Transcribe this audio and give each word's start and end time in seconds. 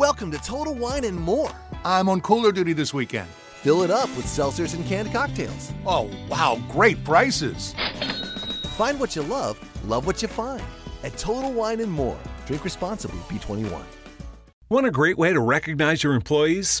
Welcome 0.00 0.30
to 0.30 0.38
Total 0.38 0.74
Wine 0.74 1.04
and 1.04 1.14
More. 1.14 1.50
I'm 1.84 2.08
on 2.08 2.22
cooler 2.22 2.52
duty 2.52 2.72
this 2.72 2.94
weekend. 2.94 3.28
Fill 3.28 3.82
it 3.82 3.90
up 3.90 4.08
with 4.16 4.24
seltzers 4.24 4.74
and 4.74 4.82
canned 4.86 5.12
cocktails. 5.12 5.74
Oh, 5.84 6.10
wow, 6.26 6.58
great 6.70 7.04
prices. 7.04 7.74
Find 8.78 8.98
what 8.98 9.14
you 9.14 9.20
love, 9.20 9.60
love 9.86 10.06
what 10.06 10.22
you 10.22 10.28
find. 10.28 10.62
At 11.02 11.18
Total 11.18 11.52
Wine 11.52 11.80
and 11.80 11.92
More. 11.92 12.18
Drink 12.46 12.64
responsibly, 12.64 13.18
B21. 13.28 13.82
Want 14.70 14.86
a 14.86 14.90
great 14.90 15.18
way 15.18 15.34
to 15.34 15.40
recognize 15.40 16.02
your 16.02 16.14
employees? 16.14 16.80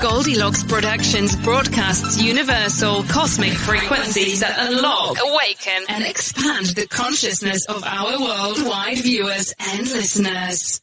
Goldilocks 0.00 0.62
Productions 0.62 1.34
broadcasts 1.34 2.22
universal 2.22 3.02
cosmic 3.04 3.52
frequencies 3.52 4.40
that 4.40 4.56
unlock, 4.56 5.16
awaken, 5.20 5.84
and 5.88 6.04
expand 6.04 6.66
the 6.66 6.86
consciousness 6.86 7.66
of 7.66 7.82
our 7.84 8.20
worldwide 8.20 8.98
viewers 8.98 9.52
and 9.58 9.80
listeners. 9.90 10.80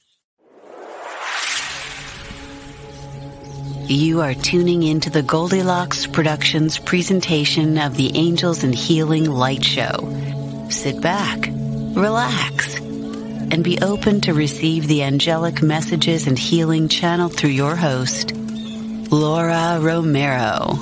You 3.88 4.20
are 4.20 4.34
tuning 4.34 4.84
into 4.84 5.10
the 5.10 5.24
Goldilocks 5.24 6.08
Productions 6.08 6.78
presentation 6.78 7.78
of 7.78 7.96
the 7.96 8.18
Angels 8.18 8.64
and 8.64 8.76
Healing 8.76 9.30
Light 9.32 9.64
Show. 9.64 10.68
Sit 10.70 11.00
back, 11.02 11.48
relax, 11.96 12.76
and 12.76 13.64
be 13.64 13.80
open 13.82 14.20
to 14.22 14.34
receive 14.34 14.88
the 14.88 15.04
angelic 15.04 15.62
messages 15.62 16.28
and 16.28 16.38
healing 16.38 16.90
channeled 16.90 17.34
through 17.38 17.52
your 17.52 17.78
host, 17.78 18.34
Laura 19.16 19.80
Romero. 19.80 20.78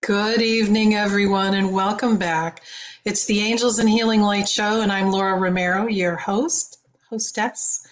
Good 0.00 0.42
evening, 0.42 0.96
everyone, 0.96 1.54
and 1.54 1.72
welcome 1.72 2.18
back. 2.18 2.62
It's 3.04 3.26
the 3.26 3.38
Angels 3.38 3.78
and 3.78 3.88
Healing 3.88 4.20
Light 4.22 4.48
Show, 4.48 4.80
and 4.80 4.90
I'm 4.90 5.12
Laura 5.12 5.38
Romero, 5.38 5.86
your 5.86 6.16
host, 6.16 6.78
hostess. 7.08 7.86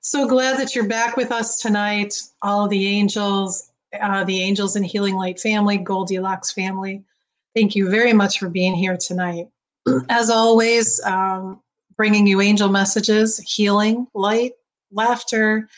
So 0.00 0.26
glad 0.26 0.58
that 0.58 0.74
you're 0.74 0.88
back 0.88 1.18
with 1.18 1.30
us 1.30 1.60
tonight, 1.60 2.14
all 2.40 2.64
of 2.64 2.70
the 2.70 2.86
angels, 2.86 3.70
uh, 4.00 4.24
the 4.24 4.40
Angels 4.40 4.76
and 4.76 4.86
Healing 4.86 5.16
Light 5.16 5.38
family, 5.38 5.76
Goldilocks 5.76 6.52
family. 6.52 7.04
Thank 7.54 7.76
you 7.76 7.90
very 7.90 8.14
much 8.14 8.38
for 8.38 8.48
being 8.48 8.74
here 8.74 8.96
tonight. 8.96 9.48
As 10.08 10.30
always, 10.30 11.02
um, 11.04 11.60
bringing 11.98 12.26
you 12.26 12.40
angel 12.40 12.70
messages, 12.70 13.36
healing, 13.38 14.06
light, 14.14 14.52
laughter, 14.92 15.68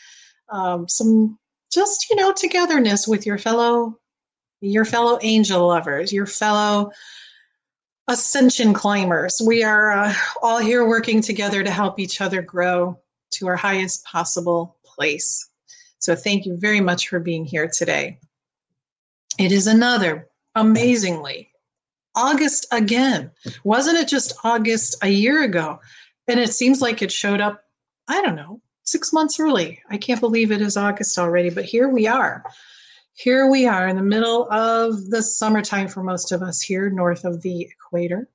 um, 0.49 0.87
some 0.87 1.37
just 1.71 2.09
you 2.09 2.15
know 2.15 2.33
togetherness 2.33 3.07
with 3.07 3.25
your 3.25 3.37
fellow 3.37 3.99
your 4.61 4.85
fellow 4.85 5.17
angel 5.21 5.67
lovers, 5.67 6.11
your 6.11 6.25
fellow 6.25 6.91
ascension 8.07 8.73
climbers. 8.73 9.41
We 9.45 9.63
are 9.63 9.91
uh, 9.91 10.13
all 10.41 10.57
here 10.57 10.85
working 10.87 11.21
together 11.21 11.63
to 11.63 11.71
help 11.71 11.99
each 11.99 12.21
other 12.21 12.41
grow 12.41 12.99
to 13.31 13.47
our 13.47 13.55
highest 13.55 14.03
possible 14.05 14.77
place. 14.83 15.47
So 15.99 16.15
thank 16.15 16.45
you 16.45 16.57
very 16.57 16.81
much 16.81 17.07
for 17.07 17.19
being 17.19 17.45
here 17.45 17.69
today. 17.71 18.19
It 19.37 19.51
is 19.51 19.67
another 19.67 20.27
amazingly 20.55 21.51
August 22.15 22.65
again. 22.71 23.31
Wasn't 23.63 23.97
it 23.97 24.07
just 24.07 24.33
August 24.43 24.97
a 25.01 25.09
year 25.09 25.43
ago? 25.43 25.79
And 26.27 26.39
it 26.39 26.53
seems 26.53 26.81
like 26.81 27.01
it 27.01 27.11
showed 27.11 27.41
up, 27.41 27.61
I 28.07 28.21
don't 28.21 28.35
know, 28.35 28.61
six 28.89 29.13
months 29.13 29.39
early. 29.39 29.81
I 29.89 29.97
can't 29.97 30.19
believe 30.19 30.51
it 30.51 30.61
is 30.61 30.77
August 30.77 31.17
already, 31.17 31.49
but 31.49 31.65
here 31.65 31.89
we 31.89 32.07
are. 32.07 32.43
Here 33.13 33.47
we 33.47 33.67
are 33.67 33.87
in 33.87 33.97
the 33.97 34.01
middle 34.01 34.49
of 34.51 35.09
the 35.09 35.21
summertime 35.21 35.89
for 35.89 36.01
most 36.03 36.31
of 36.31 36.41
us 36.41 36.61
here 36.61 36.89
north 36.89 37.25
of 37.25 37.41
the 37.41 37.61
equator. 37.61 38.29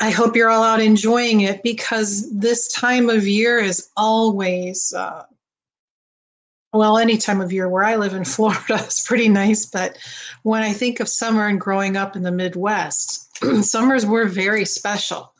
I 0.00 0.10
hope 0.10 0.36
you're 0.36 0.50
all 0.50 0.62
out 0.62 0.80
enjoying 0.80 1.42
it 1.42 1.62
because 1.62 2.30
this 2.34 2.72
time 2.72 3.08
of 3.08 3.26
year 3.26 3.58
is 3.58 3.90
always, 3.96 4.92
uh, 4.94 5.24
well, 6.72 6.98
any 6.98 7.16
time 7.16 7.40
of 7.40 7.52
year 7.52 7.68
where 7.68 7.84
I 7.84 7.96
live 7.96 8.14
in 8.14 8.24
Florida 8.26 8.74
is 8.74 9.04
pretty 9.06 9.28
nice. 9.28 9.66
But 9.66 9.98
when 10.42 10.62
I 10.62 10.72
think 10.72 11.00
of 11.00 11.08
summer 11.08 11.46
and 11.46 11.60
growing 11.60 11.96
up 11.96 12.16
in 12.16 12.22
the 12.22 12.32
Midwest, 12.32 13.28
summers 13.62 14.04
were 14.04 14.26
very 14.26 14.64
special 14.64 15.32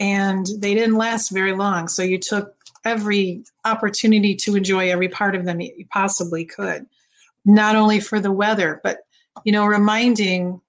and 0.00 0.46
they 0.58 0.74
didn't 0.74 0.96
last 0.96 1.30
very 1.30 1.52
long. 1.52 1.88
So 1.88 2.02
you 2.02 2.18
took 2.18 2.57
every 2.88 3.44
opportunity 3.64 4.34
to 4.34 4.56
enjoy 4.56 4.90
every 4.90 5.08
part 5.08 5.36
of 5.36 5.44
them 5.44 5.60
you 5.60 5.86
possibly 5.92 6.44
could. 6.44 6.86
Not 7.44 7.76
only 7.76 8.00
for 8.00 8.18
the 8.20 8.32
weather 8.32 8.80
but 8.82 8.98
you 9.44 9.52
know 9.52 9.66
reminding 9.66 10.60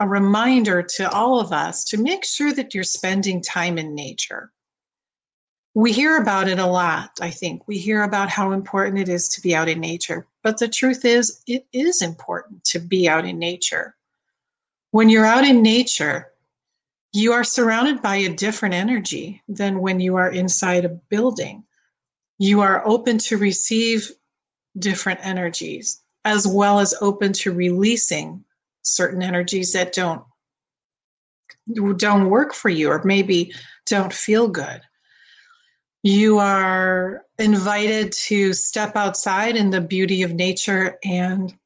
a 0.00 0.08
reminder 0.08 0.82
to 0.82 1.10
all 1.10 1.40
of 1.40 1.52
us 1.52 1.84
to 1.84 1.96
make 1.96 2.24
sure 2.24 2.52
that 2.52 2.74
you're 2.74 2.84
spending 2.84 3.42
time 3.42 3.78
in 3.78 3.94
nature. 3.94 4.50
We 5.74 5.92
hear 5.92 6.16
about 6.16 6.48
it 6.48 6.58
a 6.58 6.66
lot 6.66 7.10
i 7.20 7.30
think. 7.30 7.68
We 7.68 7.78
hear 7.78 8.02
about 8.02 8.28
how 8.28 8.52
important 8.52 8.98
it 8.98 9.08
is 9.08 9.28
to 9.30 9.40
be 9.40 9.54
out 9.54 9.68
in 9.68 9.80
nature 9.80 10.26
but 10.42 10.58
the 10.58 10.68
truth 10.68 11.04
is 11.04 11.42
it 11.46 11.66
is 11.74 12.00
important 12.00 12.64
to 12.64 12.78
be 12.78 13.08
out 13.08 13.26
in 13.26 13.38
nature. 13.38 13.94
When 14.92 15.10
you're 15.10 15.26
out 15.26 15.44
in 15.44 15.62
nature 15.62 16.32
you 17.12 17.32
are 17.32 17.44
surrounded 17.44 18.02
by 18.02 18.16
a 18.16 18.34
different 18.34 18.74
energy 18.74 19.42
than 19.48 19.80
when 19.80 20.00
you 20.00 20.16
are 20.16 20.30
inside 20.30 20.84
a 20.84 20.88
building. 20.88 21.64
You 22.38 22.60
are 22.60 22.86
open 22.86 23.18
to 23.18 23.38
receive 23.38 24.10
different 24.78 25.20
energies 25.22 26.02
as 26.24 26.46
well 26.46 26.78
as 26.78 26.94
open 27.00 27.32
to 27.32 27.52
releasing 27.52 28.44
certain 28.82 29.22
energies 29.22 29.72
that 29.72 29.92
don't 29.92 30.22
don't 31.96 32.30
work 32.30 32.54
for 32.54 32.68
you 32.70 32.90
or 32.90 33.02
maybe 33.04 33.52
don't 33.86 34.12
feel 34.12 34.48
good. 34.48 34.80
You 36.02 36.38
are 36.38 37.24
invited 37.38 38.12
to 38.12 38.52
step 38.54 38.96
outside 38.96 39.56
in 39.56 39.70
the 39.70 39.80
beauty 39.80 40.22
of 40.22 40.32
nature 40.32 40.98
and 41.04 41.57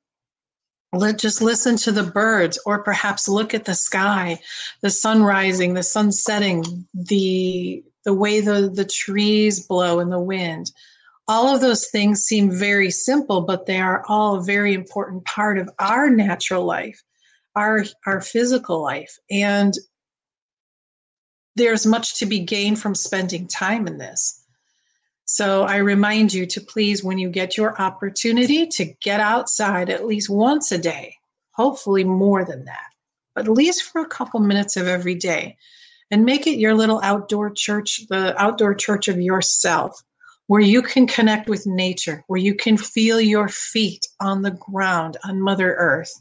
let 0.92 1.18
just 1.18 1.40
listen 1.40 1.76
to 1.76 1.92
the 1.92 2.02
birds 2.02 2.58
or 2.66 2.82
perhaps 2.82 3.28
look 3.28 3.54
at 3.54 3.64
the 3.64 3.74
sky 3.74 4.38
the 4.82 4.90
sun 4.90 5.22
rising 5.22 5.74
the 5.74 5.82
sun 5.82 6.12
setting 6.12 6.86
the 6.94 7.82
the 8.04 8.14
way 8.14 8.40
the 8.40 8.70
the 8.72 8.84
trees 8.84 9.66
blow 9.66 10.00
in 10.00 10.10
the 10.10 10.20
wind. 10.20 10.70
All 11.28 11.54
of 11.54 11.60
those 11.60 11.88
things 11.88 12.22
seem 12.22 12.50
very 12.50 12.90
simple 12.90 13.40
but 13.42 13.66
they 13.66 13.80
are 13.80 14.04
all 14.08 14.36
a 14.36 14.44
very 14.44 14.74
important 14.74 15.24
part 15.24 15.58
of 15.58 15.70
our 15.78 16.10
natural 16.10 16.64
life 16.64 17.02
our 17.56 17.84
our 18.06 18.20
physical 18.20 18.82
life. 18.82 19.18
And 19.30 19.74
there's 21.56 21.86
much 21.86 22.18
to 22.18 22.26
be 22.26 22.40
gained 22.40 22.80
from 22.80 22.94
spending 22.94 23.46
time 23.46 23.86
in 23.86 23.98
this 23.98 24.41
so 25.34 25.62
I 25.62 25.76
remind 25.76 26.34
you 26.34 26.44
to 26.44 26.60
please, 26.60 27.02
when 27.02 27.16
you 27.16 27.30
get 27.30 27.56
your 27.56 27.80
opportunity, 27.80 28.66
to 28.66 28.84
get 29.00 29.18
outside 29.18 29.88
at 29.88 30.04
least 30.04 30.28
once 30.28 30.70
a 30.70 30.76
day, 30.76 31.16
hopefully 31.52 32.04
more 32.04 32.44
than 32.44 32.66
that, 32.66 32.90
but 33.34 33.46
at 33.46 33.52
least 33.52 33.84
for 33.84 34.02
a 34.02 34.06
couple 34.08 34.40
minutes 34.40 34.76
of 34.76 34.86
every 34.86 35.14
day. 35.14 35.56
And 36.10 36.26
make 36.26 36.46
it 36.46 36.58
your 36.58 36.74
little 36.74 37.00
outdoor 37.02 37.48
church, 37.48 38.02
the 38.10 38.38
outdoor 38.38 38.74
church 38.74 39.08
of 39.08 39.22
yourself, 39.22 39.98
where 40.48 40.60
you 40.60 40.82
can 40.82 41.06
connect 41.06 41.48
with 41.48 41.66
nature, 41.66 42.24
where 42.26 42.38
you 42.38 42.54
can 42.54 42.76
feel 42.76 43.18
your 43.18 43.48
feet 43.48 44.06
on 44.20 44.42
the 44.42 44.50
ground 44.50 45.16
on 45.24 45.40
Mother 45.40 45.72
Earth, 45.76 46.12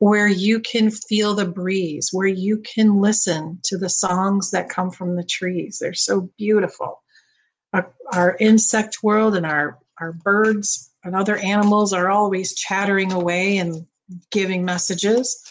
where 0.00 0.28
you 0.28 0.60
can 0.60 0.90
feel 0.90 1.32
the 1.32 1.46
breeze, 1.46 2.10
where 2.12 2.28
you 2.28 2.58
can 2.58 3.00
listen 3.00 3.58
to 3.64 3.78
the 3.78 3.88
songs 3.88 4.50
that 4.50 4.68
come 4.68 4.90
from 4.90 5.16
the 5.16 5.24
trees. 5.24 5.78
They're 5.80 5.94
so 5.94 6.28
beautiful 6.36 7.00
our, 7.72 7.92
our 8.12 8.36
insect 8.40 9.02
world 9.02 9.36
and 9.36 9.46
our, 9.46 9.78
our 9.98 10.12
birds 10.12 10.90
and 11.04 11.14
other 11.14 11.36
animals 11.38 11.92
are 11.92 12.10
always 12.10 12.54
chattering 12.54 13.12
away 13.12 13.58
and 13.58 13.86
giving 14.30 14.64
messages. 14.64 15.42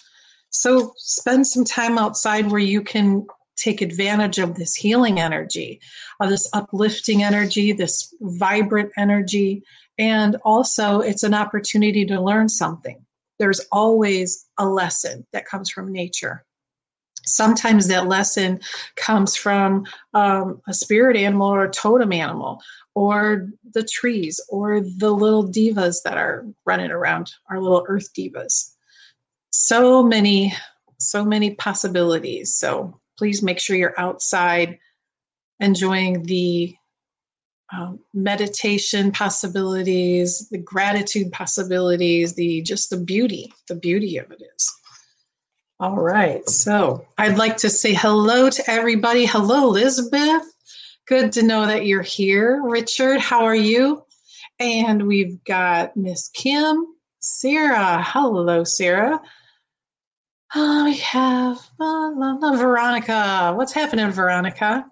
So 0.50 0.94
spend 0.98 1.48
some 1.48 1.64
time 1.64 1.98
outside 1.98 2.52
where 2.52 2.60
you 2.60 2.82
can 2.82 3.28
take 3.56 3.82
advantage 3.82 4.40
of 4.40 4.56
this 4.56 4.74
healing 4.74 5.20
energy, 5.20 5.80
of 6.20 6.30
this 6.30 6.50
uplifting 6.54 7.24
energy, 7.24 7.72
this 7.72 8.14
vibrant 8.22 8.92
energy. 8.98 9.64
And 9.98 10.38
also, 10.44 11.02
it's 11.02 11.24
an 11.24 11.34
opportunity 11.34 12.06
to 12.06 12.22
learn 12.22 12.48
something. 12.50 13.06
There's 13.38 13.62
always 13.72 14.48
a 14.58 14.66
lesson 14.66 15.26
that 15.34 15.46
comes 15.46 15.70
from 15.70 15.92
nature 15.92 16.46
sometimes 17.30 17.88
that 17.88 18.08
lesson 18.08 18.60
comes 18.96 19.36
from 19.36 19.86
um, 20.14 20.62
a 20.68 20.74
spirit 20.74 21.16
animal 21.16 21.48
or 21.48 21.66
a 21.66 21.72
totem 21.72 22.12
animal 22.12 22.62
or 22.96 23.50
the 23.74 23.84
trees 23.84 24.42
or 24.50 24.82
the 24.82 25.12
little 25.12 25.48
divas 25.48 26.02
that 26.04 26.18
are 26.18 26.46
running 26.66 26.92
around 26.92 27.32
our 27.50 27.62
little 27.62 27.86
earth 27.88 28.14
divas. 28.14 28.72
So 29.52 30.04
many 30.04 30.54
so 31.02 31.24
many 31.24 31.56
possibilities. 31.56 32.54
So 32.54 33.00
please 33.18 33.42
make 33.42 33.60
sure 33.60 33.76
you're 33.76 34.00
outside 34.00 34.78
enjoying 35.60 36.24
the 36.24 36.76
um, 37.72 38.00
meditation 38.14 39.12
possibilities 39.12 40.50
the 40.50 40.58
gratitude 40.58 41.32
possibilities 41.32 42.34
the 42.34 42.64
just 42.64 42.90
the 42.90 42.98
beauty 42.98 43.54
the 43.68 43.76
beauty 43.76 44.18
of 44.18 44.32
it 44.32 44.42
is 44.56 44.79
all 45.80 45.96
right. 45.96 46.48
So 46.50 47.06
I'd 47.18 47.38
like 47.38 47.58
to 47.58 47.70
say 47.70 47.94
hello 47.94 48.50
to 48.50 48.70
everybody. 48.70 49.26
Hello, 49.26 49.70
Elizabeth. 49.70 50.44
Good 51.08 51.32
to 51.34 51.44
know 51.44 51.66
that 51.66 51.86
you're 51.86 52.02
here. 52.02 52.62
Richard, 52.64 53.20
how 53.20 53.46
are 53.46 53.56
you? 53.56 54.04
And 54.60 55.08
we've 55.08 55.42
got 55.46 55.96
Miss 55.96 56.30
Kim, 56.30 56.86
Sarah. 57.20 58.04
Hello, 58.06 58.64
Sarah. 58.66 59.22
Oh, 60.54 60.86
we 60.86 60.98
have 60.98 61.58
uh, 61.80 62.56
Veronica. 62.58 63.54
What's 63.56 63.72
happening, 63.72 64.10
Veronica? 64.12 64.86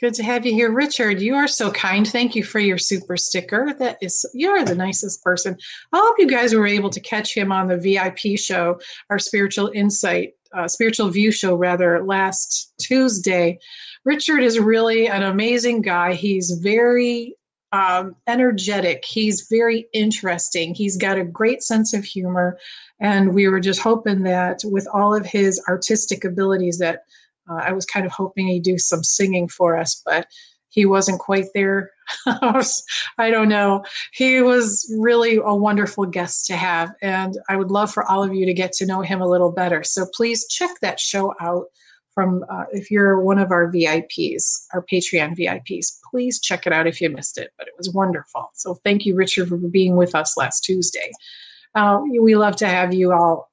Good 0.00 0.14
to 0.14 0.22
have 0.22 0.46
you 0.46 0.54
here, 0.54 0.72
Richard. 0.72 1.20
You 1.20 1.34
are 1.34 1.46
so 1.46 1.70
kind. 1.72 2.08
Thank 2.08 2.34
you 2.34 2.42
for 2.42 2.58
your 2.58 2.78
super 2.78 3.18
sticker. 3.18 3.74
That 3.78 3.98
is, 4.00 4.24
you're 4.32 4.64
the 4.64 4.74
nicest 4.74 5.22
person. 5.22 5.58
I 5.92 5.98
hope 5.98 6.16
you 6.18 6.26
guys 6.26 6.54
were 6.54 6.66
able 6.66 6.88
to 6.88 7.00
catch 7.00 7.36
him 7.36 7.52
on 7.52 7.68
the 7.68 7.76
VIP 7.76 8.38
show, 8.38 8.80
our 9.10 9.18
spiritual 9.18 9.70
insight, 9.74 10.32
uh, 10.54 10.68
spiritual 10.68 11.10
view 11.10 11.30
show, 11.30 11.54
rather, 11.54 12.02
last 12.02 12.72
Tuesday. 12.80 13.58
Richard 14.06 14.42
is 14.42 14.58
really 14.58 15.06
an 15.06 15.22
amazing 15.22 15.82
guy. 15.82 16.14
He's 16.14 16.52
very 16.52 17.36
um, 17.72 18.16
energetic. 18.26 19.04
He's 19.04 19.48
very 19.50 19.86
interesting. 19.92 20.74
He's 20.74 20.96
got 20.96 21.18
a 21.18 21.24
great 21.24 21.62
sense 21.62 21.92
of 21.92 22.04
humor. 22.04 22.58
And 23.00 23.34
we 23.34 23.48
were 23.48 23.60
just 23.60 23.80
hoping 23.80 24.22
that 24.22 24.62
with 24.64 24.88
all 24.94 25.14
of 25.14 25.26
his 25.26 25.62
artistic 25.68 26.24
abilities, 26.24 26.78
that 26.78 27.04
uh, 27.50 27.62
I 27.62 27.72
was 27.72 27.86
kind 27.86 28.06
of 28.06 28.12
hoping 28.12 28.46
he'd 28.46 28.62
do 28.62 28.78
some 28.78 29.02
singing 29.02 29.48
for 29.48 29.76
us, 29.76 30.00
but 30.04 30.26
he 30.68 30.86
wasn't 30.86 31.18
quite 31.18 31.46
there. 31.54 31.90
I 32.26 33.30
don't 33.30 33.48
know. 33.48 33.84
He 34.12 34.40
was 34.40 34.92
really 34.98 35.36
a 35.36 35.54
wonderful 35.54 36.06
guest 36.06 36.46
to 36.46 36.56
have, 36.56 36.92
and 37.02 37.36
I 37.48 37.56
would 37.56 37.70
love 37.70 37.92
for 37.92 38.08
all 38.08 38.22
of 38.22 38.34
you 38.34 38.46
to 38.46 38.54
get 38.54 38.72
to 38.74 38.86
know 38.86 39.02
him 39.02 39.20
a 39.20 39.28
little 39.28 39.52
better. 39.52 39.82
So 39.82 40.06
please 40.14 40.46
check 40.46 40.70
that 40.80 41.00
show 41.00 41.34
out 41.40 41.66
from 42.14 42.44
uh, 42.50 42.64
if 42.72 42.90
you're 42.90 43.20
one 43.20 43.38
of 43.38 43.50
our 43.50 43.70
VIPs, 43.70 44.66
our 44.72 44.84
Patreon 44.84 45.36
VIPs. 45.36 45.98
Please 46.10 46.40
check 46.40 46.66
it 46.66 46.72
out 46.72 46.86
if 46.86 47.00
you 47.00 47.10
missed 47.10 47.38
it, 47.38 47.50
but 47.56 47.68
it 47.68 47.74
was 47.76 47.90
wonderful. 47.90 48.50
So 48.54 48.78
thank 48.84 49.06
you, 49.06 49.14
Richard, 49.14 49.48
for 49.48 49.56
being 49.56 49.96
with 49.96 50.14
us 50.14 50.36
last 50.36 50.60
Tuesday. 50.60 51.10
Uh, 51.74 52.00
we 52.20 52.34
love 52.34 52.56
to 52.56 52.66
have 52.66 52.92
you 52.92 53.12
all 53.12 53.50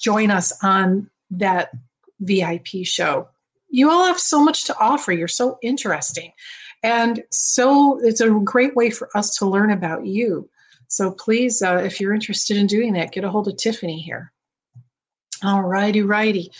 join 0.00 0.30
us 0.30 0.52
on 0.64 1.08
that 1.30 1.70
VIP 2.20 2.84
show. 2.84 3.28
You 3.72 3.90
all 3.90 4.06
have 4.06 4.20
so 4.20 4.44
much 4.44 4.64
to 4.66 4.78
offer. 4.78 5.12
You're 5.12 5.28
so 5.28 5.58
interesting. 5.62 6.30
And 6.82 7.24
so 7.30 7.98
it's 8.04 8.20
a 8.20 8.30
great 8.30 8.76
way 8.76 8.90
for 8.90 9.08
us 9.16 9.34
to 9.36 9.46
learn 9.46 9.70
about 9.70 10.06
you. 10.06 10.48
So 10.88 11.10
please, 11.10 11.62
uh, 11.62 11.80
if 11.82 11.98
you're 11.98 12.12
interested 12.12 12.58
in 12.58 12.66
doing 12.66 12.92
that, 12.92 13.12
get 13.12 13.24
a 13.24 13.30
hold 13.30 13.48
of 13.48 13.56
Tiffany 13.56 13.98
here. 13.98 14.30
All 15.42 15.62
righty, 15.62 16.02
righty. 16.02 16.52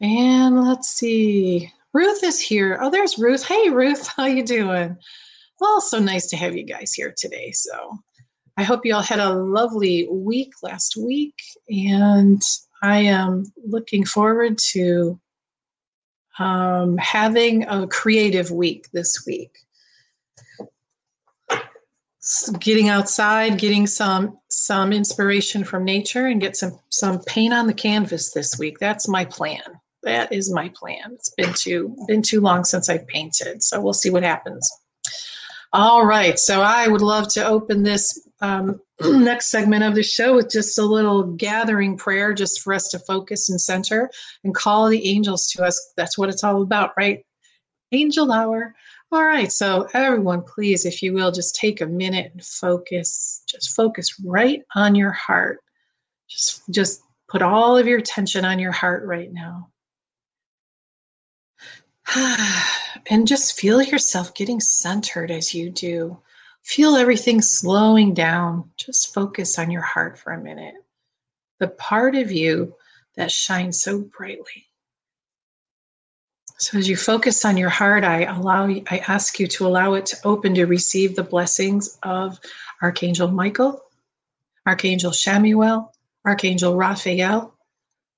And 0.00 0.64
let's 0.64 0.88
see. 0.88 1.70
Ruth 1.92 2.24
is 2.24 2.40
here. 2.40 2.78
Oh, 2.80 2.90
there's 2.90 3.18
Ruth. 3.18 3.46
Hey, 3.46 3.68
Ruth, 3.68 4.08
how 4.16 4.24
you 4.24 4.42
doing? 4.42 4.96
Well, 5.60 5.82
so 5.82 5.98
nice 5.98 6.28
to 6.28 6.36
have 6.36 6.56
you 6.56 6.64
guys 6.64 6.94
here 6.94 7.14
today. 7.14 7.50
So 7.52 7.98
I 8.56 8.62
hope 8.62 8.86
you 8.86 8.94
all 8.94 9.02
had 9.02 9.20
a 9.20 9.34
lovely 9.34 10.08
week 10.10 10.52
last 10.62 10.96
week. 10.96 11.36
And 11.68 12.40
I 12.82 13.00
am 13.00 13.44
looking 13.66 14.06
forward 14.06 14.56
to 14.72 15.20
um, 16.38 16.96
having 16.98 17.64
a 17.64 17.86
creative 17.86 18.50
week 18.50 18.88
this 18.92 19.24
week. 19.26 19.50
getting 22.58 22.88
outside, 22.88 23.58
getting 23.58 23.86
some 23.86 24.38
some 24.48 24.92
inspiration 24.92 25.62
from 25.64 25.84
nature, 25.84 26.26
and 26.26 26.40
get 26.40 26.56
some 26.56 26.78
some 26.88 27.20
paint 27.24 27.52
on 27.52 27.66
the 27.66 27.74
canvas 27.74 28.32
this 28.32 28.58
week. 28.58 28.78
That's 28.78 29.08
my 29.08 29.24
plan. 29.24 29.62
That 30.02 30.32
is 30.32 30.52
my 30.52 30.70
plan. 30.74 31.12
It's 31.12 31.30
been 31.30 31.52
too 31.54 31.96
been 32.08 32.22
too 32.22 32.40
long 32.40 32.64
since 32.64 32.88
I've 32.88 33.06
painted, 33.06 33.62
so 33.62 33.80
we'll 33.80 33.92
see 33.92 34.10
what 34.10 34.22
happens. 34.22 34.70
All 35.74 36.06
right, 36.06 36.38
so 36.38 36.62
I 36.62 36.86
would 36.86 37.00
love 37.02 37.26
to 37.32 37.44
open 37.44 37.82
this 37.82 38.28
um, 38.40 38.80
next 39.00 39.50
segment 39.50 39.82
of 39.82 39.96
the 39.96 40.04
show 40.04 40.36
with 40.36 40.48
just 40.48 40.78
a 40.78 40.84
little 40.84 41.24
gathering 41.24 41.96
prayer 41.96 42.32
just 42.32 42.60
for 42.60 42.72
us 42.72 42.90
to 42.90 43.00
focus 43.00 43.50
and 43.50 43.60
center 43.60 44.08
and 44.44 44.54
call 44.54 44.88
the 44.88 45.04
angels 45.04 45.48
to 45.48 45.64
us. 45.64 45.92
That's 45.96 46.16
what 46.16 46.28
it's 46.28 46.44
all 46.44 46.62
about, 46.62 46.92
right? 46.96 47.26
Angel 47.90 48.30
hour. 48.30 48.72
All 49.10 49.24
right, 49.24 49.50
so 49.50 49.88
everyone, 49.94 50.42
please, 50.42 50.86
if 50.86 51.02
you 51.02 51.12
will, 51.12 51.32
just 51.32 51.56
take 51.56 51.80
a 51.80 51.86
minute 51.86 52.30
and 52.32 52.44
focus. 52.44 53.42
Just 53.48 53.74
focus 53.74 54.14
right 54.24 54.62
on 54.76 54.94
your 54.94 55.10
heart. 55.10 55.58
Just, 56.28 56.62
just 56.70 57.02
put 57.28 57.42
all 57.42 57.76
of 57.76 57.88
your 57.88 57.98
attention 57.98 58.44
on 58.44 58.60
your 58.60 58.70
heart 58.70 59.04
right 59.06 59.32
now. 59.32 59.70
and 63.08 63.26
just 63.26 63.58
feel 63.58 63.82
yourself 63.82 64.34
getting 64.34 64.60
centered 64.60 65.30
as 65.30 65.54
you 65.54 65.70
do. 65.70 66.18
Feel 66.62 66.96
everything 66.96 67.42
slowing 67.42 68.14
down. 68.14 68.70
Just 68.76 69.12
focus 69.12 69.58
on 69.58 69.70
your 69.70 69.82
heart 69.82 70.18
for 70.18 70.32
a 70.32 70.40
minute. 70.40 70.74
The 71.58 71.68
part 71.68 72.14
of 72.14 72.32
you 72.32 72.74
that 73.16 73.30
shines 73.30 73.82
so 73.82 74.00
brightly. 74.00 74.66
So 76.58 76.78
as 76.78 76.88
you 76.88 76.96
focus 76.96 77.44
on 77.44 77.56
your 77.56 77.68
heart, 77.68 78.04
I 78.04 78.24
allow 78.24 78.68
I 78.68 79.04
ask 79.08 79.38
you 79.38 79.46
to 79.48 79.66
allow 79.66 79.94
it 79.94 80.06
to 80.06 80.16
open 80.24 80.54
to 80.54 80.66
receive 80.66 81.14
the 81.14 81.22
blessings 81.22 81.98
of 82.02 82.38
Archangel 82.80 83.28
Michael, 83.28 83.82
Archangel 84.66 85.10
Chamuel, 85.10 85.90
Archangel 86.24 86.76
Raphael, 86.76 87.53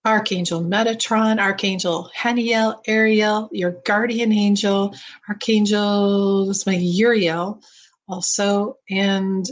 Archangel 0.06 0.62
Metatron, 0.62 1.40
Archangel 1.40 2.08
Haniel, 2.16 2.80
Ariel, 2.86 3.48
your 3.50 3.72
guardian 3.84 4.32
angel, 4.32 4.94
Archangel, 5.28 6.46
this 6.46 6.64
my 6.64 6.76
Uriel 6.76 7.60
also. 8.08 8.78
And 8.88 9.44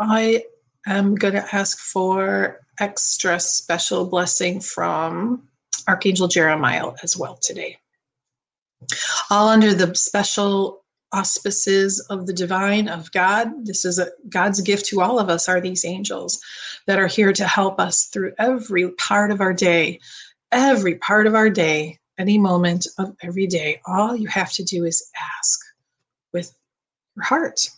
I 0.00 0.42
am 0.86 1.14
going 1.14 1.34
to 1.34 1.54
ask 1.54 1.78
for 1.78 2.58
extra 2.80 3.38
special 3.38 4.06
blessing 4.06 4.60
from 4.60 5.48
Archangel 5.86 6.26
Jeremiah 6.26 6.90
as 7.04 7.16
well 7.16 7.38
today. 7.40 7.78
All 9.30 9.48
under 9.48 9.72
the 9.72 9.94
special 9.94 10.84
auspices 11.12 12.00
of 12.10 12.26
the 12.26 12.32
divine 12.32 12.88
of 12.88 13.10
God. 13.12 13.48
This 13.64 13.84
is 13.84 13.98
a 13.98 14.08
God's 14.28 14.60
gift 14.60 14.86
to 14.86 15.00
all 15.00 15.18
of 15.18 15.28
us 15.28 15.48
are 15.48 15.60
these 15.60 15.84
angels 15.84 16.40
that 16.86 16.98
are 16.98 17.06
here 17.06 17.32
to 17.32 17.46
help 17.46 17.80
us 17.80 18.04
through 18.06 18.34
every 18.38 18.90
part 18.92 19.30
of 19.30 19.40
our 19.40 19.52
day, 19.52 20.00
every 20.52 20.96
part 20.96 21.26
of 21.26 21.34
our 21.34 21.50
day, 21.50 21.98
any 22.18 22.38
moment 22.38 22.86
of 22.98 23.16
every 23.22 23.46
day. 23.46 23.80
All 23.86 24.16
you 24.16 24.28
have 24.28 24.52
to 24.52 24.64
do 24.64 24.84
is 24.84 25.10
ask 25.38 25.60
with 26.32 26.54
your 27.16 27.24
heart. 27.24 27.70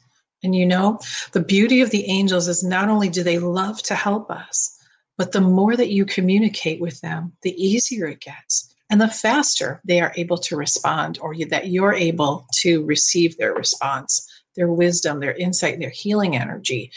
And 0.42 0.54
you 0.54 0.66
know, 0.66 0.98
the 1.32 1.42
beauty 1.42 1.82
of 1.82 1.90
the 1.90 2.06
angels 2.06 2.48
is 2.48 2.64
not 2.64 2.88
only 2.88 3.10
do 3.10 3.22
they 3.22 3.38
love 3.38 3.82
to 3.84 3.94
help 3.94 4.30
us, 4.30 4.76
but 5.18 5.32
the 5.32 5.40
more 5.40 5.76
that 5.76 5.90
you 5.90 6.06
communicate 6.06 6.80
with 6.80 7.00
them, 7.02 7.32
the 7.42 7.52
easier 7.62 8.06
it 8.06 8.20
gets 8.20 8.74
and 8.90 9.00
the 9.00 9.08
faster 9.08 9.80
they 9.84 10.00
are 10.00 10.12
able 10.16 10.36
to 10.36 10.56
respond 10.56 11.18
or 11.22 11.34
that 11.48 11.68
you're 11.68 11.94
able 11.94 12.46
to 12.52 12.84
receive 12.84 13.36
their 13.36 13.54
response 13.54 14.28
their 14.56 14.68
wisdom 14.68 15.20
their 15.20 15.34
insight 15.34 15.78
their 15.78 15.90
healing 15.90 16.36
energy. 16.36 16.90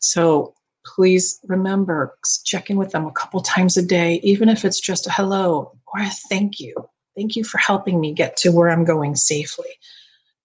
So 0.00 0.54
please 0.84 1.40
remember 1.48 2.16
check 2.44 2.70
in 2.70 2.76
with 2.76 2.92
them 2.92 3.06
a 3.06 3.12
couple 3.12 3.40
times 3.40 3.76
a 3.76 3.82
day 3.82 4.20
even 4.22 4.48
if 4.48 4.64
it's 4.64 4.80
just 4.80 5.06
a 5.06 5.12
hello 5.12 5.76
or 5.92 6.00
a 6.00 6.10
thank 6.28 6.60
you. 6.60 6.74
Thank 7.16 7.34
you 7.34 7.42
for 7.42 7.58
helping 7.58 8.00
me 8.00 8.12
get 8.12 8.36
to 8.38 8.52
where 8.52 8.70
i'm 8.70 8.84
going 8.84 9.16
safely. 9.16 9.78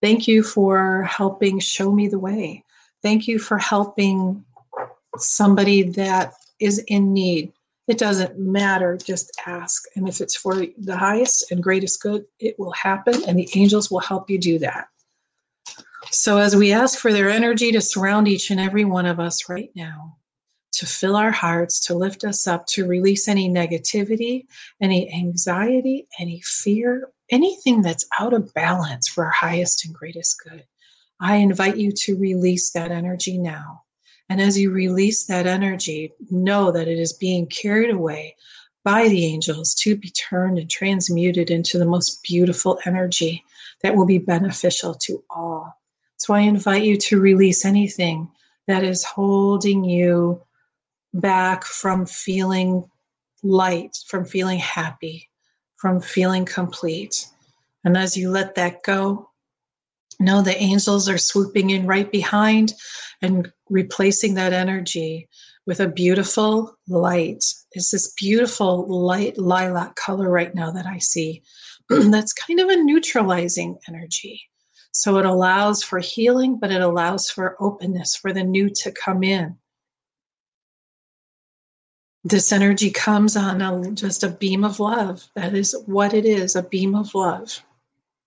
Thank 0.02 0.28
you 0.28 0.44
for 0.44 1.04
helping 1.04 1.60
show 1.60 1.92
me 1.92 2.08
the 2.08 2.20
way. 2.20 2.64
Thank 3.02 3.28
you 3.28 3.40
for 3.40 3.58
helping 3.58 4.44
somebody 5.18 5.84
that 5.84 6.34
is 6.60 6.80
in 6.88 7.14
need 7.14 7.54
it 7.88 7.98
doesn't 7.98 8.40
matter, 8.40 8.98
just 8.98 9.32
ask. 9.46 9.84
And 9.96 10.08
if 10.08 10.22
it's 10.22 10.36
for 10.36 10.66
the 10.78 10.96
highest 10.96 11.52
and 11.52 11.62
greatest 11.62 12.02
good, 12.02 12.26
it 12.40 12.58
will 12.58 12.72
happen, 12.72 13.24
and 13.28 13.38
the 13.38 13.50
angels 13.56 13.92
will 13.92 14.00
help 14.00 14.30
you 14.30 14.38
do 14.38 14.60
that. 14.60 14.88
So, 16.12 16.38
as 16.38 16.56
we 16.56 16.72
ask 16.72 17.00
for 17.00 17.12
their 17.12 17.30
energy 17.30 17.72
to 17.72 17.82
surround 17.82 18.28
each 18.28 18.52
and 18.52 18.60
every 18.60 18.86
one 18.86 19.06
of 19.06 19.20
us 19.20 19.50
right 19.50 19.72
now, 19.76 20.18
to 20.74 20.86
fill 20.86 21.16
our 21.16 21.32
hearts, 21.32 21.80
to 21.88 21.94
lift 21.94 22.24
us 22.24 22.48
up, 22.48 22.66
to 22.68 22.88
release 22.88 23.28
any 23.28 23.50
negativity, 23.50 24.46
any 24.82 25.14
anxiety, 25.14 26.08
any 26.20 26.42
fear, 26.42 27.10
anything 27.30 27.82
that's 27.82 28.06
out 28.20 28.34
of 28.34 28.54
balance 28.54 29.08
for 29.08 29.26
our 29.26 29.32
highest 29.32 29.86
and 29.86 29.94
greatest 29.94 30.42
good, 30.44 30.66
I 31.20 31.38
invite 31.38 31.78
you 31.78 31.92
to 31.92 32.18
release 32.18 32.72
that 32.72 32.92
energy 32.92 33.38
now. 33.38 33.84
And 34.30 34.42
as 34.42 34.58
you 34.58 34.72
release 34.72 35.26
that 35.26 35.48
energy, 35.48 36.14
know 36.32 36.72
that 36.72 36.88
it 36.88 36.98
is 36.98 37.14
being 37.14 37.48
carried 37.48 37.92
away 37.92 38.36
by 38.84 39.08
the 39.08 39.26
angels 39.26 39.74
to 39.76 39.96
be 39.96 40.10
turned 40.10 40.58
and 40.58 40.70
transmuted 40.70 41.50
into 41.50 41.78
the 41.78 41.86
most 41.86 42.22
beautiful 42.24 42.80
energy 42.86 43.44
that 43.82 43.96
will 43.96 44.06
be 44.06 44.18
beneficial 44.18 44.94
to 44.96 45.24
all. 45.30 45.78
So 46.18 46.34
I 46.34 46.42
invite 46.42 46.84
you 46.84 46.98
to 46.98 47.20
release 47.20 47.66
anything 47.66 48.30
that 48.68 48.84
is 48.84 49.04
holding 49.04 49.84
you 49.84 50.42
back 51.14 51.64
from 51.64 52.06
feeling 52.06 52.90
light, 53.44 53.98
from 54.08 54.26
feeling 54.26 54.60
happy, 54.60 55.30
from 55.76 56.00
feeling 56.00 56.46
complete. 56.46 57.28
And 57.84 57.98
as 57.98 58.16
you 58.16 58.32
let 58.32 58.56
that 58.56 58.84
go, 58.84 59.30
know 60.20 60.42
the 60.42 60.58
angels 60.58 61.10
are 61.10 61.18
swooping 61.18 61.72
in 61.72 61.86
right 61.86 62.10
behind 62.12 62.74
and 63.24 63.52
replacing 63.70 64.36
that 64.36 64.54
energy 64.54 65.28
with 65.66 65.80
a 65.80 65.88
beautiful 65.88 66.78
light. 66.88 67.44
It's 67.72 67.90
this 67.90 68.14
beautiful 68.14 68.86
light 68.88 69.38
lilac 69.38 69.96
color 69.96 70.30
right 70.30 70.54
now 70.54 70.72
that 70.72 70.86
I 70.86 71.00
see. 71.00 71.42
That's 71.90 72.34
kind 72.34 72.60
of 72.60 72.70
a 72.70 72.76
neutralizing 72.76 73.80
energy. 73.88 74.42
So 74.92 75.18
it 75.18 75.26
allows 75.26 75.82
for 75.82 76.00
healing, 76.00 76.60
but 76.60 76.72
it 76.72 76.82
allows 76.82 77.30
for 77.30 77.56
openness 77.60 78.16
for 78.16 78.34
the 78.34 78.44
new 78.44 78.70
to 78.70 78.92
come 78.92 79.24
in. 79.24 79.58
This 82.26 82.52
energy 82.52 82.92
comes 82.92 83.36
on 83.36 83.62
a, 83.62 83.92
just 83.92 84.24
a 84.24 84.30
beam 84.30 84.64
of 84.64 84.80
love. 84.80 85.28
That 85.36 85.56
is 85.56 85.76
what 85.86 86.14
it 86.14 86.26
is 86.26 86.56
a 86.56 86.64
beam 86.64 86.94
of 86.94 87.16
love. 87.16 87.64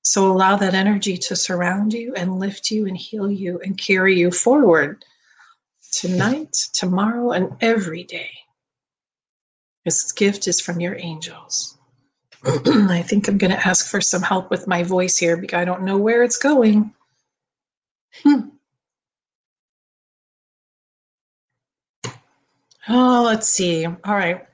So 0.07 0.31
allow 0.31 0.55
that 0.55 0.73
energy 0.73 1.17
to 1.17 1.35
surround 1.35 1.93
you 1.93 2.15
and 2.15 2.39
lift 2.39 2.71
you 2.71 2.87
and 2.87 2.97
heal 2.97 3.29
you 3.29 3.59
and 3.59 3.77
carry 3.77 4.17
you 4.17 4.31
forward 4.31 5.05
tonight, 5.91 6.53
tomorrow, 6.73 7.33
and 7.33 7.57
every 7.61 8.05
day. 8.05 8.31
This 9.85 10.13
gift 10.13 10.47
is 10.47 10.61
from 10.61 10.79
your 10.79 10.95
angels. 10.97 11.77
I 12.45 13.03
think 13.05 13.27
I'm 13.27 13.37
going 13.37 13.51
to 13.51 13.67
ask 13.67 13.91
for 13.91 14.01
some 14.01 14.23
help 14.23 14.49
with 14.49 14.69
my 14.69 14.85
voice 14.85 15.19
here 15.19 15.37
because 15.37 15.59
I 15.59 15.65
don't 15.65 15.83
know 15.83 15.99
where 15.99 16.23
it's 16.23 16.39
going. 16.39 16.95
Hmm. 18.23 18.51
Oh, 22.89 23.25
let's 23.27 23.49
see. 23.49 23.87
All 23.87 24.15
right. 24.15 24.47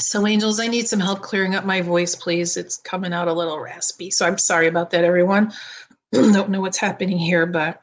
So, 0.00 0.26
angels, 0.26 0.58
I 0.58 0.66
need 0.66 0.88
some 0.88 1.00
help 1.00 1.20
clearing 1.22 1.54
up 1.54 1.64
my 1.64 1.82
voice, 1.82 2.14
please. 2.14 2.56
It's 2.56 2.76
coming 2.78 3.12
out 3.12 3.28
a 3.28 3.32
little 3.32 3.60
raspy. 3.60 4.10
So, 4.10 4.26
I'm 4.26 4.38
sorry 4.38 4.66
about 4.66 4.90
that, 4.90 5.04
everyone. 5.04 5.52
Don't 6.12 6.50
know 6.50 6.60
what's 6.60 6.78
happening 6.78 7.18
here, 7.18 7.46
but 7.46 7.82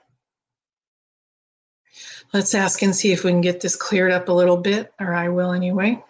let's 2.34 2.56
ask 2.56 2.82
and 2.82 2.96
see 2.96 3.12
if 3.12 3.24
we 3.24 3.32
can 3.32 3.42
get 3.42 3.62
this 3.62 3.76
cleared 3.76 4.12
up 4.12 4.30
a 4.30 4.34
little 4.34 4.58
bit, 4.58 4.92
or 5.00 5.14
I 5.14 5.30
will 5.30 5.52
anyway. 5.52 6.04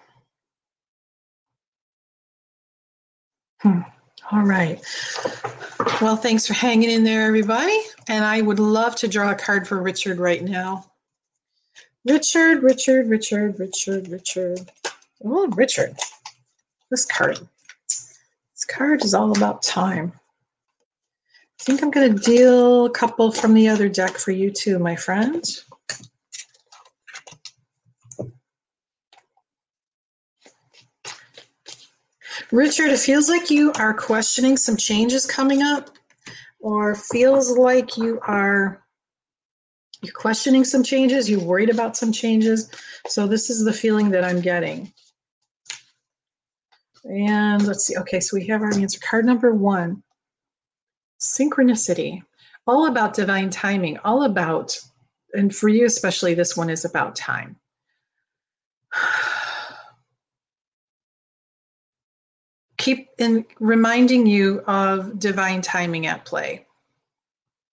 Hmm. 3.62 3.82
All 4.32 4.44
right. 4.44 4.84
Well, 6.02 6.16
thanks 6.16 6.46
for 6.46 6.54
hanging 6.54 6.90
in 6.90 7.04
there, 7.04 7.26
everybody. 7.26 7.80
And 8.08 8.24
I 8.26 8.42
would 8.42 8.60
love 8.60 8.96
to 8.98 9.08
draw 9.08 9.32
a 9.32 9.36
card 9.36 9.68
for 9.68 9.82
Richard 9.82 10.20
right 10.20 10.44
now. 10.44 10.86
Richard, 12.06 12.62
Richard, 12.62 13.10
Richard, 13.10 13.60
Richard, 13.60 14.10
Richard. 14.10 14.72
Oh, 15.24 15.48
Richard. 15.48 15.96
This 16.92 17.06
card. 17.06 17.40
This 17.88 18.66
card 18.70 19.04
is 19.04 19.14
all 19.14 19.36
about 19.36 19.64
time. 19.64 20.14
I 21.60 21.64
think 21.64 21.82
I'm 21.82 21.92
going 21.92 22.16
to 22.16 22.22
deal 22.24 22.86
a 22.86 22.90
couple 22.92 23.32
from 23.32 23.54
the 23.54 23.68
other 23.68 23.90
deck 23.90 24.12
for 24.12 24.32
you 24.32 24.52
too, 24.52 24.80
my 24.80 24.96
friend. 24.96 25.44
Richard, 32.52 32.92
it 32.92 33.00
feels 33.00 33.28
like 33.28 33.50
you 33.50 33.74
are 33.74 33.94
questioning 33.94 34.56
some 34.56 34.78
changes 34.78 35.26
coming 35.26 35.62
up, 35.62 35.90
or 36.60 36.96
feels 36.96 37.58
like 37.58 37.98
you 37.98 38.20
are 38.26 38.82
you're 40.02 40.14
questioning 40.14 40.64
some 40.64 40.84
changes, 40.84 41.30
you're 41.30 41.44
worried 41.44 41.72
about 41.72 41.98
some 41.98 42.12
changes. 42.12 42.70
So 43.08 43.28
this 43.28 43.50
is 43.50 43.66
the 43.66 43.74
feeling 43.74 44.12
that 44.12 44.24
I'm 44.24 44.42
getting. 44.42 44.94
And 47.08 47.66
let's 47.66 47.86
see. 47.86 47.98
Okay, 47.98 48.20
so 48.20 48.36
we 48.36 48.46
have 48.48 48.62
our 48.62 48.74
answer. 48.74 49.00
Card 49.00 49.26
number 49.26 49.54
one 49.54 50.04
synchronicity, 51.20 52.22
all 52.68 52.88
about 52.88 53.14
divine 53.14 53.50
timing, 53.50 53.98
all 54.00 54.24
about, 54.24 54.78
and 55.34 55.56
for 55.56 55.70
you 55.70 55.86
especially, 55.86 56.34
this 56.34 56.58
one 56.58 56.70
is 56.70 56.84
about 56.86 57.16
time. 57.16 57.56
Keep 62.78 63.10
in 63.18 63.46
reminding 63.60 64.28
you 64.28 64.62
of 64.68 65.18
divine 65.18 65.62
timing 65.62 66.06
at 66.08 66.26
play. 66.26 66.66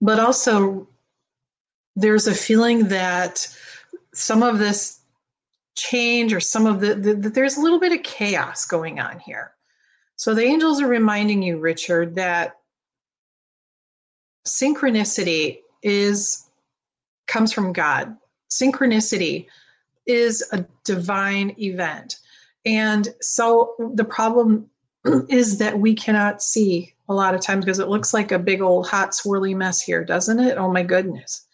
But 0.01 0.19
also, 0.21 0.89
there's 1.97 2.27
a 2.27 2.35
feeling 2.35 2.89
that 2.89 3.47
some 4.13 4.43
of 4.43 4.59
this 4.59 5.01
change 5.75 6.33
or 6.33 6.41
some 6.41 6.67
of 6.67 6.81
the, 6.81 6.95
the, 6.95 7.15
the, 7.15 7.31
there's 7.31 7.57
a 7.57 7.61
little 7.61 7.81
bit 7.81 7.93
of 7.93 8.03
chaos 8.03 8.65
going 8.65 9.01
on 9.01 9.19
here. 9.19 9.53
So 10.17 10.35
the 10.35 10.45
angels 10.45 10.81
are 10.81 10.89
reminding 10.89 11.43
you 11.43 11.59
richard 11.59 12.15
that 12.15 12.57
synchronicity 14.47 15.61
is 15.83 16.49
comes 17.27 17.53
from 17.53 17.73
god. 17.73 18.17
Synchronicity 18.51 19.47
is 20.07 20.45
a 20.53 20.65
divine 20.85 21.55
event. 21.59 22.17
And 22.67 23.09
so 23.21 23.75
the 23.95 24.05
problem 24.05 24.71
is 25.29 25.59
that 25.59 25.79
we 25.79 25.95
cannot 25.95 26.43
see 26.43 26.95
a 27.09 27.15
lot 27.15 27.35
of 27.35 27.41
times 27.41 27.65
because 27.65 27.79
it 27.79 27.89
looks 27.89 28.15
like 28.15 28.33
a 28.33 28.39
big 28.39 28.63
old 28.63 28.87
hot 28.87 29.11
swirly 29.11 29.55
mess 29.55 29.81
here 29.81 30.05
doesn't 30.05 30.41
it? 30.41 30.57
Oh 30.57 30.71
my 30.71 30.83
goodness. 30.83 31.47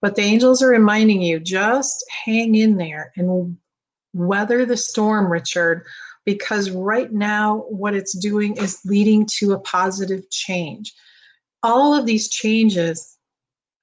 But 0.00 0.16
the 0.16 0.22
angels 0.22 0.62
are 0.62 0.68
reminding 0.68 1.22
you 1.22 1.38
just 1.38 2.04
hang 2.10 2.56
in 2.56 2.76
there 2.76 3.12
and 3.16 3.56
weather 4.12 4.64
the 4.64 4.76
storm, 4.76 5.30
Richard, 5.30 5.84
because 6.24 6.70
right 6.70 7.12
now 7.12 7.64
what 7.68 7.94
it's 7.94 8.16
doing 8.16 8.56
is 8.56 8.80
leading 8.84 9.26
to 9.38 9.52
a 9.52 9.60
positive 9.60 10.28
change. 10.30 10.92
All 11.62 11.94
of 11.94 12.06
these 12.06 12.28
changes 12.28 13.16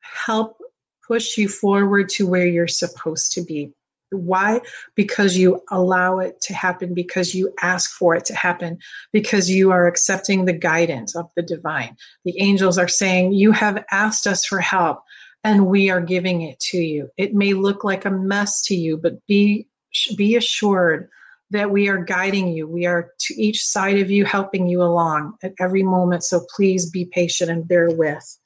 help 0.02 0.58
push 1.06 1.38
you 1.38 1.50
forward 1.50 2.10
to 2.10 2.28
where 2.28 2.48
you're 2.48 2.68
supposed 2.68 3.32
to 3.34 3.42
be. 3.44 3.74
Why? 4.12 4.62
Because 4.96 5.38
you 5.38 5.62
allow 5.70 6.18
it 6.18 6.42
to 6.42 6.54
happen, 6.54 6.94
because 6.94 7.36
you 7.36 7.54
ask 7.62 7.92
for 7.92 8.16
it 8.16 8.26
to 8.26 8.36
happen, 8.36 8.80
because 9.14 9.50
you 9.50 9.72
are 9.72 9.88
accepting 9.88 10.46
the 10.46 10.54
guidance 10.54 11.16
of 11.16 11.30
the 11.36 11.44
divine. 11.44 11.96
The 12.26 12.40
angels 12.42 12.78
are 12.78 12.88
saying, 12.88 13.34
You 13.34 13.52
have 13.52 13.84
asked 13.92 14.26
us 14.26 14.46
for 14.46 14.60
help, 14.60 15.04
and 15.44 15.68
we 15.68 15.92
are 15.92 16.02
giving 16.02 16.42
it 16.42 16.60
to 16.72 16.78
you. 16.78 17.10
It 17.18 17.36
may 17.36 17.54
look 17.54 17.84
like 17.84 18.06
a 18.06 18.10
mess 18.10 18.64
to 18.64 18.76
you, 18.76 18.98
but 18.98 19.26
be, 19.28 19.68
be 20.16 20.36
assured 20.36 21.10
that 21.52 21.72
we 21.72 21.88
are 21.88 22.04
guiding 22.04 22.50
you. 22.50 22.68
We 22.68 22.86
are 22.86 23.12
to 23.20 23.42
each 23.42 23.64
side 23.66 24.00
of 24.00 24.12
you, 24.12 24.24
helping 24.24 24.68
you 24.68 24.84
along 24.84 25.36
at 25.42 25.54
every 25.60 25.84
moment. 25.84 26.24
So 26.24 26.46
please 26.56 26.90
be 26.90 27.06
patient 27.06 27.50
and 27.50 27.68
bear 27.68 27.90
with. 27.90 28.38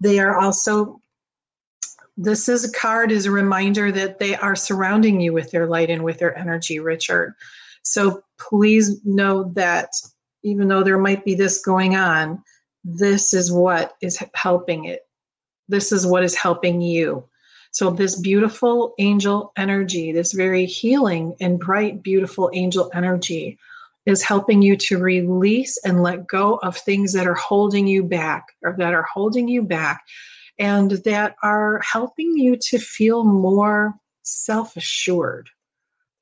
They 0.00 0.18
are 0.18 0.38
also 0.38 1.00
this 2.16 2.50
is 2.50 2.64
a 2.64 2.72
card 2.72 3.10
is 3.10 3.24
a 3.24 3.30
reminder 3.30 3.90
that 3.90 4.18
they 4.18 4.36
are 4.36 4.54
surrounding 4.54 5.20
you 5.20 5.32
with 5.32 5.50
their 5.50 5.66
light 5.66 5.88
and 5.88 6.04
with 6.04 6.18
their 6.18 6.36
energy, 6.36 6.78
Richard. 6.78 7.34
So 7.82 8.22
please 8.38 9.02
know 9.06 9.44
that 9.54 9.88
even 10.42 10.68
though 10.68 10.82
there 10.82 10.98
might 10.98 11.24
be 11.24 11.34
this 11.34 11.62
going 11.62 11.96
on, 11.96 12.42
this 12.84 13.32
is 13.32 13.50
what 13.50 13.96
is 14.02 14.22
helping 14.34 14.84
it. 14.84 15.00
This 15.68 15.92
is 15.92 16.06
what 16.06 16.22
is 16.22 16.34
helping 16.34 16.82
you. 16.82 17.24
So, 17.72 17.90
this 17.90 18.18
beautiful 18.18 18.94
angel 18.98 19.52
energy, 19.56 20.12
this 20.12 20.32
very 20.32 20.66
healing 20.66 21.36
and 21.40 21.58
bright, 21.58 22.02
beautiful 22.02 22.50
angel 22.52 22.90
energy, 22.92 23.58
is 24.06 24.22
helping 24.22 24.62
you 24.62 24.76
to 24.76 24.98
release 24.98 25.78
and 25.84 26.02
let 26.02 26.26
go 26.26 26.56
of 26.62 26.76
things 26.76 27.12
that 27.12 27.26
are 27.26 27.34
holding 27.34 27.86
you 27.86 28.02
back 28.02 28.46
or 28.62 28.74
that 28.78 28.94
are 28.94 29.06
holding 29.12 29.46
you 29.46 29.62
back 29.62 30.02
and 30.58 30.92
that 31.04 31.36
are 31.42 31.80
helping 31.80 32.36
you 32.36 32.56
to 32.56 32.78
feel 32.78 33.24
more 33.24 33.94
self 34.22 34.76
assured. 34.76 35.48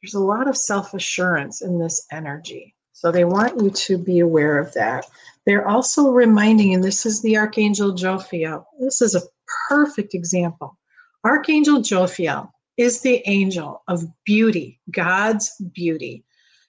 There's 0.03 0.15
a 0.15 0.21
lot 0.21 0.49
of 0.49 0.57
self 0.57 0.95
assurance 0.95 1.63
in 1.63 1.79
this 1.79 2.07
energy. 2.13 2.75
So 2.93 3.13
they 3.13 3.25
want 3.25 3.63
you 3.63 3.71
to 3.71 3.97
be 3.97 4.19
aware 4.19 4.59
of 4.59 4.75
that. 4.75 5.07
They're 5.47 5.67
also 5.67 6.11
reminding, 6.11 6.75
and 6.75 6.83
this 6.83 7.07
is 7.07 7.23
the 7.23 7.37
Archangel 7.37 7.93
Jophiel. 7.93 8.65
This 8.81 9.01
is 9.01 9.15
a 9.15 9.23
perfect 9.69 10.15
example. 10.15 10.77
Archangel 11.25 11.81
Jophiel 11.81 12.51
is 12.77 13.01
the 13.01 13.23
angel 13.27 13.83
of 13.89 14.05
beauty, 14.25 14.81
God's 14.91 15.53
beauty. 15.73 16.25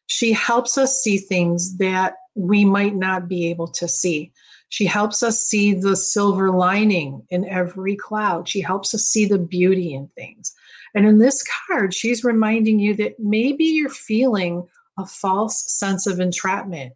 She 0.08 0.34
helps 0.34 0.78
us 0.78 1.02
see 1.02 1.18
things 1.18 1.78
that 1.78 2.16
we 2.34 2.66
might 2.66 2.96
not 2.96 3.28
be 3.28 3.48
able 3.48 3.68
to 3.68 3.88
see. 3.88 4.32
She 4.70 4.86
helps 4.86 5.22
us 5.22 5.42
see 5.42 5.74
the 5.74 5.96
silver 5.96 6.52
lining 6.52 7.24
in 7.30 7.48
every 7.48 7.96
cloud. 7.96 8.48
She 8.48 8.62
helps 8.62 8.94
us 8.94 9.04
see 9.04 9.26
the 9.26 9.38
beauty 9.38 9.94
in 9.94 10.08
things. 10.16 10.54
And 10.96 11.06
in 11.06 11.20
this 11.20 11.44
card, 11.68 11.94
she's 11.94 12.24
reminding 12.24 12.80
you 12.80 12.96
that 12.96 13.20
maybe 13.20 13.66
you're 13.66 13.90
feeling 13.90 14.68
a 14.98 15.06
false 15.06 15.72
sense 15.72 16.08
of 16.08 16.20
entrapment, 16.20 16.94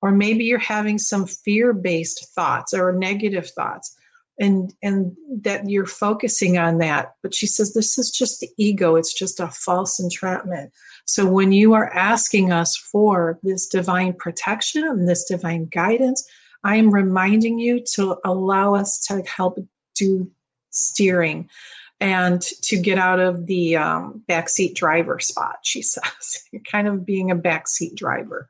or 0.00 0.12
maybe 0.12 0.44
you're 0.44 0.58
having 0.58 0.98
some 0.98 1.26
fear 1.26 1.72
based 1.72 2.28
thoughts 2.34 2.72
or 2.72 2.92
negative 2.92 3.50
thoughts. 3.50 3.96
And, 4.40 4.72
and 4.82 5.14
that 5.42 5.68
you're 5.68 5.86
focusing 5.86 6.58
on 6.58 6.78
that. 6.78 7.14
But 7.22 7.34
she 7.34 7.46
says 7.46 7.74
this 7.74 7.98
is 7.98 8.10
just 8.10 8.40
the 8.40 8.48
ego, 8.56 8.96
it's 8.96 9.12
just 9.12 9.38
a 9.38 9.48
false 9.48 10.00
entrapment. 10.00 10.72
So 11.04 11.26
when 11.26 11.52
you 11.52 11.74
are 11.74 11.92
asking 11.92 12.50
us 12.50 12.76
for 12.76 13.38
this 13.42 13.66
divine 13.66 14.14
protection 14.14 14.84
and 14.84 15.08
this 15.08 15.24
divine 15.24 15.66
guidance, 15.66 16.26
I 16.64 16.76
am 16.76 16.90
reminding 16.90 17.58
you 17.58 17.84
to 17.94 18.16
allow 18.24 18.74
us 18.74 18.98
to 19.08 19.22
help 19.22 19.58
do 19.94 20.30
steering 20.70 21.48
and 22.02 22.42
to 22.42 22.76
get 22.76 22.98
out 22.98 23.20
of 23.20 23.46
the 23.46 23.76
um, 23.76 24.24
backseat 24.28 24.74
driver 24.74 25.20
spot, 25.20 25.58
she 25.62 25.82
says, 25.82 26.42
kind 26.70 26.88
of 26.88 27.06
being 27.06 27.30
a 27.30 27.36
backseat 27.36 27.94
driver, 27.94 28.48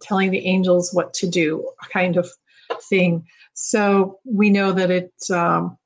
telling 0.00 0.30
the 0.30 0.46
angels 0.46 0.90
what 0.92 1.12
to 1.14 1.28
do, 1.28 1.68
kind 1.92 2.16
of 2.16 2.30
thing. 2.80 3.26
So 3.54 4.18
we 4.24 4.50
know 4.50 4.72
that 4.72 4.90
it. 4.90 5.12
Um, 5.30 5.78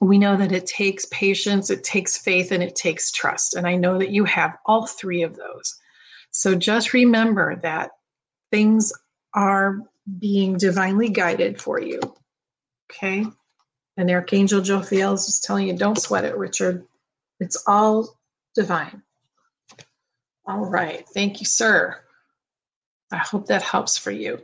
we 0.00 0.18
know 0.18 0.36
that 0.36 0.52
it 0.52 0.66
takes 0.66 1.06
patience, 1.06 1.70
it 1.70 1.82
takes 1.82 2.18
faith, 2.18 2.52
and 2.52 2.62
it 2.62 2.76
takes 2.76 3.10
trust. 3.10 3.54
And 3.54 3.66
I 3.66 3.76
know 3.76 3.98
that 3.98 4.10
you 4.10 4.24
have 4.24 4.58
all 4.66 4.86
three 4.86 5.22
of 5.22 5.36
those. 5.36 5.78
So 6.30 6.54
just 6.54 6.92
remember 6.92 7.56
that 7.62 7.92
things 8.50 8.92
are 9.32 9.78
being 10.18 10.58
divinely 10.58 11.08
guided 11.08 11.60
for 11.60 11.80
you. 11.80 12.00
Okay? 12.90 13.24
And 13.96 14.10
Archangel 14.10 14.60
Jophiel 14.60 15.14
is 15.14 15.26
just 15.26 15.44
telling 15.44 15.66
you, 15.66 15.76
don't 15.76 15.98
sweat 15.98 16.24
it, 16.24 16.36
Richard. 16.36 16.86
It's 17.40 17.62
all 17.66 18.18
divine. 18.54 19.02
All 20.46 20.66
right. 20.66 21.06
Thank 21.08 21.40
you, 21.40 21.46
sir. 21.46 21.96
I 23.10 23.18
hope 23.18 23.46
that 23.46 23.62
helps 23.62 23.96
for 23.96 24.10
you. 24.10 24.42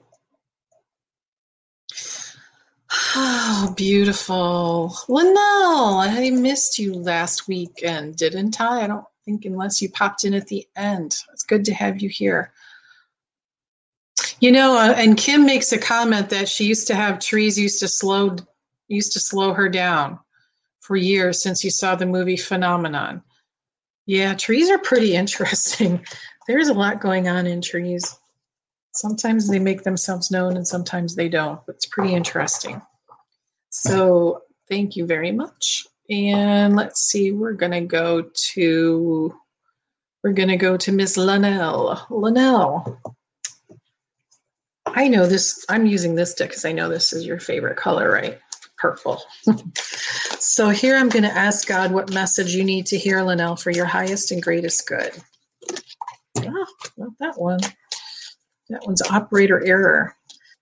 Oh, 3.14 3.74
beautiful. 3.76 4.96
Linnell, 5.08 5.98
I 5.98 6.30
missed 6.30 6.78
you 6.78 6.94
last 6.94 7.46
week 7.46 7.82
and 7.84 8.16
didn't 8.16 8.60
I? 8.60 8.84
I 8.84 8.86
don't 8.86 9.04
think 9.24 9.44
unless 9.44 9.82
you 9.82 9.90
popped 9.90 10.24
in 10.24 10.32
at 10.32 10.46
the 10.46 10.66
end. 10.76 11.16
It's 11.32 11.42
good 11.42 11.64
to 11.66 11.74
have 11.74 12.00
you 12.00 12.08
here. 12.08 12.52
You 14.40 14.50
know, 14.50 14.76
uh, 14.76 14.94
and 14.96 15.16
Kim 15.16 15.44
makes 15.44 15.72
a 15.72 15.78
comment 15.78 16.30
that 16.30 16.48
she 16.48 16.64
used 16.64 16.86
to 16.86 16.94
have 16.94 17.18
trees 17.18 17.58
used 17.58 17.80
to 17.80 17.88
slow 17.88 18.36
used 18.88 19.12
to 19.12 19.20
slow 19.20 19.52
her 19.52 19.68
down 19.68 20.18
for 20.80 20.96
years 20.96 21.42
since 21.42 21.62
you 21.62 21.70
saw 21.70 21.94
the 21.94 22.06
movie 22.06 22.36
Phenomenon. 22.36 23.22
Yeah, 24.06 24.34
trees 24.34 24.70
are 24.70 24.78
pretty 24.78 25.14
interesting. 25.22 26.04
There's 26.48 26.68
a 26.68 26.74
lot 26.74 27.00
going 27.00 27.28
on 27.28 27.46
in 27.46 27.60
trees. 27.60 28.18
Sometimes 28.94 29.48
they 29.48 29.58
make 29.58 29.82
themselves 29.82 30.30
known 30.30 30.56
and 30.56 30.66
sometimes 30.66 31.14
they 31.14 31.28
don't, 31.28 31.60
it's 31.68 31.86
pretty 31.86 32.14
interesting. 32.14 32.82
So, 33.72 34.42
thank 34.68 34.96
you 34.96 35.06
very 35.06 35.32
much. 35.32 35.86
And 36.10 36.76
let's 36.76 37.00
see, 37.00 37.32
we're 37.32 37.54
going 37.54 37.72
to 37.72 37.80
go 37.80 38.30
to 38.52 39.34
we're 40.22 40.32
to 40.32 40.56
go 40.56 40.76
to 40.76 40.92
Miss 40.92 41.16
Linnell. 41.16 42.00
Linnell, 42.08 43.00
I 44.86 45.08
know 45.08 45.26
this, 45.26 45.64
I'm 45.68 45.86
using 45.86 46.14
this 46.14 46.34
deck 46.34 46.50
because 46.50 46.64
I 46.64 46.72
know 46.72 46.88
this 46.88 47.12
is 47.12 47.26
your 47.26 47.40
favorite 47.40 47.76
color, 47.76 48.10
right? 48.10 48.38
Purple. 48.78 49.20
so 50.38 50.68
here 50.68 50.96
I'm 50.96 51.08
going 51.08 51.24
to 51.24 51.36
ask 51.36 51.66
God 51.66 51.90
what 51.90 52.12
message 52.12 52.54
you 52.54 52.62
need 52.62 52.86
to 52.86 52.98
hear, 52.98 53.22
Linnell, 53.22 53.56
for 53.56 53.70
your 53.70 53.86
highest 53.86 54.30
and 54.30 54.40
greatest 54.40 54.86
good. 54.86 55.12
Ah, 56.38 56.66
not 56.96 57.18
that 57.18 57.40
one. 57.40 57.60
That 58.68 58.86
one's 58.86 59.02
operator 59.02 59.64
error. 59.64 60.14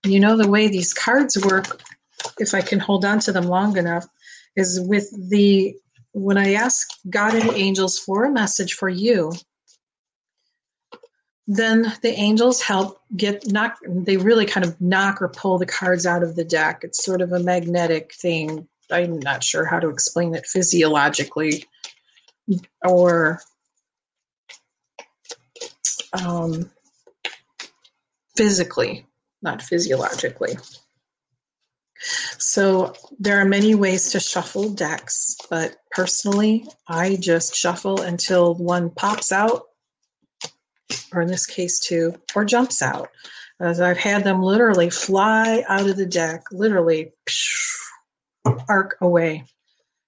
You 0.03 0.19
know 0.19 0.37
the 0.37 0.49
way 0.49 0.67
these 0.67 0.93
cards 0.93 1.37
work, 1.45 1.81
if 2.39 2.53
I 2.53 2.61
can 2.61 2.79
hold 2.79 3.05
on 3.05 3.19
to 3.21 3.31
them 3.31 3.45
long 3.45 3.77
enough, 3.77 4.05
is 4.55 4.79
with 4.81 5.09
the 5.29 5.75
when 6.13 6.37
I 6.37 6.53
ask 6.53 6.89
God 7.09 7.35
and 7.35 7.51
angels 7.51 7.97
for 7.97 8.25
a 8.25 8.31
message 8.31 8.73
for 8.73 8.89
you, 8.89 9.31
then 11.47 11.93
the 12.01 12.09
angels 12.09 12.61
help 12.61 13.01
get 13.15 13.47
knock 13.51 13.77
they 13.87 14.17
really 14.17 14.45
kind 14.45 14.65
of 14.65 14.79
knock 14.81 15.21
or 15.21 15.29
pull 15.29 15.57
the 15.57 15.65
cards 15.65 16.05
out 16.05 16.23
of 16.23 16.35
the 16.35 16.45
deck. 16.45 16.81
It's 16.83 17.03
sort 17.03 17.21
of 17.21 17.31
a 17.31 17.39
magnetic 17.39 18.13
thing. 18.13 18.67
I'm 18.91 19.19
not 19.19 19.43
sure 19.43 19.65
how 19.65 19.79
to 19.79 19.89
explain 19.89 20.35
it 20.35 20.45
physiologically 20.45 21.65
or 22.85 23.39
um, 26.13 26.69
physically 28.35 29.05
not 29.41 29.61
physiologically 29.61 30.57
so 32.37 32.93
there 33.19 33.39
are 33.39 33.45
many 33.45 33.75
ways 33.75 34.11
to 34.11 34.19
shuffle 34.19 34.69
decks 34.69 35.35
but 35.49 35.75
personally 35.91 36.65
i 36.87 37.15
just 37.15 37.55
shuffle 37.55 38.01
until 38.01 38.55
one 38.55 38.89
pops 38.89 39.31
out 39.31 39.65
or 41.13 41.21
in 41.21 41.27
this 41.27 41.45
case 41.45 41.79
two, 41.79 42.15
or 42.35 42.45
jumps 42.45 42.81
out. 42.81 43.09
As 43.59 43.79
I've 43.79 43.97
had 43.97 44.23
them 44.23 44.41
literally 44.41 44.89
fly 44.89 45.63
out 45.67 45.87
of 45.87 45.95
the 45.95 46.05
deck, 46.05 46.43
literally 46.51 47.13
arc 48.67 48.97
away. 49.01 49.45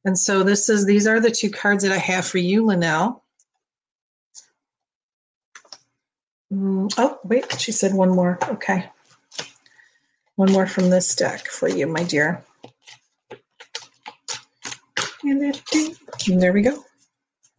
And 0.05 0.17
so 0.17 0.43
this 0.43 0.69
is 0.69 0.85
these 0.85 1.07
are 1.07 1.19
the 1.19 1.31
two 1.31 1.51
cards 1.51 1.83
that 1.83 1.91
I 1.91 1.97
have 1.97 2.25
for 2.25 2.39
you, 2.39 2.65
Linnell. 2.65 3.23
Mm, 6.51 6.93
oh, 6.97 7.19
wait, 7.23 7.59
she 7.59 7.71
said 7.71 7.93
one 7.93 8.09
more. 8.09 8.39
Okay. 8.43 8.89
One 10.35 10.51
more 10.51 10.67
from 10.67 10.89
this 10.89 11.13
deck 11.15 11.47
for 11.47 11.67
you, 11.67 11.87
my 11.87 12.03
dear. 12.03 12.43
And 15.23 15.53
there 16.27 16.53
we 16.53 16.61
go. 16.61 16.83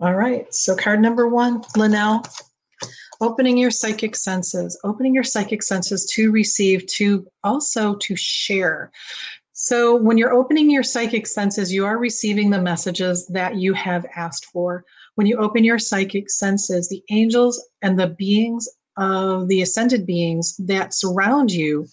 All 0.00 0.14
right. 0.14 0.52
So 0.52 0.74
card 0.76 1.00
number 1.00 1.28
one, 1.28 1.62
Linnell, 1.76 2.24
opening 3.20 3.56
your 3.56 3.70
psychic 3.70 4.16
senses, 4.16 4.78
opening 4.84 5.14
your 5.14 5.24
psychic 5.24 5.62
senses 5.62 6.04
to 6.14 6.30
receive, 6.30 6.87
to 6.88 7.26
also 7.42 7.94
to 7.94 8.16
share. 8.16 8.90
So 9.52 9.94
when 9.94 10.18
you're 10.18 10.34
opening 10.34 10.68
your 10.68 10.82
psychic 10.82 11.28
senses, 11.28 11.72
you 11.72 11.87
are 11.87 11.96
receiving 11.96 12.50
the 12.50 12.60
messages 12.60 13.26
that 13.28 13.54
you 13.56 13.72
have 13.72 14.04
asked 14.16 14.46
for. 14.46 14.84
When 15.14 15.28
you 15.28 15.37
open 15.37 15.62
your 15.62 15.78
psychic 15.78 16.28
senses, 16.28 16.88
the 16.88 17.04
angels 17.10 17.64
and 17.80 17.98
the 17.98 18.08
beings 18.08 18.68
of 18.96 19.46
the 19.46 19.62
ascended 19.62 20.06
beings 20.06 20.56
that 20.58 20.92
surround 20.92 21.52
you 21.52 21.87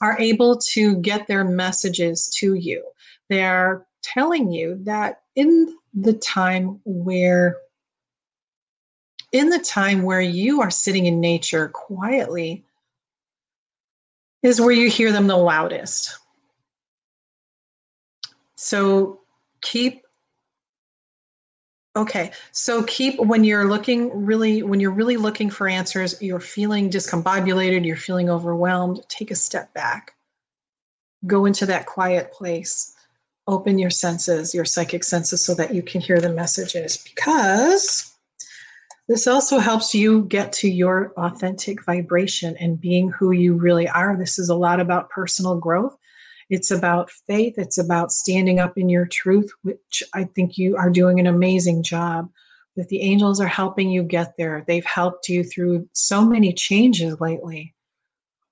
are 0.00 0.18
able 0.18 0.58
to 0.72 0.96
get 0.96 1.26
their 1.26 1.44
messages 1.44 2.28
to 2.38 2.54
you. 2.54 2.84
They're 3.28 3.86
telling 4.02 4.52
you 4.52 4.78
that 4.84 5.22
in 5.34 5.76
the 5.94 6.12
time 6.12 6.80
where 6.84 7.56
in 9.32 9.50
the 9.50 9.58
time 9.58 10.02
where 10.02 10.20
you 10.20 10.60
are 10.60 10.70
sitting 10.70 11.06
in 11.06 11.20
nature 11.20 11.68
quietly 11.68 12.64
is 14.42 14.60
where 14.60 14.72
you 14.72 14.88
hear 14.88 15.12
them 15.12 15.26
the 15.26 15.36
loudest. 15.36 16.18
So 18.54 19.20
keep 19.60 20.05
Okay, 21.96 22.30
so 22.52 22.82
keep 22.82 23.18
when 23.18 23.42
you're 23.42 23.64
looking 23.64 24.26
really, 24.26 24.62
when 24.62 24.80
you're 24.80 24.90
really 24.90 25.16
looking 25.16 25.48
for 25.48 25.66
answers, 25.66 26.20
you're 26.20 26.40
feeling 26.40 26.90
discombobulated, 26.90 27.86
you're 27.86 27.96
feeling 27.96 28.28
overwhelmed, 28.28 29.00
take 29.08 29.30
a 29.30 29.34
step 29.34 29.72
back. 29.72 30.12
Go 31.26 31.46
into 31.46 31.64
that 31.66 31.86
quiet 31.86 32.32
place. 32.32 32.94
Open 33.46 33.78
your 33.78 33.90
senses, 33.90 34.54
your 34.54 34.66
psychic 34.66 35.04
senses, 35.04 35.42
so 35.42 35.54
that 35.54 35.74
you 35.74 35.82
can 35.82 36.02
hear 36.02 36.20
the 36.20 36.32
messages 36.32 36.98
because 36.98 38.12
this 39.08 39.26
also 39.26 39.58
helps 39.58 39.94
you 39.94 40.24
get 40.24 40.52
to 40.54 40.68
your 40.68 41.14
authentic 41.16 41.82
vibration 41.84 42.56
and 42.58 42.80
being 42.80 43.08
who 43.08 43.30
you 43.30 43.54
really 43.54 43.88
are. 43.88 44.16
This 44.16 44.38
is 44.38 44.50
a 44.50 44.54
lot 44.54 44.80
about 44.80 45.08
personal 45.08 45.56
growth 45.56 45.96
it's 46.48 46.70
about 46.70 47.10
faith. 47.10 47.54
It's 47.58 47.78
about 47.78 48.12
standing 48.12 48.60
up 48.60 48.78
in 48.78 48.88
your 48.88 49.06
truth, 49.06 49.50
which 49.62 50.02
I 50.14 50.24
think 50.24 50.56
you 50.56 50.76
are 50.76 50.90
doing 50.90 51.18
an 51.18 51.26
amazing 51.26 51.82
job. 51.82 52.30
That 52.76 52.88
the 52.88 53.00
angels 53.00 53.40
are 53.40 53.46
helping 53.46 53.90
you 53.90 54.02
get 54.02 54.34
there. 54.36 54.62
They've 54.66 54.84
helped 54.84 55.30
you 55.30 55.42
through 55.42 55.88
so 55.94 56.22
many 56.24 56.52
changes 56.52 57.18
lately. 57.20 57.74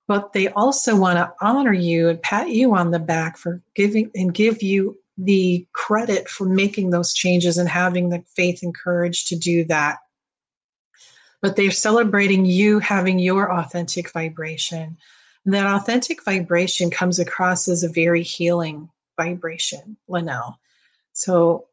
But 0.09 0.33
they 0.33 0.49
also 0.49 0.97
want 0.97 1.19
to 1.19 1.33
honor 1.43 1.75
you 1.75 2.09
and 2.09 2.23
pat 2.23 2.49
you 2.49 2.75
on 2.75 2.91
the 2.91 2.99
back 2.99 3.37
for 3.37 3.63
giving 3.75 4.11
and 4.15 4.33
give 4.33 4.63
you 4.63 4.99
the 5.19 5.67
credit 5.73 6.29
for 6.29 6.47
making 6.47 6.91
those 6.91 7.13
changes 7.13 7.59
and 7.59 7.69
having 7.69 8.09
the 8.09 8.25
faith 8.35 8.61
and 8.63 8.75
courage 8.75 9.27
to 9.27 9.37
do 9.37 9.65
that. 9.65 9.99
But 11.43 11.57
they're 11.57 11.71
celebrating 11.71 12.47
you 12.47 12.79
having 12.79 13.19
your 13.19 13.53
authentic 13.53 14.11
vibration 14.11 14.97
that 15.47 15.67
authentic 15.67 16.25
vibration 16.25 16.91
comes 16.91 17.19
across 17.19 17.69
as 17.69 17.83
a 17.83 17.89
very 17.89 18.23
healing 18.23 18.89
vibration, 19.17 19.97
Linnell. 20.09 20.59
So, 21.13 21.67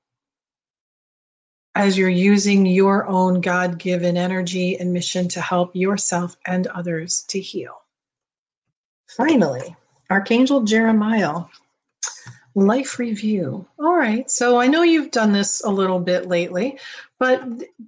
as 1.73 1.97
you're 1.97 2.09
using 2.09 2.65
your 2.65 3.07
own 3.07 3.39
God 3.39 3.79
given 3.79 4.17
energy 4.17 4.77
and 4.77 4.91
mission 4.91 5.29
to 5.29 5.41
help 5.41 5.73
yourself 5.73 6.35
and 6.45 6.67
others 6.67 7.23
to 7.29 7.39
heal. 7.39 7.81
Finally, 9.07 9.75
Archangel 10.09 10.63
Jeremiah 10.63 11.43
Life 12.53 12.99
review. 12.99 13.65
All 13.79 13.95
right. 13.95 14.29
So 14.29 14.59
I 14.59 14.67
know 14.67 14.83
you've 14.83 15.11
done 15.11 15.31
this 15.31 15.63
a 15.63 15.69
little 15.69 15.99
bit 15.99 16.27
lately, 16.27 16.77
but 17.17 17.41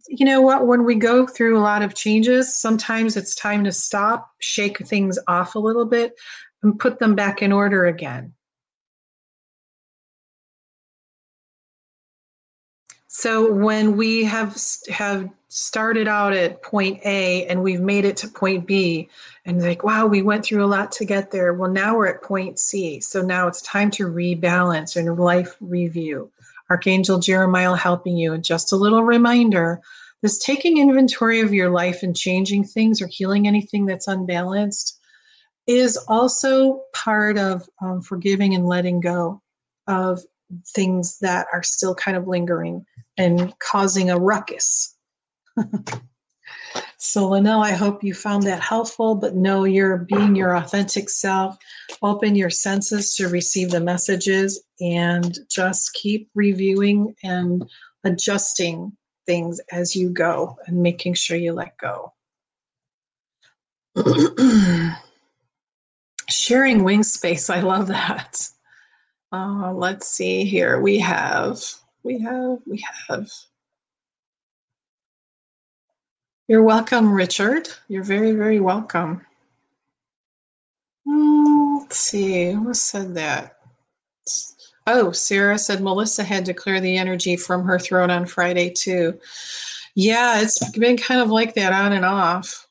you 0.07 0.25
know 0.25 0.41
what? 0.41 0.67
When 0.67 0.85
we 0.85 0.95
go 0.95 1.27
through 1.27 1.57
a 1.57 1.59
lot 1.59 1.81
of 1.81 1.95
changes, 1.95 2.55
sometimes 2.55 3.17
it's 3.17 3.35
time 3.35 3.63
to 3.65 3.71
stop, 3.71 4.31
shake 4.39 4.77
things 4.87 5.19
off 5.27 5.55
a 5.55 5.59
little 5.59 5.85
bit, 5.85 6.13
and 6.61 6.79
put 6.79 6.99
them 6.99 7.13
back 7.13 7.41
in 7.41 7.51
order 7.51 7.87
again. 7.87 8.33
So 13.23 13.49
when 13.49 13.95
we 13.95 14.25
have 14.25 14.61
have 14.89 15.29
started 15.47 16.09
out 16.09 16.33
at 16.33 16.61
point 16.61 16.99
A 17.05 17.45
and 17.45 17.63
we've 17.63 17.79
made 17.79 18.03
it 18.03 18.17
to 18.17 18.27
point 18.27 18.67
B, 18.67 19.07
and 19.45 19.61
like, 19.61 19.81
wow, 19.81 20.07
we 20.07 20.21
went 20.21 20.43
through 20.43 20.61
a 20.61 20.67
lot 20.67 20.91
to 20.91 21.05
get 21.05 21.31
there. 21.31 21.53
Well, 21.53 21.71
now 21.71 21.95
we're 21.95 22.07
at 22.07 22.21
point 22.21 22.59
C. 22.59 22.99
So 22.99 23.21
now 23.21 23.47
it's 23.47 23.61
time 23.61 23.91
to 23.91 24.07
rebalance 24.07 24.97
and 24.97 25.17
life 25.17 25.55
review. 25.61 26.31
Archangel 26.69 27.19
Jeremiah 27.19 27.77
helping 27.77 28.17
you. 28.17 28.33
And 28.33 28.43
just 28.43 28.73
a 28.73 28.75
little 28.75 29.05
reminder 29.05 29.79
this 30.21 30.37
taking 30.37 30.79
inventory 30.79 31.39
of 31.39 31.53
your 31.53 31.69
life 31.69 32.03
and 32.03 32.13
changing 32.13 32.65
things 32.65 33.01
or 33.01 33.07
healing 33.07 33.47
anything 33.47 33.85
that's 33.85 34.09
unbalanced 34.09 34.99
is 35.65 35.95
also 36.09 36.81
part 36.91 37.37
of 37.37 37.69
um, 37.81 38.01
forgiving 38.01 38.53
and 38.53 38.67
letting 38.67 38.99
go 38.99 39.41
of 39.87 40.21
things 40.67 41.19
that 41.19 41.47
are 41.53 41.63
still 41.63 41.95
kind 41.95 42.17
of 42.17 42.27
lingering 42.27 42.85
and 43.17 43.53
causing 43.59 44.09
a 44.09 44.17
ruckus. 44.17 44.95
so, 46.97 47.29
Linnell, 47.29 47.61
I 47.61 47.71
hope 47.71 48.03
you 48.03 48.13
found 48.13 48.43
that 48.43 48.61
helpful, 48.61 49.15
but 49.15 49.35
know 49.35 49.63
you're 49.63 49.97
being 49.97 50.35
your 50.35 50.55
authentic 50.55 51.09
self. 51.09 51.57
Open 52.01 52.35
your 52.35 52.49
senses 52.49 53.15
to 53.15 53.29
receive 53.29 53.69
the 53.69 53.79
messages 53.79 54.63
and 54.79 55.37
just 55.49 55.93
keep 55.93 56.29
reviewing 56.35 57.15
and 57.23 57.69
adjusting 58.03 58.91
things 59.25 59.59
as 59.71 59.95
you 59.95 60.09
go 60.09 60.57
and 60.67 60.81
making 60.81 61.13
sure 61.13 61.37
you 61.37 61.53
let 61.53 61.77
go. 61.77 62.13
Sharing 66.29 66.83
wing 66.83 67.03
space, 67.03 67.49
I 67.49 67.59
love 67.59 67.87
that. 67.87 68.49
Uh, 69.33 69.73
let's 69.73 70.07
see 70.07 70.45
here. 70.45 70.79
We 70.79 70.99
have, 70.99 71.59
we 72.03 72.19
have, 72.19 72.59
we 72.67 72.85
have. 73.09 73.27
You're 76.47 76.61
welcome, 76.61 77.11
Richard. 77.11 77.67
You're 77.87 78.03
very, 78.03 78.33
very 78.33 78.59
welcome. 78.59 79.25
Mm, 81.07 81.79
let's 81.79 81.97
see, 81.97 82.51
who 82.51 82.75
said 82.75 83.15
that? 83.15 83.57
Oh, 84.85 85.11
Sarah 85.11 85.57
said 85.57 85.81
Melissa 85.81 86.23
had 86.23 86.45
to 86.45 86.53
clear 86.53 86.79
the 86.79 86.95
energy 86.95 87.35
from 87.35 87.65
her 87.65 87.79
throat 87.79 88.11
on 88.11 88.27
Friday, 88.27 88.69
too. 88.69 89.19
Yeah, 89.95 90.41
it's 90.41 90.69
been 90.77 90.97
kind 90.97 91.21
of 91.21 91.31
like 91.31 91.55
that 91.55 91.73
on 91.73 91.93
and 91.93 92.05
off. 92.05 92.62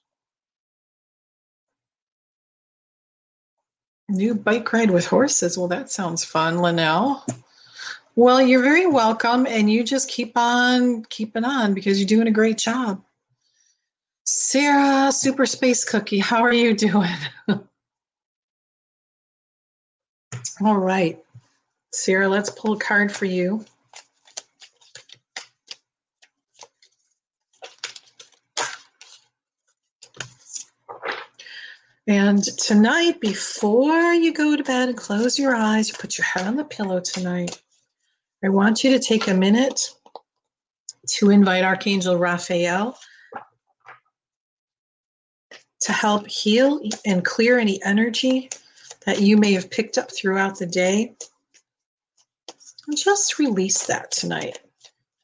New 4.13 4.35
bike 4.35 4.71
ride 4.75 4.91
with 4.91 5.07
horses. 5.07 5.57
Well, 5.57 5.69
that 5.69 5.91
sounds 5.91 6.23
fun, 6.23 6.59
Linnell. 6.59 7.25
Well, 8.15 8.43
you're 8.43 8.63
very 8.63 8.87
welcome, 8.87 9.47
and 9.47 9.71
you 9.71 9.83
just 9.83 10.11
keep 10.11 10.37
on 10.37 11.05
keeping 11.07 11.45
on 11.45 11.73
because 11.73 11.99
you're 11.99 12.07
doing 12.07 12.29
a 12.29 12.33
great 12.33 12.59
job. 12.59 13.03
Sarah, 14.27 15.11
Super 15.11 15.47
Space 15.47 15.83
Cookie, 15.85 16.19
how 16.19 16.43
are 16.43 16.53
you 16.53 16.75
doing? 16.75 17.09
All 20.63 20.77
right. 20.77 21.19
Sarah, 21.95 22.29
let's 22.29 22.51
pull 22.51 22.75
a 22.75 22.79
card 22.79 23.11
for 23.11 23.25
you. 23.25 23.65
And 32.13 32.45
tonight, 32.59 33.23
before 33.23 34.13
you 34.13 34.35
go 34.35 34.55
to 34.55 34.63
bed 34.63 34.91
and 34.91 34.99
close 34.99 35.39
your 35.39 35.57
eyes, 35.57 35.91
put 35.91 36.19
your 36.19 36.27
head 36.27 36.47
on 36.47 36.57
the 36.57 36.65
pillow 36.65 37.01
tonight. 37.01 37.63
I 38.45 38.51
want 38.51 38.85
you 38.85 38.91
to 38.91 38.99
take 38.99 39.29
a 39.29 39.35
minute 39.35 39.81
to 41.15 41.31
invite 41.31 41.65
Archangel 41.65 42.19
Raphael 42.19 42.99
to 45.81 45.93
help 45.93 46.29
heal 46.29 46.83
and 47.07 47.25
clear 47.25 47.59
any 47.59 47.83
energy 47.83 48.51
that 49.07 49.23
you 49.23 49.39
may 49.39 49.55
have 49.55 49.71
picked 49.71 49.97
up 49.97 50.11
throughout 50.15 50.59
the 50.59 50.67
day. 50.67 51.17
And 52.87 52.95
just 52.95 53.39
release 53.39 53.87
that 53.87 54.11
tonight. 54.11 54.59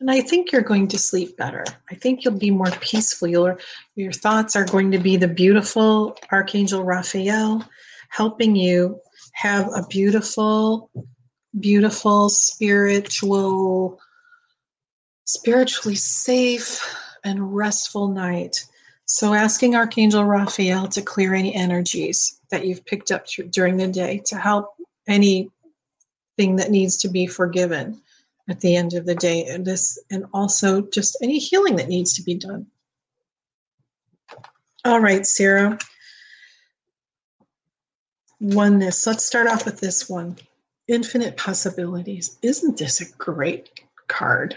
And 0.01 0.11
I 0.11 0.21
think 0.21 0.53
you're 0.53 0.63
going 0.63 0.87
to 0.89 0.99
sleep 0.99 1.37
better. 1.37 1.65
I 1.91 1.97
think 1.97 2.25
you'll 2.25 2.39
be 2.39 2.53
more 2.53 2.71
peaceful. 2.81 3.27
You'll, 3.27 3.57
your 3.97 4.13
thoughts 4.13 4.55
are 4.55 4.65
going 4.65 4.93
to 4.93 4.99
be 4.99 5.17
the 5.17 5.27
beautiful 5.29 6.17
Archangel 6.31 6.85
Raphael 6.85 7.69
helping 8.11 8.55
you 8.55 9.01
have 9.33 9.67
a 9.75 9.85
beautiful, 9.89 10.91
beautiful 11.59 12.29
spiritual, 12.29 14.01
spiritually 15.25 15.97
safe 15.97 16.81
and 17.25 17.55
restful 17.55 18.09
night. 18.09 18.65
So, 19.05 19.35
asking 19.35 19.75
Archangel 19.75 20.25
Raphael 20.25 20.87
to 20.89 21.03
clear 21.03 21.35
any 21.35 21.55
energies 21.55 22.41
that 22.51 22.67
you've 22.67 22.85
picked 22.85 23.11
up 23.11 23.27
during 23.51 23.79
the 23.79 23.89
day 23.89 24.23
to 24.27 24.37
help 24.37 24.75
anything 25.09 25.51
that 26.39 26.71
needs 26.71 26.99
to 26.99 27.09
be 27.09 27.27
forgiven 27.27 28.01
at 28.49 28.61
the 28.61 28.77
end 28.77 28.95
of 28.95 29.07
the 29.07 29.15
day 29.15 29.45
and 29.45 29.65
this 29.65 29.99
and 30.11 30.25
also 30.33 30.83
just 30.83 31.17
any 31.23 31.39
healing 31.39 31.77
that 31.77 31.89
needs 31.89 32.15
to 32.15 32.23
be 32.23 32.35
done. 32.35 32.67
All 34.85 35.01
right 35.01 35.27
sarah. 35.27 35.79
Oneness. 38.41 39.07
Let's 39.07 39.27
start 39.27 39.49
off 39.49 39.65
with 39.65 39.81
this 39.81 40.09
one. 40.09 40.37
Infinite 40.87 41.37
possibilities. 41.37 42.39
Isn't 42.43 42.79
this 42.79 43.01
a 43.01 43.17
great 43.17 43.81
card? 44.07 44.57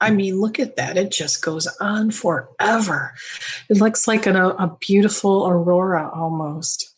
I 0.00 0.10
mean 0.10 0.40
look 0.40 0.60
at 0.60 0.76
that. 0.76 0.96
It 0.96 1.10
just 1.10 1.42
goes 1.42 1.66
on 1.80 2.10
forever. 2.10 3.14
It 3.68 3.78
looks 3.78 4.06
like 4.06 4.26
an, 4.26 4.36
a 4.36 4.76
beautiful 4.80 5.46
aurora 5.48 6.10
almost. 6.14 6.90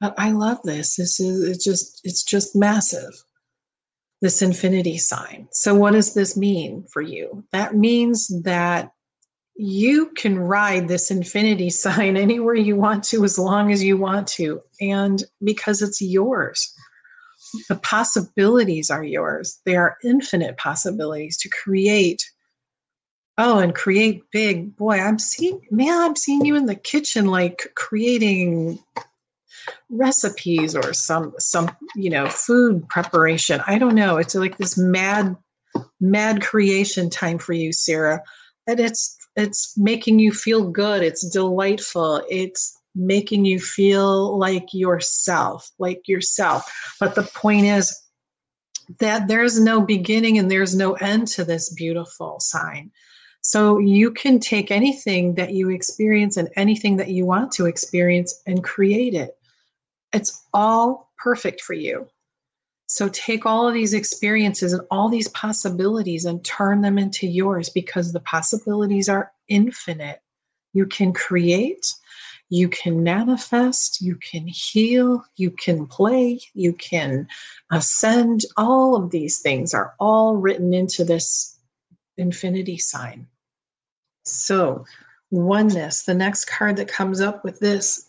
But 0.00 0.14
i 0.18 0.32
love 0.32 0.58
this. 0.64 0.96
This 0.96 1.20
is 1.20 1.48
it's 1.48 1.64
just 1.64 2.00
it's 2.04 2.24
just 2.24 2.56
massive 2.56 3.24
this 4.24 4.40
infinity 4.40 4.96
sign. 4.96 5.46
So, 5.52 5.74
what 5.74 5.92
does 5.92 6.14
this 6.14 6.34
mean 6.34 6.86
for 6.90 7.02
you? 7.02 7.44
That 7.52 7.76
means 7.76 8.28
that 8.42 8.90
you 9.54 10.10
can 10.16 10.38
ride 10.38 10.88
this 10.88 11.10
infinity 11.10 11.68
sign 11.84 12.16
anywhere 12.16 12.54
you 12.54 12.74
want 12.74 13.04
to, 13.04 13.22
as 13.22 13.38
long 13.38 13.70
as 13.70 13.84
you 13.84 13.98
want 13.98 14.26
to, 14.28 14.62
and 14.80 15.22
because 15.44 15.82
it's 15.82 16.00
yours. 16.00 16.74
The 17.68 17.76
possibilities 17.76 18.90
are 18.90 19.04
yours. 19.04 19.60
There 19.66 19.82
are 19.82 19.98
infinite 20.02 20.56
possibilities 20.56 21.36
to 21.38 21.50
create. 21.50 22.24
Oh, 23.36 23.58
and 23.58 23.74
create 23.74 24.22
big. 24.32 24.74
Boy, 24.74 24.98
I'm 24.98 25.18
seeing, 25.18 25.60
man, 25.70 26.00
I'm 26.00 26.16
seeing 26.16 26.46
you 26.46 26.56
in 26.56 26.66
the 26.66 26.74
kitchen, 26.74 27.26
like 27.26 27.72
creating 27.76 28.78
recipes 29.90 30.74
or 30.74 30.92
some 30.92 31.32
some 31.38 31.70
you 31.94 32.10
know 32.10 32.28
food 32.28 32.88
preparation. 32.88 33.62
I 33.66 33.78
don't 33.78 33.94
know. 33.94 34.16
It's 34.16 34.34
like 34.34 34.58
this 34.58 34.76
mad 34.76 35.36
mad 36.00 36.42
creation 36.42 37.10
time 37.10 37.38
for 37.38 37.52
you 37.52 37.72
sarah. 37.72 38.22
And 38.66 38.80
it's 38.80 39.16
it's 39.36 39.76
making 39.76 40.18
you 40.20 40.32
feel 40.32 40.70
good. 40.70 41.02
It's 41.02 41.28
delightful. 41.28 42.22
It's 42.30 42.78
making 42.94 43.44
you 43.44 43.58
feel 43.58 44.38
like 44.38 44.68
yourself 44.72 45.70
like 45.78 46.06
yourself. 46.06 46.70
But 47.00 47.14
the 47.14 47.24
point 47.24 47.66
is 47.66 48.00
that 49.00 49.28
there's 49.28 49.58
no 49.58 49.80
beginning 49.80 50.38
and 50.38 50.50
there's 50.50 50.76
no 50.76 50.92
end 50.94 51.26
to 51.28 51.44
this 51.44 51.72
beautiful 51.72 52.38
sign. 52.40 52.90
So 53.40 53.78
you 53.78 54.10
can 54.10 54.40
take 54.40 54.70
anything 54.70 55.34
that 55.34 55.52
you 55.52 55.70
experience 55.70 56.36
and 56.36 56.48
anything 56.56 56.96
that 56.96 57.08
you 57.08 57.26
want 57.26 57.52
to 57.52 57.66
experience 57.66 58.40
and 58.46 58.64
create 58.64 59.14
it 59.14 59.36
it's 60.14 60.46
all 60.54 61.10
perfect 61.18 61.60
for 61.60 61.74
you. 61.74 62.08
So 62.86 63.08
take 63.08 63.44
all 63.44 63.66
of 63.66 63.74
these 63.74 63.94
experiences 63.94 64.72
and 64.72 64.82
all 64.90 65.08
these 65.08 65.28
possibilities 65.28 66.24
and 66.24 66.44
turn 66.44 66.82
them 66.82 66.98
into 66.98 67.26
yours 67.26 67.68
because 67.68 68.12
the 68.12 68.20
possibilities 68.20 69.08
are 69.08 69.32
infinite. 69.48 70.20
You 70.74 70.86
can 70.86 71.12
create, 71.12 71.94
you 72.50 72.68
can 72.68 73.02
manifest, 73.02 74.00
you 74.00 74.16
can 74.16 74.46
heal, 74.46 75.24
you 75.36 75.50
can 75.50 75.86
play, 75.86 76.40
you 76.52 76.74
can 76.74 77.26
ascend. 77.72 78.42
All 78.56 78.96
of 78.96 79.10
these 79.10 79.40
things 79.40 79.72
are 79.72 79.94
all 79.98 80.36
written 80.36 80.74
into 80.74 81.04
this 81.04 81.58
infinity 82.16 82.78
sign. 82.78 83.26
So, 84.24 84.84
oneness, 85.30 86.02
the 86.02 86.14
next 86.14 86.44
card 86.44 86.76
that 86.76 86.88
comes 86.88 87.20
up 87.20 87.44
with 87.44 87.60
this 87.60 88.08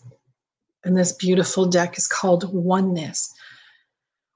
and 0.86 0.96
this 0.96 1.12
beautiful 1.12 1.66
deck 1.66 1.98
is 1.98 2.06
called 2.06 2.48
Oneness. 2.54 3.34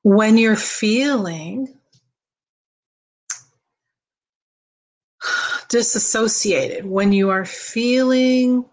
When 0.02 0.36
you're 0.36 0.56
feeling 0.56 1.72
disassociated, 5.68 6.86
when 6.86 7.12
you 7.12 7.30
are 7.30 7.44
feeling 7.44 8.64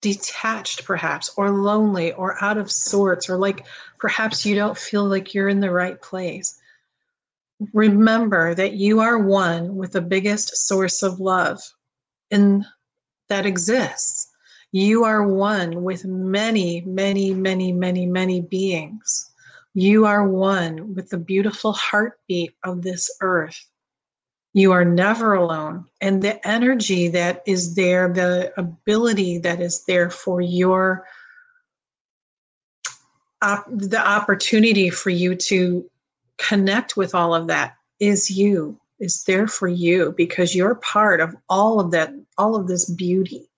detached, 0.00 0.86
perhaps, 0.86 1.30
or 1.36 1.50
lonely, 1.50 2.14
or 2.14 2.42
out 2.42 2.56
of 2.56 2.72
sorts, 2.72 3.28
or 3.28 3.36
like 3.36 3.66
perhaps 3.98 4.46
you 4.46 4.54
don't 4.54 4.78
feel 4.78 5.04
like 5.04 5.34
you're 5.34 5.50
in 5.50 5.60
the 5.60 5.70
right 5.70 6.00
place, 6.00 6.58
remember 7.74 8.54
that 8.54 8.72
you 8.72 9.00
are 9.00 9.18
one 9.18 9.76
with 9.76 9.92
the 9.92 10.00
biggest 10.00 10.56
source 10.66 11.02
of 11.02 11.20
love 11.20 11.60
in 12.30 12.64
that 13.28 13.44
exists. 13.44 14.29
You 14.72 15.04
are 15.04 15.26
one 15.26 15.82
with 15.82 16.04
many, 16.04 16.82
many, 16.82 17.34
many, 17.34 17.72
many, 17.72 18.06
many 18.06 18.40
beings. 18.40 19.30
You 19.74 20.06
are 20.06 20.26
one 20.26 20.94
with 20.94 21.10
the 21.10 21.18
beautiful 21.18 21.72
heartbeat 21.72 22.54
of 22.64 22.82
this 22.82 23.10
earth. 23.20 23.66
You 24.52 24.72
are 24.72 24.84
never 24.84 25.34
alone. 25.34 25.86
And 26.00 26.22
the 26.22 26.46
energy 26.46 27.08
that 27.08 27.42
is 27.46 27.74
there, 27.74 28.12
the 28.12 28.52
ability 28.56 29.38
that 29.38 29.60
is 29.60 29.84
there 29.84 30.10
for 30.10 30.40
your 30.40 31.04
op- 33.42 33.66
the 33.70 34.00
opportunity 34.00 34.90
for 34.90 35.10
you 35.10 35.34
to 35.34 35.88
connect 36.38 36.96
with 36.96 37.14
all 37.14 37.34
of 37.34 37.48
that 37.48 37.74
is 37.98 38.30
you 38.30 38.80
is 38.98 39.24
there 39.24 39.46
for 39.46 39.68
you 39.68 40.14
because 40.16 40.54
you're 40.54 40.74
part 40.76 41.20
of 41.20 41.34
all 41.48 41.80
of 41.80 41.90
that 41.90 42.12
all 42.38 42.56
of 42.56 42.66
this 42.66 42.88
beauty 42.88 43.49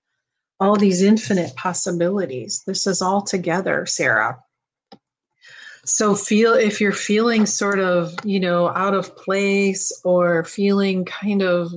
all 0.62 0.77
these 0.77 1.03
infinite 1.03 1.57
possibilities. 1.57 2.62
This 2.66 2.87
is 2.87 3.03
all 3.03 3.22
together, 3.22 3.85
Sarah. 3.85 4.38
So 5.85 6.14
feel 6.14 6.55
if 6.55 6.81
you're 6.81 6.92
feeling 6.92 7.46
sort 7.46 7.81
of, 7.81 8.14
you 8.22 8.38
know, 8.38 8.68
out 8.68 8.94
of 8.94 9.16
place 9.16 9.90
or 10.05 10.44
feeling 10.44 11.05
kind 11.05 11.42
of 11.42 11.72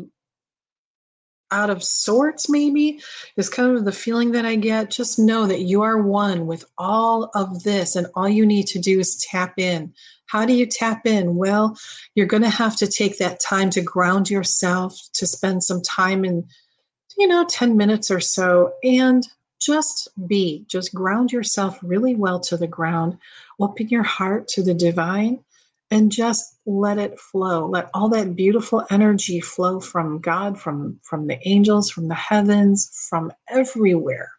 out 1.50 1.72
of 1.72 1.84
sorts, 1.84 2.48
maybe 2.48 3.02
is 3.38 3.50
kind 3.50 3.76
of 3.76 3.86
the 3.86 3.92
feeling 3.92 4.34
that 4.34 4.46
I 4.46 4.56
get. 4.56 4.92
Just 4.92 5.18
know 5.18 5.48
that 5.48 5.62
you 5.62 5.82
are 5.82 6.00
one 6.00 6.46
with 6.46 6.66
all 6.78 7.32
of 7.34 7.64
this, 7.64 7.96
and 7.96 8.06
all 8.14 8.30
you 8.30 8.46
need 8.46 8.68
to 8.68 8.80
do 8.80 9.00
is 9.00 9.26
tap 9.32 9.58
in. 9.58 9.94
How 10.28 10.46
do 10.46 10.54
you 10.54 10.68
tap 10.68 11.08
in? 11.08 11.36
Well, 11.36 11.76
you're 12.14 12.28
going 12.28 12.44
to 12.44 12.50
have 12.50 12.76
to 12.78 12.88
take 12.88 13.18
that 13.18 13.40
time 13.40 13.72
to 13.72 13.82
ground 13.82 14.30
yourself, 14.30 15.00
to 15.14 15.26
spend 15.26 15.64
some 15.64 15.82
time 15.82 16.24
in 16.24 16.48
you 17.18 17.28
know, 17.28 17.46
10 17.46 17.78
minutes 17.78 18.12
or 18.12 18.20
so 18.20 18.74
and 18.84 19.28
just 19.60 20.10
be, 20.28 20.66
just 20.68 20.94
ground 20.94 21.32
yourself 21.32 21.80
really 21.82 22.16
well 22.16 22.40
to 22.42 22.58
the 22.58 22.68
ground, 22.68 23.18
open 23.60 23.88
your 23.90 24.04
heart 24.04 24.48
to 24.50 24.64
the 24.64 24.74
divine, 24.74 25.44
and 25.92 26.12
just 26.12 26.58
let 26.66 26.98
it 26.98 27.20
flow. 27.20 27.68
Let 27.68 27.90
all 27.94 28.10
that 28.10 28.36
beautiful 28.36 28.86
energy 28.90 29.40
flow 29.40 29.80
from 29.80 30.20
God, 30.20 30.60
from, 30.60 31.00
from 31.04 31.28
the 31.28 31.40
angels, 31.48 31.90
from 31.90 32.08
the 32.08 32.16
heavens, 32.16 32.90
from 33.10 33.32
everywhere. 33.48 34.32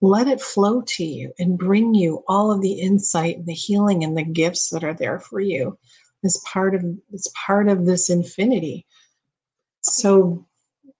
Let 0.00 0.26
it 0.26 0.40
flow 0.40 0.82
to 0.82 1.04
you 1.04 1.32
and 1.38 1.58
bring 1.58 1.94
you 1.94 2.22
all 2.28 2.52
of 2.52 2.60
the 2.60 2.80
insight, 2.80 3.36
and 3.38 3.46
the 3.46 3.54
healing, 3.54 4.04
and 4.04 4.16
the 4.16 4.24
gifts 4.24 4.70
that 4.70 4.84
are 4.84 4.94
there 4.94 5.20
for 5.20 5.40
you 5.40 5.78
as 6.24 6.42
part 6.50 6.74
of 6.74 6.84
it's 7.12 7.32
part 7.46 7.68
of 7.68 7.86
this 7.86 8.10
infinity. 8.10 8.84
So 9.82 10.46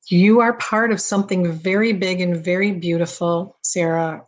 you 0.09 0.41
are 0.41 0.53
part 0.55 0.93
of 0.93 1.01
something 1.01 1.51
very 1.53 1.93
big 1.93 2.21
and 2.21 2.37
very 2.37 2.73
beautiful, 2.73 3.59
Sarah. 3.63 4.25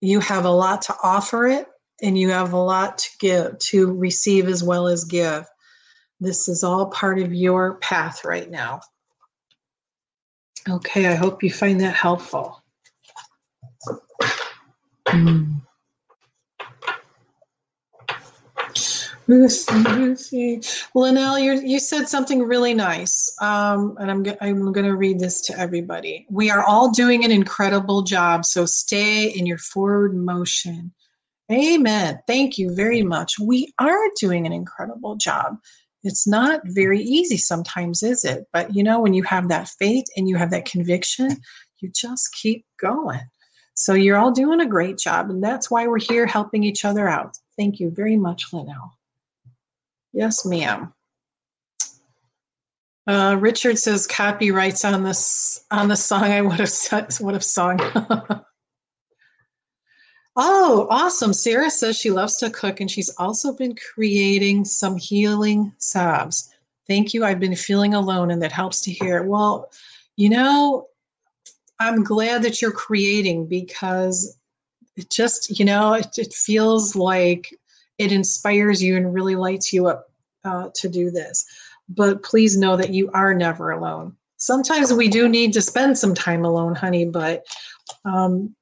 You 0.00 0.20
have 0.20 0.44
a 0.44 0.50
lot 0.50 0.82
to 0.82 0.96
offer 1.02 1.46
it, 1.46 1.66
and 2.02 2.18
you 2.18 2.30
have 2.30 2.52
a 2.52 2.58
lot 2.58 2.98
to 2.98 3.08
give, 3.20 3.58
to 3.58 3.92
receive 3.92 4.48
as 4.48 4.62
well 4.62 4.88
as 4.88 5.04
give. 5.04 5.44
This 6.20 6.48
is 6.48 6.64
all 6.64 6.86
part 6.86 7.18
of 7.18 7.34
your 7.34 7.74
path 7.76 8.24
right 8.24 8.50
now. 8.50 8.80
Okay, 10.68 11.06
I 11.06 11.14
hope 11.14 11.42
you 11.42 11.50
find 11.50 11.80
that 11.80 11.94
helpful. 11.94 12.62
Mm. 15.08 15.41
Lucy. 19.32 20.60
Linnell, 20.94 21.38
you 21.38 21.54
you 21.60 21.78
said 21.78 22.08
something 22.08 22.42
really 22.42 22.74
nice, 22.74 23.34
um, 23.40 23.96
and 23.98 24.10
I'm 24.10 24.26
I'm 24.40 24.72
going 24.72 24.86
to 24.86 24.96
read 24.96 25.18
this 25.18 25.40
to 25.42 25.58
everybody. 25.58 26.26
We 26.30 26.50
are 26.50 26.62
all 26.62 26.90
doing 26.90 27.24
an 27.24 27.30
incredible 27.30 28.02
job, 28.02 28.44
so 28.44 28.66
stay 28.66 29.28
in 29.28 29.46
your 29.46 29.58
forward 29.58 30.14
motion. 30.14 30.92
Amen. 31.50 32.20
Thank 32.26 32.58
you 32.58 32.74
very 32.74 33.02
much. 33.02 33.38
We 33.38 33.72
are 33.78 34.08
doing 34.18 34.46
an 34.46 34.52
incredible 34.52 35.16
job. 35.16 35.56
It's 36.02 36.26
not 36.26 36.60
very 36.64 37.00
easy 37.00 37.36
sometimes, 37.36 38.02
is 38.02 38.24
it? 38.24 38.46
But 38.52 38.74
you 38.74 38.82
know, 38.82 39.00
when 39.00 39.14
you 39.14 39.22
have 39.22 39.48
that 39.48 39.68
faith 39.68 40.06
and 40.16 40.28
you 40.28 40.36
have 40.36 40.50
that 40.50 40.66
conviction, 40.66 41.36
you 41.78 41.90
just 41.94 42.34
keep 42.34 42.66
going. 42.80 43.20
So 43.74 43.94
you're 43.94 44.18
all 44.18 44.32
doing 44.32 44.60
a 44.60 44.66
great 44.66 44.98
job, 44.98 45.30
and 45.30 45.42
that's 45.42 45.70
why 45.70 45.86
we're 45.86 45.98
here 45.98 46.26
helping 46.26 46.64
each 46.64 46.84
other 46.84 47.08
out. 47.08 47.38
Thank 47.56 47.80
you 47.80 47.90
very 47.90 48.16
much, 48.16 48.52
Linnell. 48.52 48.92
Yes, 50.12 50.44
ma'am. 50.44 50.92
Uh, 53.06 53.36
Richard 53.40 53.78
says 53.78 54.06
copyrights 54.06 54.84
on 54.84 55.02
this 55.02 55.64
on 55.70 55.88
the 55.88 55.96
song. 55.96 56.24
I 56.24 56.40
would 56.40 56.60
have 56.60 57.20
would 57.20 57.34
have 57.34 57.42
sung. 57.42 57.80
oh, 60.36 60.86
awesome! 60.88 61.32
Sarah 61.32 61.70
says 61.70 61.98
she 61.98 62.10
loves 62.12 62.36
to 62.36 62.50
cook, 62.50 62.80
and 62.80 62.90
she's 62.90 63.10
also 63.18 63.52
been 63.54 63.74
creating 63.74 64.64
some 64.64 64.96
healing 64.96 65.72
salves. 65.78 66.54
Thank 66.86 67.12
you. 67.12 67.24
I've 67.24 67.40
been 67.40 67.56
feeling 67.56 67.94
alone, 67.94 68.30
and 68.30 68.40
that 68.42 68.52
helps 68.52 68.82
to 68.82 68.92
hear. 68.92 69.24
Well, 69.24 69.70
you 70.16 70.28
know, 70.28 70.86
I'm 71.80 72.04
glad 72.04 72.42
that 72.42 72.62
you're 72.62 72.70
creating 72.70 73.46
because 73.46 74.36
it 74.96 75.10
just, 75.10 75.58
you 75.58 75.64
know, 75.64 75.94
it, 75.94 76.18
it 76.18 76.32
feels 76.32 76.94
like 76.94 77.58
it 77.98 78.12
inspires 78.12 78.82
you 78.82 78.96
and 78.96 79.14
really 79.14 79.36
lights 79.36 79.72
you 79.72 79.86
up 79.86 80.10
uh, 80.44 80.70
to 80.74 80.88
do 80.88 81.10
this. 81.10 81.44
But 81.88 82.22
please 82.22 82.56
know 82.56 82.76
that 82.76 82.90
you 82.90 83.10
are 83.12 83.34
never 83.34 83.70
alone. 83.70 84.16
Sometimes 84.36 84.92
we 84.92 85.08
do 85.08 85.28
need 85.28 85.52
to 85.52 85.62
spend 85.62 85.98
some 85.98 86.14
time 86.14 86.44
alone, 86.44 86.74
honey, 86.74 87.04
but 87.04 87.44
um, 88.04 88.54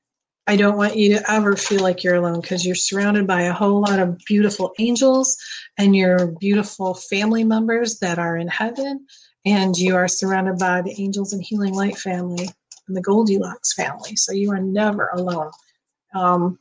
I 0.47 0.57
don't 0.57 0.77
want 0.77 0.97
you 0.97 1.17
to 1.17 1.31
ever 1.31 1.57
feel 1.57 1.81
like 1.81 2.03
you're 2.03 2.17
alone 2.17 2.41
because 2.41 2.67
you're 2.67 2.75
surrounded 2.75 3.27
by 3.27 3.43
a 3.43 3.53
whole 3.53 3.81
lot 3.83 4.01
of 4.01 4.19
beautiful 4.27 4.73
angels 4.79 5.37
and 5.79 5.95
your 5.95 6.33
beautiful 6.41 6.95
family 6.95 7.45
members 7.45 7.99
that 8.01 8.19
are 8.19 8.37
in 8.37 8.49
heaven. 8.49 9.07
And 9.47 9.77
you 9.77 9.97
are 9.97 10.09
surrounded 10.09 10.59
by 10.59 10.83
the 10.83 11.01
Angels 11.01 11.33
and 11.33 11.43
Healing 11.43 11.75
Light 11.75 11.97
family 11.97 12.49
and 12.89 12.97
the 12.97 13.01
Goldilocks 13.01 13.73
family. 13.75 14.17
So 14.17 14.33
you 14.33 14.51
are 14.51 14.61
never 14.61 15.09
alone. 15.15 15.51
Um, 16.15 16.59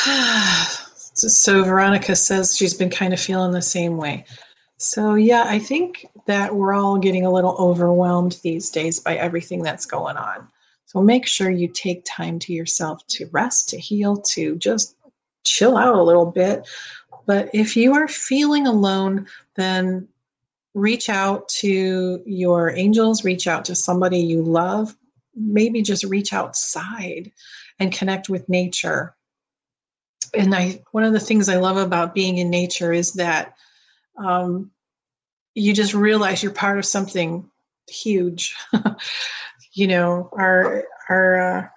so 1.14 1.64
Veronica 1.64 2.16
says 2.16 2.56
she's 2.56 2.74
been 2.74 2.90
kind 2.90 3.12
of 3.12 3.20
feeling 3.20 3.52
the 3.52 3.62
same 3.62 3.96
way. 3.96 4.24
So 4.78 5.14
yeah, 5.14 5.44
I 5.46 5.58
think 5.58 6.06
that 6.26 6.54
we're 6.54 6.72
all 6.72 6.98
getting 6.98 7.26
a 7.26 7.32
little 7.32 7.54
overwhelmed 7.58 8.38
these 8.42 8.70
days 8.70 8.98
by 8.98 9.16
everything 9.16 9.62
that's 9.62 9.84
going 9.84 10.16
on. 10.16 10.48
So 10.86 11.02
make 11.02 11.26
sure 11.26 11.50
you 11.50 11.68
take 11.68 12.02
time 12.06 12.38
to 12.40 12.52
yourself 12.52 13.06
to 13.08 13.28
rest, 13.30 13.68
to 13.68 13.78
heal, 13.78 14.16
to 14.16 14.56
just 14.56 14.96
chill 15.44 15.76
out 15.76 15.94
a 15.94 16.02
little 16.02 16.26
bit. 16.26 16.66
But 17.26 17.50
if 17.52 17.76
you 17.76 17.94
are 17.94 18.08
feeling 18.08 18.66
alone, 18.66 19.26
then 19.54 20.08
reach 20.74 21.08
out 21.08 21.48
to 21.48 22.22
your 22.24 22.70
angels, 22.70 23.24
reach 23.24 23.46
out 23.46 23.64
to 23.66 23.74
somebody 23.74 24.18
you 24.18 24.42
love, 24.42 24.96
maybe 25.34 25.82
just 25.82 26.04
reach 26.04 26.32
outside 26.32 27.30
and 27.78 27.92
connect 27.92 28.28
with 28.28 28.48
nature. 28.48 29.14
And 30.34 30.54
I 30.54 30.80
one 30.92 31.04
of 31.04 31.12
the 31.12 31.20
things 31.20 31.48
I 31.48 31.56
love 31.56 31.76
about 31.76 32.14
being 32.14 32.38
in 32.38 32.50
nature 32.50 32.92
is 32.92 33.14
that 33.14 33.54
um, 34.16 34.70
you 35.54 35.72
just 35.72 35.94
realize 35.94 36.42
you're 36.42 36.52
part 36.52 36.78
of 36.78 36.86
something 36.86 37.50
huge. 37.88 38.54
you 39.72 39.86
know, 39.86 40.28
our 40.32 40.84
our 41.08 41.58
uh, 41.58 41.68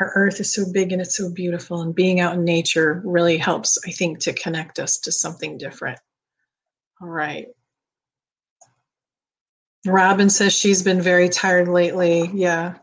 our 0.00 0.12
earth 0.14 0.40
is 0.40 0.54
so 0.54 0.64
big 0.72 0.92
and 0.92 1.02
it's 1.02 1.16
so 1.16 1.30
beautiful, 1.30 1.82
and 1.82 1.94
being 1.94 2.20
out 2.20 2.34
in 2.34 2.44
nature 2.44 3.02
really 3.04 3.36
helps, 3.36 3.78
I 3.86 3.90
think, 3.90 4.20
to 4.20 4.32
connect 4.32 4.78
us 4.78 4.98
to 5.00 5.12
something 5.12 5.58
different. 5.58 5.98
All 7.00 7.08
right. 7.08 7.48
Robin 9.86 10.28
says 10.28 10.52
she's 10.52 10.82
been 10.82 11.00
very 11.00 11.28
tired 11.28 11.68
lately. 11.68 12.30
Yeah. 12.34 12.74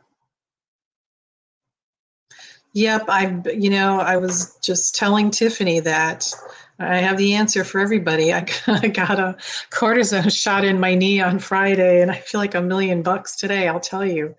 Yep, 2.77 3.05
I 3.07 3.41
you 3.55 3.71
know, 3.71 3.99
I 3.99 4.17
was 4.17 4.55
just 4.61 4.93
telling 4.93 5.31
Tiffany 5.31 5.79
that 5.79 6.31
I 6.77 6.97
have 6.97 7.17
the 7.17 7.33
answer 7.33 7.63
for 7.63 7.81
everybody. 7.81 8.31
I 8.31 8.41
got 8.89 9.19
a 9.19 9.35
cortisone 9.71 10.31
shot 10.31 10.63
in 10.63 10.79
my 10.79 10.93
knee 10.93 11.19
on 11.19 11.39
Friday 11.39 12.03
and 12.03 12.11
I 12.11 12.17
feel 12.17 12.39
like 12.39 12.53
a 12.53 12.61
million 12.61 13.01
bucks 13.01 13.35
today, 13.35 13.67
I'll 13.67 13.79
tell 13.79 14.05
you. 14.05 14.35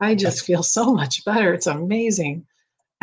I 0.00 0.14
just 0.14 0.46
feel 0.46 0.62
so 0.62 0.94
much 0.94 1.24
better. 1.24 1.52
It's 1.52 1.66
amazing 1.66 2.46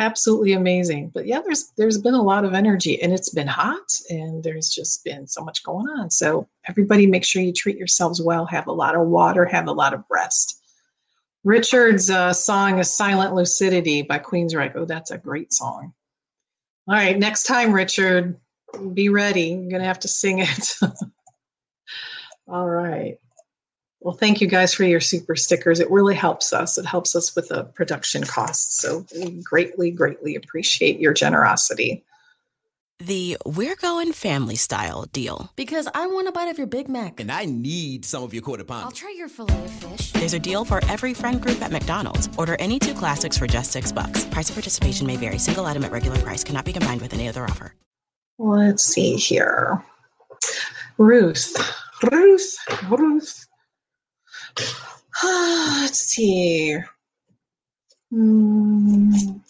absolutely 0.00 0.52
amazing 0.52 1.10
but 1.12 1.26
yeah 1.26 1.40
there's 1.44 1.72
there's 1.76 1.98
been 1.98 2.14
a 2.14 2.22
lot 2.22 2.44
of 2.44 2.54
energy 2.54 3.02
and 3.02 3.12
it's 3.12 3.30
been 3.30 3.48
hot 3.48 3.92
and 4.08 4.44
there's 4.44 4.68
just 4.68 5.02
been 5.02 5.26
so 5.26 5.42
much 5.42 5.64
going 5.64 5.88
on 5.88 6.08
so 6.08 6.46
everybody 6.68 7.04
make 7.04 7.24
sure 7.24 7.42
you 7.42 7.52
treat 7.52 7.76
yourselves 7.76 8.22
well 8.22 8.46
have 8.46 8.68
a 8.68 8.72
lot 8.72 8.94
of 8.94 9.08
water 9.08 9.44
have 9.44 9.66
a 9.66 9.72
lot 9.72 9.92
of 9.92 10.04
rest 10.08 10.57
richard's 11.44 12.10
uh, 12.10 12.32
song 12.32 12.78
is 12.78 12.94
silent 12.94 13.34
lucidity 13.34 14.02
by 14.02 14.18
queensryche 14.18 14.72
oh 14.74 14.84
that's 14.84 15.10
a 15.10 15.18
great 15.18 15.52
song 15.52 15.92
all 16.88 16.94
right 16.94 17.18
next 17.18 17.44
time 17.44 17.72
richard 17.72 18.38
be 18.92 19.08
ready 19.08 19.48
you're 19.48 19.70
gonna 19.70 19.84
have 19.84 20.00
to 20.00 20.08
sing 20.08 20.40
it 20.40 20.74
all 22.48 22.68
right 22.68 23.18
well, 24.00 24.14
thank 24.14 24.40
you 24.40 24.46
guys 24.46 24.72
for 24.72 24.84
your 24.84 25.00
super 25.00 25.34
stickers. 25.34 25.80
It 25.80 25.90
really 25.90 26.14
helps 26.14 26.52
us. 26.52 26.78
It 26.78 26.86
helps 26.86 27.16
us 27.16 27.34
with 27.34 27.48
the 27.48 27.64
production 27.64 28.22
costs. 28.24 28.80
So 28.80 29.04
we 29.14 29.42
greatly, 29.42 29.90
greatly 29.90 30.36
appreciate 30.36 31.00
your 31.00 31.12
generosity. 31.12 32.04
The 33.00 33.38
We're 33.46 33.76
Going 33.76 34.12
Family 34.12 34.56
Style 34.56 35.04
deal. 35.12 35.52
Because 35.54 35.86
I 35.94 36.08
want 36.08 36.26
a 36.26 36.32
bite 36.32 36.48
of 36.48 36.58
your 36.58 36.66
Big 36.66 36.88
Mac. 36.88 37.20
And 37.20 37.30
I 37.30 37.44
need 37.44 38.04
some 38.04 38.24
of 38.24 38.34
your 38.34 38.42
quarter 38.42 38.64
pound. 38.64 38.86
I'll 38.86 38.90
try 38.90 39.14
your 39.16 39.28
filet 39.28 39.54
of 39.54 39.70
fish. 39.70 40.10
There's 40.10 40.34
a 40.34 40.38
deal 40.40 40.64
for 40.64 40.84
every 40.86 41.14
friend 41.14 41.40
group 41.40 41.62
at 41.62 41.70
McDonald's. 41.70 42.28
Order 42.36 42.56
any 42.58 42.80
two 42.80 42.94
classics 42.94 43.38
for 43.38 43.46
just 43.46 43.70
six 43.70 43.92
bucks. 43.92 44.24
Price 44.24 44.48
of 44.48 44.56
participation 44.56 45.06
may 45.06 45.16
vary. 45.16 45.38
Single 45.38 45.64
item 45.66 45.84
at 45.84 45.92
regular 45.92 46.18
price 46.18 46.42
cannot 46.42 46.64
be 46.64 46.72
combined 46.72 47.00
with 47.00 47.14
any 47.14 47.28
other 47.28 47.44
offer. 47.44 47.72
Let's 48.36 48.82
see 48.82 49.14
here. 49.14 49.80
Ruth. 50.96 51.56
Ruth. 52.10 52.56
Ruth. 52.90 53.46
Let's 55.22 56.00
see. 56.00 56.78
Mm, 58.12 59.40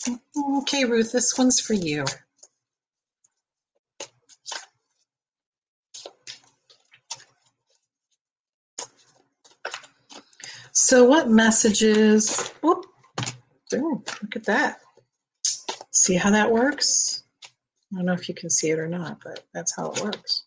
okay, 0.58 0.84
Ruth, 0.84 1.12
this 1.12 1.38
one's 1.38 1.60
for 1.60 1.74
you. 1.74 2.04
So, 10.88 11.04
what 11.04 11.28
messages? 11.28 12.48
Whoop, 12.62 12.86
look 13.70 14.36
at 14.36 14.44
that. 14.44 14.80
See 15.90 16.14
how 16.14 16.30
that 16.30 16.50
works? 16.50 17.24
I 17.44 17.96
don't 17.96 18.06
know 18.06 18.14
if 18.14 18.26
you 18.26 18.34
can 18.34 18.48
see 18.48 18.70
it 18.70 18.78
or 18.78 18.88
not, 18.88 19.18
but 19.22 19.44
that's 19.52 19.76
how 19.76 19.90
it 19.90 20.02
works. 20.02 20.44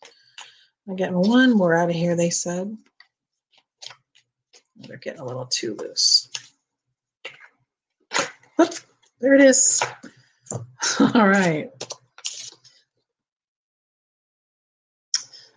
I'm 0.88 0.96
getting 0.96 1.14
one 1.14 1.56
more 1.56 1.76
out 1.76 1.90
of 1.90 1.94
here, 1.94 2.16
they 2.16 2.30
said. 2.30 2.76
They're 4.74 4.96
getting 4.96 5.20
a 5.20 5.24
little 5.24 5.46
too 5.46 5.76
loose. 5.76 6.28
Whoop, 8.56 8.74
there 9.20 9.34
it 9.34 9.42
is. 9.42 9.80
All 11.14 11.28
right. 11.28 11.70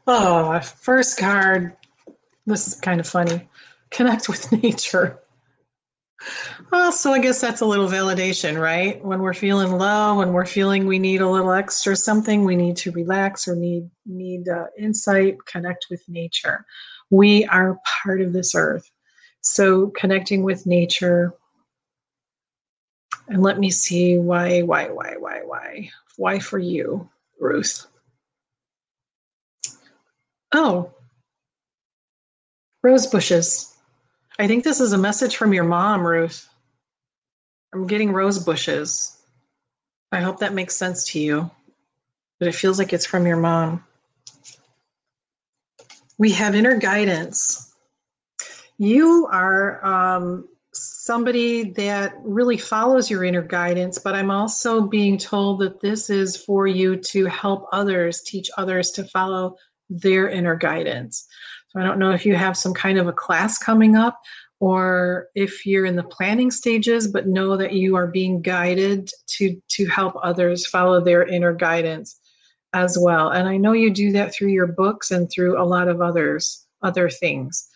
Oh, 0.05 0.59
first 0.59 1.17
card. 1.17 1.75
This 2.45 2.67
is 2.67 2.75
kind 2.75 2.99
of 2.99 3.07
funny. 3.07 3.49
Connect 3.91 4.27
with 4.27 4.51
nature. 4.63 5.19
Well, 6.71 6.91
so 6.91 7.11
I 7.11 7.19
guess 7.19 7.41
that's 7.41 7.61
a 7.61 7.65
little 7.65 7.87
validation, 7.87 8.59
right? 8.59 9.03
When 9.03 9.21
we're 9.21 9.33
feeling 9.33 9.73
low, 9.73 10.15
when 10.15 10.33
we're 10.33 10.45
feeling 10.45 10.87
we 10.87 10.97
need 10.97 11.21
a 11.21 11.29
little 11.29 11.51
extra 11.51 11.95
something, 11.95 12.43
we 12.43 12.55
need 12.55 12.77
to 12.77 12.91
relax 12.91 13.47
or 13.47 13.55
need 13.55 13.89
need 14.05 14.47
uh, 14.47 14.65
insight. 14.77 15.37
Connect 15.45 15.87
with 15.89 16.07
nature. 16.07 16.65
We 17.09 17.45
are 17.45 17.79
part 18.03 18.21
of 18.21 18.33
this 18.33 18.55
earth. 18.55 18.89
So 19.41 19.87
connecting 19.87 20.43
with 20.43 20.65
nature. 20.65 21.33
And 23.27 23.43
let 23.43 23.59
me 23.59 23.69
see 23.69 24.17
why, 24.17 24.61
why, 24.61 24.89
why, 24.89 25.15
why, 25.17 25.41
why. 25.43 25.91
Why 26.17 26.39
for 26.39 26.57
you, 26.57 27.09
Ruth? 27.39 27.85
Oh, 30.53 30.93
rose 32.81 33.07
bushes. 33.07 33.74
I 34.37 34.47
think 34.47 34.63
this 34.63 34.81
is 34.81 34.93
a 34.93 34.97
message 34.97 35.37
from 35.37 35.53
your 35.53 35.63
mom, 35.63 36.05
Ruth. 36.05 36.47
I'm 37.73 37.87
getting 37.87 38.11
rose 38.11 38.39
bushes. 38.39 39.17
I 40.11 40.21
hope 40.21 40.39
that 40.39 40.53
makes 40.53 40.75
sense 40.75 41.05
to 41.11 41.19
you, 41.19 41.49
but 42.39 42.47
it 42.47 42.55
feels 42.55 42.79
like 42.79 42.93
it's 42.93 43.05
from 43.05 43.25
your 43.25 43.37
mom. 43.37 43.83
We 46.17 46.31
have 46.31 46.55
inner 46.55 46.77
guidance 46.77 47.65
you 48.77 49.27
are 49.31 49.85
um, 49.85 50.47
somebody 50.73 51.71
that 51.71 52.13
really 52.23 52.57
follows 52.57 53.09
your 53.09 53.23
inner 53.23 53.41
guidance, 53.41 53.97
but 53.97 54.15
I'm 54.15 54.31
also 54.31 54.81
being 54.81 55.17
told 55.17 55.59
that 55.61 55.79
this 55.79 56.09
is 56.09 56.35
for 56.35 56.67
you 56.67 56.97
to 56.97 57.25
help 57.25 57.67
others, 57.71 58.21
teach 58.21 58.49
others 58.57 58.91
to 58.91 59.05
follow 59.05 59.55
their 59.89 60.27
inner 60.27 60.55
guidance. 60.55 61.27
I 61.75 61.83
don't 61.83 61.99
know 61.99 62.11
if 62.11 62.25
you 62.25 62.35
have 62.35 62.57
some 62.57 62.73
kind 62.73 62.97
of 62.97 63.07
a 63.07 63.13
class 63.13 63.57
coming 63.57 63.95
up 63.95 64.19
or 64.59 65.27
if 65.35 65.65
you're 65.65 65.85
in 65.85 65.97
the 65.97 66.03
planning 66.03 66.49
stages 66.49 67.07
but 67.07 67.27
know 67.27 67.57
that 67.57 67.73
you 67.73 67.95
are 67.95 68.07
being 68.07 68.41
guided 68.41 69.09
to 69.37 69.61
to 69.69 69.85
help 69.87 70.15
others 70.23 70.65
follow 70.65 71.01
their 71.01 71.25
inner 71.25 71.53
guidance 71.53 72.19
as 72.73 72.97
well. 72.99 73.29
And 73.29 73.47
I 73.47 73.57
know 73.57 73.73
you 73.73 73.89
do 73.89 74.11
that 74.13 74.33
through 74.33 74.49
your 74.49 74.67
books 74.67 75.11
and 75.11 75.29
through 75.29 75.61
a 75.61 75.63
lot 75.63 75.87
of 75.87 76.01
others 76.01 76.65
other 76.81 77.09
things 77.09 77.69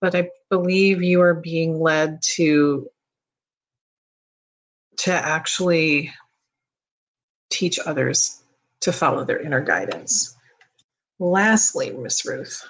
but 0.00 0.14
I 0.14 0.30
believe 0.50 1.02
you 1.02 1.20
are 1.20 1.34
being 1.34 1.80
led 1.80 2.20
to 2.36 2.88
to 4.98 5.12
actually 5.12 6.12
teach 7.50 7.78
others 7.84 8.42
to 8.80 8.92
follow 8.92 9.24
their 9.24 9.40
inner 9.40 9.60
guidance. 9.60 10.34
Lastly, 11.18 11.90
Miss 11.90 12.24
Ruth, 12.24 12.66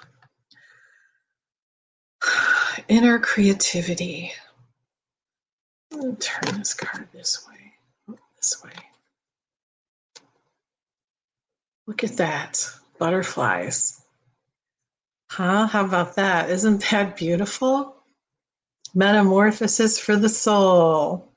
inner 2.87 3.19
creativity. 3.19 4.31
turn 5.91 6.57
this 6.57 6.73
card 6.73 7.07
this 7.13 7.45
way, 7.47 8.17
this 8.35 8.63
way. 8.63 8.71
Look 11.85 12.03
at 12.03 12.17
that, 12.17 12.69
butterflies. 12.99 14.01
Huh? 15.29 15.67
How 15.67 15.85
about 15.85 16.15
that? 16.15 16.49
Isn't 16.49 16.83
that 16.91 17.17
beautiful? 17.17 17.95
Metamorphosis 18.93 19.99
for 19.99 20.15
the 20.15 20.29
soul. 20.29 21.31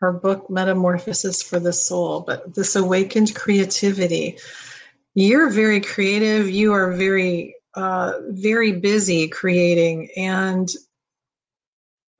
Her 0.00 0.12
book, 0.12 0.48
Metamorphosis 0.48 1.42
for 1.42 1.58
the 1.58 1.72
Soul, 1.72 2.20
but 2.20 2.54
this 2.54 2.76
awakened 2.76 3.34
creativity. 3.34 4.38
You're 5.14 5.50
very 5.50 5.80
creative. 5.80 6.48
You 6.48 6.72
are 6.72 6.92
very, 6.92 7.56
uh, 7.78 8.18
very 8.30 8.72
busy 8.72 9.28
creating 9.28 10.10
and 10.16 10.68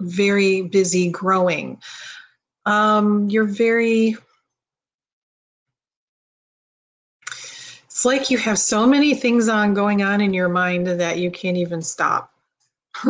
very 0.01 0.63
busy 0.63 1.11
growing. 1.11 1.83
Um, 2.65 3.29
you're 3.29 3.43
very 3.45 4.17
it's 7.87 8.05
like 8.05 8.31
you 8.31 8.39
have 8.39 8.61
so 8.61 8.87
many 8.87 9.15
things 9.17 9.49
on 9.49 9.75
going 9.75 10.01
on 10.01 10.21
in 10.21 10.33
your 10.33 10.49
mind 10.49 10.87
that 10.87 11.19
you 11.19 11.33
can't 11.33 11.57
even 11.57 11.83
stop. 11.83 12.33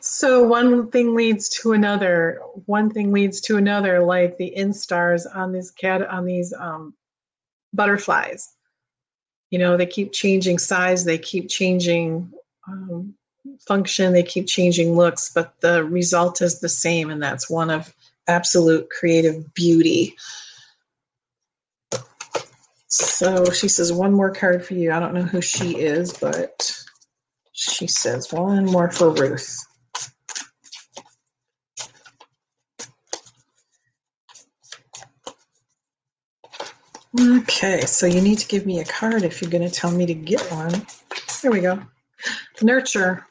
so 0.00 0.44
one 0.44 0.92
thing 0.92 1.16
leads 1.16 1.48
to 1.60 1.72
another. 1.72 2.40
One 2.66 2.88
thing 2.90 3.10
leads 3.10 3.40
to 3.42 3.56
another, 3.56 4.00
like 4.04 4.36
the 4.36 4.54
instars 4.56 5.22
on 5.34 5.50
these 5.50 5.72
cat 5.72 6.06
on 6.06 6.24
these 6.24 6.52
um, 6.52 6.94
butterflies. 7.72 8.53
You 9.54 9.60
know, 9.60 9.76
they 9.76 9.86
keep 9.86 10.10
changing 10.10 10.58
size, 10.58 11.04
they 11.04 11.16
keep 11.16 11.48
changing 11.48 12.28
um, 12.66 13.14
function, 13.68 14.12
they 14.12 14.24
keep 14.24 14.48
changing 14.48 14.96
looks, 14.96 15.32
but 15.32 15.54
the 15.60 15.84
result 15.84 16.42
is 16.42 16.58
the 16.58 16.68
same, 16.68 17.08
and 17.08 17.22
that's 17.22 17.48
one 17.48 17.70
of 17.70 17.94
absolute 18.26 18.90
creative 18.90 19.54
beauty. 19.54 20.16
So 22.88 23.52
she 23.52 23.68
says, 23.68 23.92
one 23.92 24.12
more 24.12 24.32
card 24.32 24.66
for 24.66 24.74
you. 24.74 24.90
I 24.90 24.98
don't 24.98 25.14
know 25.14 25.22
who 25.22 25.40
she 25.40 25.78
is, 25.78 26.12
but 26.12 26.76
she 27.52 27.86
says, 27.86 28.32
one 28.32 28.64
more 28.64 28.90
for 28.90 29.10
Ruth. 29.10 29.56
Okay, 37.20 37.82
so 37.82 38.06
you 38.06 38.20
need 38.20 38.38
to 38.38 38.48
give 38.48 38.66
me 38.66 38.80
a 38.80 38.84
card 38.84 39.22
if 39.22 39.40
you're 39.40 39.50
going 39.50 39.68
to 39.68 39.72
tell 39.72 39.92
me 39.92 40.04
to 40.04 40.14
get 40.14 40.40
one. 40.50 40.84
There 41.42 41.52
we 41.52 41.60
go. 41.60 41.80
Nurture. 42.60 43.24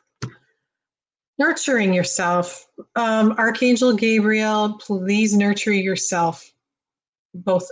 Nurturing 1.38 1.94
yourself. 1.94 2.66
Um, 2.96 3.34
Archangel 3.34 3.94
Gabriel, 3.94 4.78
please 4.80 5.36
nurture 5.36 5.74
yourself, 5.74 6.50
both 7.34 7.70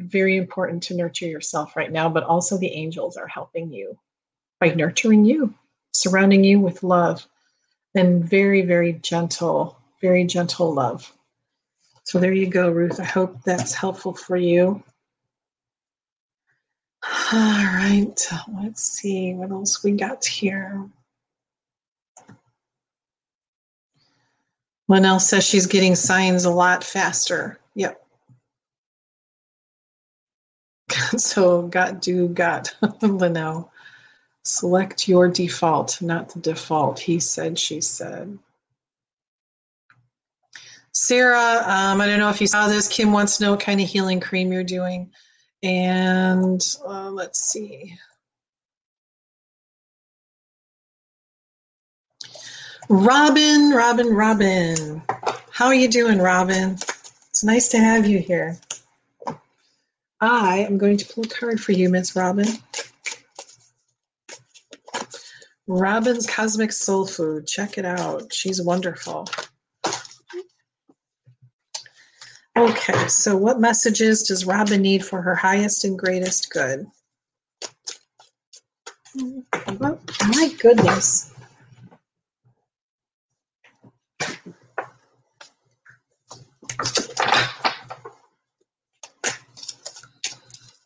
very 0.00 0.36
important 0.36 0.82
to 0.84 0.94
nurture 0.94 1.26
yourself 1.26 1.76
right 1.76 1.92
now, 1.92 2.08
but 2.08 2.24
also 2.24 2.58
the 2.58 2.72
angels 2.72 3.16
are 3.16 3.28
helping 3.28 3.72
you 3.72 3.96
by 4.58 4.70
nurturing 4.70 5.24
you, 5.24 5.54
surrounding 5.92 6.42
you 6.42 6.58
with 6.58 6.82
love 6.82 7.28
and 7.94 8.24
very, 8.28 8.62
very 8.62 8.94
gentle, 8.94 9.78
very 10.00 10.24
gentle 10.24 10.74
love. 10.74 11.12
So 12.02 12.18
there 12.18 12.32
you 12.32 12.48
go, 12.48 12.70
Ruth. 12.70 12.98
I 12.98 13.04
hope 13.04 13.42
that's 13.44 13.72
helpful 13.72 14.14
for 14.14 14.36
you. 14.36 14.82
All 17.34 17.40
right, 17.40 18.30
let's 18.62 18.80
see 18.80 19.34
what 19.34 19.50
else 19.50 19.82
we 19.82 19.90
got 19.90 20.24
here. 20.24 20.88
Linnell 24.86 25.18
says 25.18 25.44
she's 25.44 25.66
getting 25.66 25.96
signs 25.96 26.44
a 26.44 26.50
lot 26.50 26.84
faster. 26.84 27.58
Yep. 27.74 28.00
so 31.16 31.62
got 31.62 32.00
do 32.00 32.28
got 32.28 32.72
Linnell. 33.02 33.72
Select 34.44 35.08
your 35.08 35.26
default, 35.26 36.00
not 36.00 36.28
the 36.28 36.38
default. 36.38 37.00
He 37.00 37.18
said, 37.18 37.58
she 37.58 37.80
said. 37.80 38.38
Sarah, 40.92 41.64
um, 41.66 42.00
I 42.00 42.06
don't 42.06 42.20
know 42.20 42.30
if 42.30 42.40
you 42.40 42.46
saw 42.46 42.68
this. 42.68 42.86
Kim 42.86 43.10
wants 43.10 43.38
to 43.38 43.42
know 43.42 43.50
what 43.50 43.60
kind 43.60 43.80
of 43.80 43.88
healing 43.88 44.20
cream 44.20 44.52
you're 44.52 44.62
doing. 44.62 45.10
And 45.64 46.60
uh, 46.86 47.10
let's 47.10 47.40
see. 47.40 47.98
Robin, 52.90 53.70
Robin, 53.70 54.14
Robin. 54.14 55.02
How 55.50 55.66
are 55.66 55.74
you 55.74 55.88
doing, 55.88 56.18
Robin? 56.18 56.72
It's 57.30 57.42
nice 57.42 57.68
to 57.70 57.78
have 57.78 58.06
you 58.06 58.18
here. 58.18 58.58
I 60.20 60.58
am 60.58 60.76
going 60.76 60.98
to 60.98 61.06
pull 61.06 61.24
a 61.24 61.28
card 61.28 61.58
for 61.58 61.72
you, 61.72 61.88
Miss 61.88 62.14
Robin. 62.14 62.48
Robin's 65.66 66.26
Cosmic 66.26 66.72
Soul 66.72 67.06
Food. 67.06 67.46
Check 67.46 67.78
it 67.78 67.86
out. 67.86 68.34
She's 68.34 68.60
wonderful. 68.60 69.26
Okay, 72.56 73.08
so 73.08 73.36
what 73.36 73.60
messages 73.60 74.22
does 74.22 74.44
Robin 74.46 74.80
need 74.80 75.04
for 75.04 75.20
her 75.22 75.34
highest 75.34 75.84
and 75.84 75.98
greatest 75.98 76.50
good? 76.50 76.86
Oh, 79.18 79.98
my 80.28 80.54
goodness. 80.60 81.32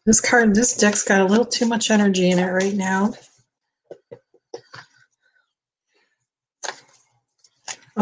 This 0.06 0.20
card, 0.22 0.54
this 0.54 0.74
deck's 0.74 1.04
got 1.04 1.20
a 1.20 1.26
little 1.26 1.44
too 1.44 1.66
much 1.66 1.90
energy 1.90 2.30
in 2.30 2.38
it 2.38 2.46
right 2.46 2.74
now. 2.74 3.12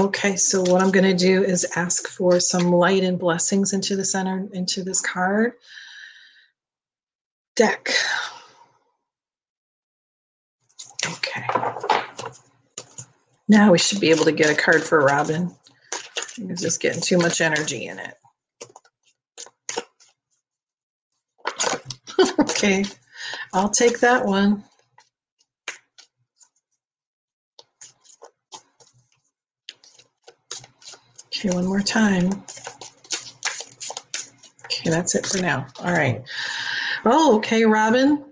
Okay, 0.06 0.36
so 0.36 0.60
what 0.60 0.80
I'm 0.80 0.92
going 0.92 1.04
to 1.04 1.16
do 1.16 1.42
is 1.42 1.66
ask 1.74 2.06
for 2.06 2.38
some 2.38 2.70
light 2.70 3.02
and 3.02 3.18
blessings 3.18 3.72
into 3.72 3.96
the 3.96 4.04
center, 4.04 4.46
into 4.52 4.84
this 4.84 5.00
card 5.00 5.54
deck. 7.56 7.90
Okay. 11.04 11.44
Now 13.48 13.72
we 13.72 13.78
should 13.78 13.98
be 13.98 14.10
able 14.10 14.26
to 14.26 14.32
get 14.32 14.48
a 14.48 14.54
card 14.54 14.84
for 14.84 15.00
Robin. 15.00 15.52
It's 16.38 16.62
just 16.62 16.80
getting 16.80 17.02
too 17.02 17.18
much 17.18 17.40
energy 17.40 17.88
in 17.88 17.98
it. 17.98 18.14
okay, 22.38 22.84
I'll 23.52 23.70
take 23.70 23.98
that 23.98 24.24
one. 24.24 24.62
Okay, 31.46 31.54
one 31.54 31.66
more 31.66 31.80
time. 31.80 32.26
Okay, 34.64 34.90
that's 34.90 35.14
it 35.14 35.26
for 35.26 35.38
now. 35.38 35.64
All 35.78 35.92
right. 35.92 36.24
Oh, 37.04 37.36
okay, 37.36 37.64
Robin. 37.64 38.24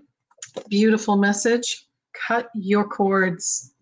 Beautiful 0.67 1.15
message. 1.15 1.87
Cut 2.13 2.49
your 2.53 2.85
cords. 2.85 3.73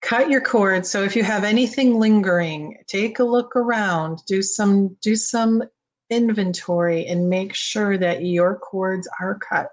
Cut 0.00 0.30
your 0.30 0.40
cords. 0.40 0.90
So 0.90 1.02
if 1.02 1.16
you 1.16 1.22
have 1.22 1.44
anything 1.44 1.98
lingering, 1.98 2.78
take 2.86 3.18
a 3.18 3.24
look 3.24 3.56
around. 3.56 4.22
Do 4.26 4.40
some 4.40 4.96
do 5.02 5.16
some 5.16 5.62
inventory 6.08 7.06
and 7.06 7.28
make 7.28 7.54
sure 7.54 7.98
that 7.98 8.24
your 8.24 8.58
cords 8.58 9.06
are 9.20 9.38
cut 9.38 9.68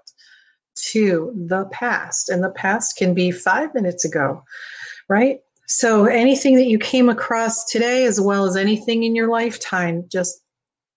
to 0.90 1.32
the 1.48 1.64
past. 1.72 2.28
And 2.28 2.44
the 2.44 2.50
past 2.50 2.98
can 2.98 3.14
be 3.14 3.30
five 3.30 3.72
minutes 3.72 4.04
ago, 4.04 4.42
right? 5.08 5.38
So 5.68 6.06
anything 6.06 6.56
that 6.56 6.66
you 6.66 6.78
came 6.78 7.10
across 7.10 7.66
today, 7.66 8.06
as 8.06 8.20
well 8.20 8.46
as 8.46 8.56
anything 8.56 9.02
in 9.04 9.14
your 9.14 9.28
lifetime, 9.28 10.06
just 10.10 10.42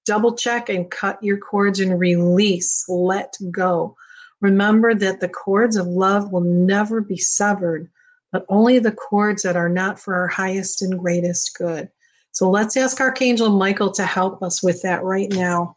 double 0.05 0.33
check 0.33 0.69
and 0.69 0.89
cut 0.89 1.21
your 1.21 1.37
cords 1.37 1.79
and 1.79 1.99
release, 1.99 2.85
let 2.87 3.35
go. 3.51 3.95
Remember 4.39 4.95
that 4.95 5.19
the 5.19 5.29
cords 5.29 5.75
of 5.75 5.87
love 5.87 6.31
will 6.31 6.41
never 6.41 7.01
be 7.01 7.17
severed, 7.17 7.89
but 8.31 8.45
only 8.47 8.79
the 8.79 8.93
cords 8.93 9.43
that 9.43 9.57
are 9.57 9.69
not 9.69 9.99
for 9.99 10.15
our 10.15 10.27
highest 10.27 10.81
and 10.81 10.97
greatest 10.97 11.55
good. 11.57 11.89
So 12.31 12.49
let's 12.49 12.77
ask 12.77 12.99
Archangel 13.01 13.49
Michael 13.49 13.91
to 13.91 14.05
help 14.05 14.41
us 14.41 14.63
with 14.63 14.81
that 14.83 15.03
right 15.03 15.29
now. 15.29 15.75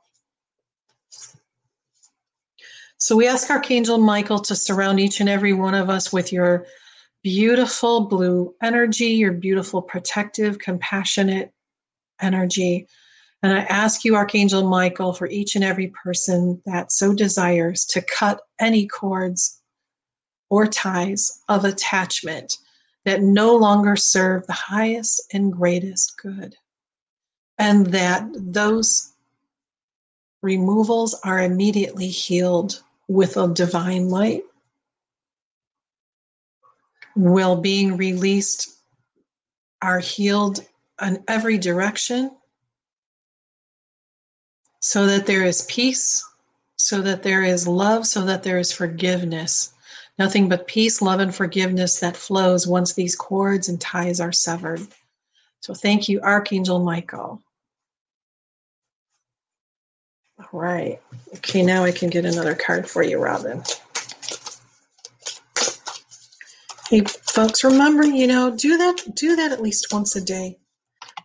So 2.97 3.17
we 3.17 3.27
ask 3.27 3.51
Archangel 3.51 3.99
Michael 3.99 4.39
to 4.39 4.55
surround 4.55 5.01
each 5.01 5.19
and 5.19 5.29
every 5.29 5.53
one 5.53 5.75
of 5.75 5.91
us 5.91 6.13
with 6.13 6.33
your 6.33 6.65
beautiful 7.25 8.03
blue 8.03 8.55
energy, 8.63 9.07
your 9.07 9.33
beautiful, 9.33 9.83
protective, 9.83 10.59
compassionate 10.59 11.53
energy. 12.21 12.87
And 13.43 13.53
I 13.53 13.61
ask 13.63 14.05
you, 14.05 14.15
Archangel 14.15 14.69
Michael, 14.69 15.15
for 15.15 15.27
each 15.27 15.57
and 15.57 15.65
every 15.65 15.89
person 15.89 16.63
that 16.67 16.93
so 16.93 17.15
desires 17.15 17.87
to 17.87 18.03
cut 18.03 18.43
any 18.61 18.87
cords 18.87 19.61
or 20.51 20.67
ties 20.67 21.41
of 21.49 21.65
attachment 21.65 22.59
that 23.07 23.23
no 23.23 23.57
longer 23.57 23.97
serve 23.97 24.47
the 24.47 24.53
highest 24.53 25.23
and 25.33 25.53
greatest 25.53 26.17
good. 26.23 26.55
And 27.59 27.87
that 27.87 28.29
those 28.35 29.13
removals 30.43 31.19
are 31.25 31.41
immediately 31.41 32.09
healed 32.09 32.83
with 33.09 33.37
a 33.39 33.49
divine 33.49 34.11
light. 34.11 34.43
Will 37.17 37.57
being 37.57 37.97
released 37.97 38.71
are 39.81 40.01
healed 40.01 40.65
in 41.01 41.23
every 41.29 41.59
direction 41.59 42.31
so 44.81 45.07
that 45.07 45.27
there 45.27 45.45
is 45.45 45.63
peace, 45.63 46.23
so 46.77 47.01
that 47.03 47.23
there 47.23 47.43
is 47.43 47.67
love, 47.67 48.07
so 48.07 48.23
that 48.23 48.43
there 48.43 48.59
is 48.59 48.73
forgiveness. 48.73 49.73
Nothing 50.19 50.49
but 50.49 50.67
peace, 50.67 51.01
love, 51.03 51.21
and 51.21 51.35
forgiveness 51.35 52.01
that 52.01 52.17
flows 52.17 52.67
once 52.67 52.93
these 52.93 53.17
cords 53.17 53.69
and 53.69 53.81
ties 53.81 54.21
are 54.21 54.33
severed. 54.33 54.87
So 55.61 55.75
thank 55.75 56.09
you, 56.09 56.21
Archangel 56.21 56.81
Michael. 56.81 57.43
All 60.39 60.61
right. 60.61 61.01
Okay, 61.37 61.63
now 61.63 61.85
I 61.85 61.93
can 61.93 62.11
get 62.11 62.25
another 62.25 62.55
card 62.55 62.89
for 62.89 63.03
you, 63.03 63.19
Robin. 63.19 63.63
Hey, 66.95 67.03
folks, 67.03 67.65
remember, 67.65 68.05
you 68.05 68.29
know, 68.29 68.55
do 68.55 68.79
that 68.79 69.17
do 69.17 69.35
that 69.35 69.51
at 69.51 69.61
least 69.61 69.93
once 69.93 70.15
a 70.15 70.21
day. 70.21 70.61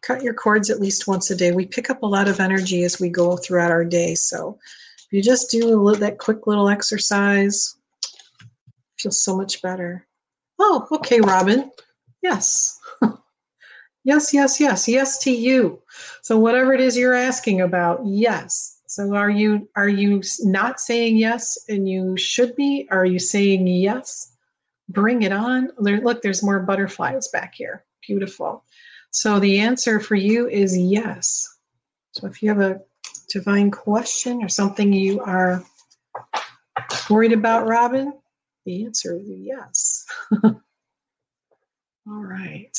Cut 0.01 0.23
your 0.23 0.33
cords 0.33 0.71
at 0.71 0.79
least 0.79 1.07
once 1.07 1.29
a 1.29 1.35
day. 1.35 1.51
We 1.51 1.67
pick 1.67 1.91
up 1.91 2.01
a 2.01 2.07
lot 2.07 2.27
of 2.27 2.39
energy 2.39 2.81
as 2.81 2.99
we 2.99 3.09
go 3.09 3.37
throughout 3.37 3.69
our 3.69 3.85
day. 3.85 4.15
So 4.15 4.57
if 4.97 5.13
you 5.13 5.21
just 5.21 5.51
do 5.51 5.67
little, 5.67 5.99
that 5.99 6.17
quick 6.17 6.47
little 6.47 6.69
exercise, 6.69 7.77
feel 8.97 9.11
so 9.11 9.37
much 9.37 9.61
better. 9.61 10.07
Oh, 10.57 10.87
okay, 10.91 11.21
Robin. 11.21 11.69
Yes. 12.23 12.79
yes, 14.03 14.33
yes, 14.33 14.59
yes. 14.59 14.87
Yes 14.87 15.19
to 15.19 15.31
you. 15.31 15.83
So 16.23 16.39
whatever 16.39 16.73
it 16.73 16.81
is 16.81 16.97
you're 16.97 17.13
asking 17.13 17.61
about, 17.61 18.01
yes. 18.03 18.81
So 18.87 19.13
are 19.13 19.29
you 19.29 19.69
are 19.75 19.87
you 19.87 20.23
not 20.39 20.79
saying 20.79 21.17
yes 21.17 21.59
and 21.69 21.87
you 21.87 22.17
should 22.17 22.55
be? 22.55 22.87
Are 22.89 23.05
you 23.05 23.19
saying 23.19 23.67
yes? 23.67 24.31
Bring 24.89 25.21
it 25.21 25.31
on. 25.31 25.69
There, 25.77 26.01
look, 26.01 26.21
there's 26.21 26.43
more 26.43 26.59
butterflies 26.59 27.29
back 27.29 27.53
here. 27.55 27.85
Beautiful. 28.05 28.63
So 29.11 29.39
the 29.39 29.59
answer 29.59 29.99
for 29.99 30.15
you 30.15 30.47
is 30.49 30.77
yes. 30.77 31.47
So 32.11 32.27
if 32.27 32.41
you 32.41 32.49
have 32.49 32.59
a 32.59 32.81
divine 33.29 33.71
question 33.71 34.43
or 34.43 34.49
something 34.49 34.91
you 34.91 35.21
are 35.21 35.63
worried 37.09 37.33
about, 37.33 37.67
Robin, 37.67 38.13
the 38.65 38.85
answer 38.85 39.15
is 39.15 39.29
yes. 39.29 40.05
All 40.43 40.57
right. 42.07 42.77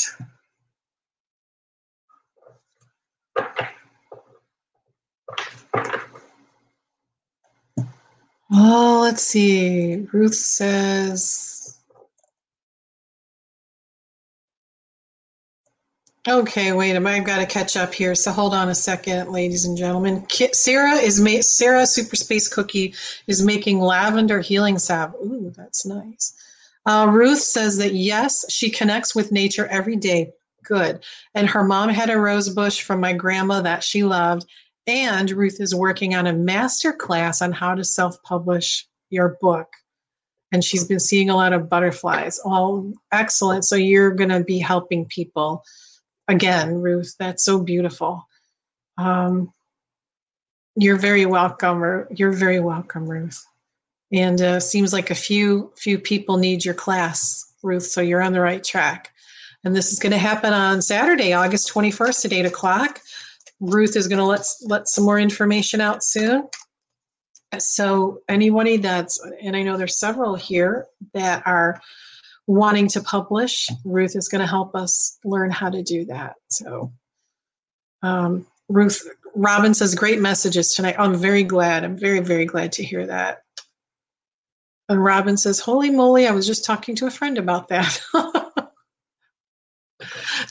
Oh, 8.53 9.01
let's 9.03 9.23
see. 9.23 10.07
Ruth 10.13 10.35
says, 10.35 11.60
Okay, 16.29 16.73
wait 16.73 16.97
a 16.97 17.01
minute. 17.01 17.21
I've 17.21 17.27
got 17.27 17.39
to 17.39 17.47
catch 17.47 17.79
up 17.79 17.95
here. 17.95 18.15
So 18.15 18.31
hold 18.31 18.53
on 18.53 18.69
a 18.69 18.75
second, 18.75 19.33
ladies 19.33 19.65
and 19.65 19.75
gentlemen. 19.75 20.27
Sarah 20.53 20.97
is 20.97 21.19
ma- 21.19 21.41
Sarah 21.41 21.87
Super 21.87 22.15
Space 22.15 22.47
Cookie 22.47 22.95
is 23.27 23.43
making 23.43 23.81
lavender 23.81 24.41
healing 24.41 24.79
salve. 24.79 25.15
Ooh, 25.15 25.51
that's 25.57 25.87
nice. 25.87 26.35
Uh, 26.85 27.09
Ruth 27.11 27.39
says 27.39 27.79
that 27.79 27.95
yes, 27.95 28.45
she 28.53 28.69
connects 28.69 29.15
with 29.15 29.33
nature 29.33 29.67
every 29.69 29.97
day. 29.97 30.31
Good. 30.63 31.03
And 31.35 31.49
her 31.49 31.65
mom 31.65 31.89
had 31.89 32.11
a 32.11 32.19
rose 32.21 32.51
bush 32.51 32.83
from 32.83 33.01
my 33.01 33.15
grandma 33.15 33.63
that 33.63 33.83
she 33.83 34.05
loved. 34.05 34.45
And 34.87 35.31
Ruth 35.31 35.59
is 35.59 35.75
working 35.75 36.15
on 36.15 36.27
a 36.27 36.35
master 36.35 36.93
class 36.93 37.41
on 37.41 37.51
how 37.51 37.75
to 37.75 37.85
self 37.85 38.23
publish 38.25 38.87
your 39.09 39.39
book. 39.41 39.69
And 40.53 40.63
she's 40.63 40.85
been 40.85 41.01
seeing 41.01 41.31
a 41.31 41.37
lot 41.37 41.55
of 41.55 41.71
butterflies. 41.71 42.39
All 42.41 42.93
excellent. 43.11 43.65
So 43.65 43.77
you're 43.77 44.11
going 44.11 44.31
to 44.31 44.45
be 44.45 44.59
helping 44.59 45.07
people 45.07 45.65
again, 46.31 46.81
Ruth. 46.81 47.15
That's 47.19 47.45
so 47.45 47.61
beautiful. 47.61 48.27
Um, 48.97 49.53
you're 50.77 50.97
very 50.97 51.27
welcome. 51.27 52.07
You're 52.11 52.33
very 52.33 52.61
welcome, 52.61 53.09
Ruth. 53.09 53.45
And 54.13 54.41
uh, 54.41 54.61
seems 54.61 54.93
like 54.93 55.11
a 55.11 55.15
few 55.15 55.73
few 55.77 55.99
people 55.99 56.37
need 56.37 56.65
your 56.65 56.75
class, 56.75 57.53
Ruth. 57.63 57.85
So 57.85 58.01
you're 58.01 58.23
on 58.23 58.33
the 58.33 58.41
right 58.41 58.63
track. 58.65 59.13
And 59.63 59.77
this 59.77 59.93
is 59.93 59.99
going 59.99 60.13
to 60.13 60.19
happen 60.19 60.53
on 60.53 60.81
Saturday, 60.81 61.35
August 61.35 61.73
21st 61.73 62.25
at 62.25 62.33
8 62.33 62.47
o'clock. 62.47 63.01
Ruth 63.61 63.95
is 63.95 64.09
going 64.09 64.19
to 64.19 64.25
let 64.25 64.45
let 64.63 64.89
some 64.89 65.05
more 65.05 65.19
information 65.19 65.81
out 65.81 66.03
soon. 66.03 66.49
So 67.59 68.21
anybody 68.29 68.77
that's 68.77 69.21
and 69.43 69.57
I 69.57 69.63
know 69.63 69.77
there's 69.77 69.99
several 69.99 70.35
here 70.35 70.87
that 71.15 71.43
are 71.47 71.81
wanting 72.51 72.89
to 72.89 73.01
publish, 73.01 73.69
Ruth 73.85 74.17
is 74.17 74.29
going 74.29 74.41
to 74.41 74.47
help 74.47 74.75
us 74.75 75.19
learn 75.25 75.53
how 75.53 75.71
to 75.71 75.85
do 75.85 76.05
that. 76.07 76.35
So, 76.49 76.93
um, 78.03 78.45
Ruth 78.69 79.07
Robin 79.37 79.73
says, 79.73 79.95
great 79.95 80.21
messages 80.21 80.75
tonight. 80.75 80.97
I'm 80.99 81.15
very 81.15 81.45
glad. 81.45 81.85
I'm 81.85 81.97
very, 81.97 82.19
very 82.19 82.47
glad 82.47 82.73
to 82.73 82.83
hear 82.83 83.07
that. 83.07 83.43
And 84.89 85.03
Robin 85.03 85.37
says, 85.37 85.61
holy 85.61 85.91
moly, 85.91 86.27
I 86.27 86.33
was 86.33 86.45
just 86.45 86.65
talking 86.65 86.97
to 86.97 87.07
a 87.07 87.11
friend 87.11 87.39
about 87.39 87.69
that. 87.69 88.01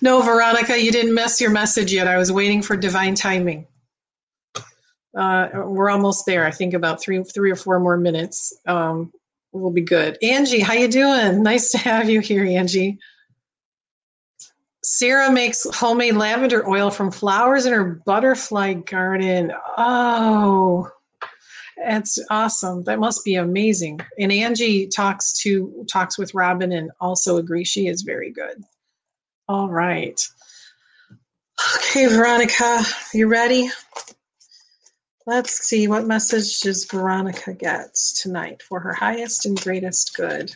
no, 0.01 0.21
Veronica, 0.21 0.81
you 0.81 0.93
didn't 0.93 1.13
miss 1.13 1.41
your 1.41 1.51
message 1.51 1.91
yet. 1.91 2.07
I 2.07 2.17
was 2.17 2.31
waiting 2.31 2.61
for 2.61 2.77
divine 2.77 3.15
timing. 3.15 3.67
Uh, 5.17 5.49
we're 5.65 5.89
almost 5.89 6.25
there. 6.25 6.45
I 6.45 6.51
think 6.51 6.73
about 6.73 7.01
three, 7.01 7.21
three 7.23 7.51
or 7.51 7.57
four 7.57 7.77
more 7.81 7.97
minutes. 7.97 8.57
Um, 8.65 9.11
will 9.51 9.71
be 9.71 9.81
good. 9.81 10.17
Angie, 10.21 10.59
how 10.59 10.73
you 10.73 10.87
doing? 10.87 11.43
Nice 11.43 11.71
to 11.71 11.77
have 11.77 12.09
you 12.09 12.19
here, 12.19 12.45
Angie. 12.45 12.99
Sarah 14.83 15.31
makes 15.31 15.65
homemade 15.75 16.15
lavender 16.15 16.67
oil 16.67 16.89
from 16.89 17.11
flowers 17.11 17.65
in 17.65 17.73
her 17.73 18.01
butterfly 18.05 18.73
garden. 18.73 19.51
Oh, 19.77 20.89
that's 21.77 22.17
awesome. 22.29 22.83
That 22.83 22.99
must 22.99 23.23
be 23.23 23.35
amazing. 23.35 23.99
And 24.17 24.31
Angie 24.31 24.87
talks 24.87 25.33
to 25.41 25.85
talks 25.91 26.17
with 26.17 26.33
Robin 26.33 26.71
and 26.71 26.91
also 26.99 27.37
agrees 27.37 27.67
she 27.67 27.87
is 27.87 28.01
very 28.03 28.31
good. 28.31 28.63
All 29.47 29.69
right. 29.69 30.21
Okay, 31.75 32.07
Veronica, 32.07 32.81
you 33.13 33.27
ready? 33.27 33.69
Let's 35.29 35.63
see 35.63 35.87
what 35.87 36.07
message 36.07 36.59
does 36.61 36.85
Veronica 36.85 37.53
get 37.53 37.93
tonight 38.15 38.63
for 38.67 38.79
her 38.79 38.93
highest 38.93 39.45
and 39.45 39.61
greatest 39.61 40.15
good. 40.17 40.49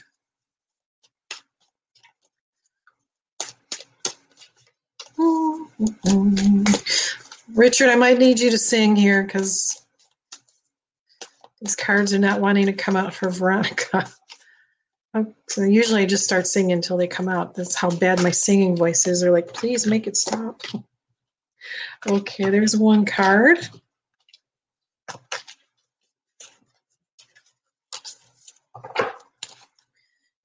Richard, 7.54 7.90
I 7.90 7.96
might 7.96 8.18
need 8.18 8.40
you 8.40 8.50
to 8.50 8.58
sing 8.58 8.96
here 8.96 9.22
because 9.22 9.80
these 11.62 11.76
cards 11.76 12.12
are 12.12 12.18
not 12.18 12.42
wanting 12.42 12.66
to 12.66 12.74
come 12.74 12.96
out 12.96 13.14
for 13.14 13.30
Veronica. 13.30 14.10
Oh, 15.16 15.32
so 15.48 15.62
usually 15.62 16.02
I 16.02 16.06
just 16.08 16.24
start 16.24 16.48
singing 16.48 16.72
until 16.72 16.98
they 16.98 17.06
come 17.06 17.30
out. 17.30 17.54
That's 17.54 17.76
how 17.76 17.92
bad 17.92 18.24
my 18.24 18.32
singing 18.32 18.76
voice 18.76 19.06
is. 19.06 19.22
They're 19.22 19.32
like, 19.32 19.54
please 19.54 19.86
make 19.86 20.08
it 20.08 20.18
stop. 20.18 20.64
Okay, 22.08 22.50
there's 22.50 22.76
one 22.76 23.06
card. 23.06 23.60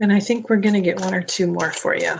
And 0.00 0.12
I 0.12 0.20
think 0.20 0.48
we're 0.48 0.56
going 0.56 0.74
to 0.74 0.80
get 0.80 1.00
one 1.00 1.14
or 1.14 1.22
two 1.22 1.46
more 1.46 1.72
for 1.72 1.96
you. 1.96 2.14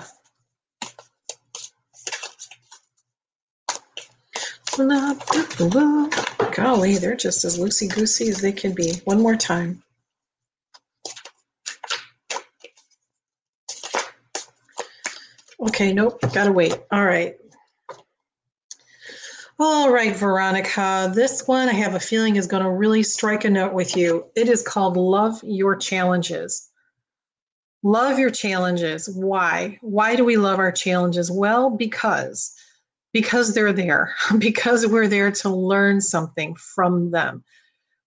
Golly, 6.55 6.97
they're 6.99 7.17
just 7.17 7.45
as 7.45 7.59
loosey 7.59 7.93
goosey 7.93 8.29
as 8.29 8.41
they 8.41 8.53
can 8.53 8.75
be. 8.75 8.95
One 9.05 9.21
more 9.21 9.37
time. 9.37 9.83
Okay, 15.61 15.93
nope, 15.93 16.21
gotta 16.33 16.53
wait. 16.53 16.77
All 16.93 17.05
right. 17.05 17.37
All 19.59 19.91
right, 19.91 20.15
Veronica. 20.15 21.11
This 21.13 21.49
one 21.49 21.69
I 21.69 21.73
have 21.73 21.97
a 21.97 22.01
feeling 22.01 22.37
is 22.37 22.47
going 22.47 22.63
to 22.63 22.71
really 22.71 23.03
strike 23.03 23.45
a 23.45 23.51
note 23.51 23.73
with 23.73 23.97
you. 23.97 24.27
It 24.37 24.49
is 24.49 24.63
called 24.63 24.97
Love 24.97 25.41
Your 25.43 25.75
Challenges. 25.75 26.68
Love 27.83 28.19
your 28.19 28.31
challenges. 28.31 29.09
Why? 29.09 29.79
Why 29.83 30.17
do 30.17 30.25
we 30.25 30.37
love 30.37 30.59
our 30.59 30.73
challenges? 30.73 31.31
Well, 31.31 31.71
because 31.71 32.55
because 33.13 33.55
they're 33.55 33.73
there, 33.73 34.15
because 34.39 34.87
we're 34.87 35.09
there 35.09 35.31
to 35.31 35.49
learn 35.49 36.01
something 36.01 36.55
from 36.55 37.11
them. 37.11 37.45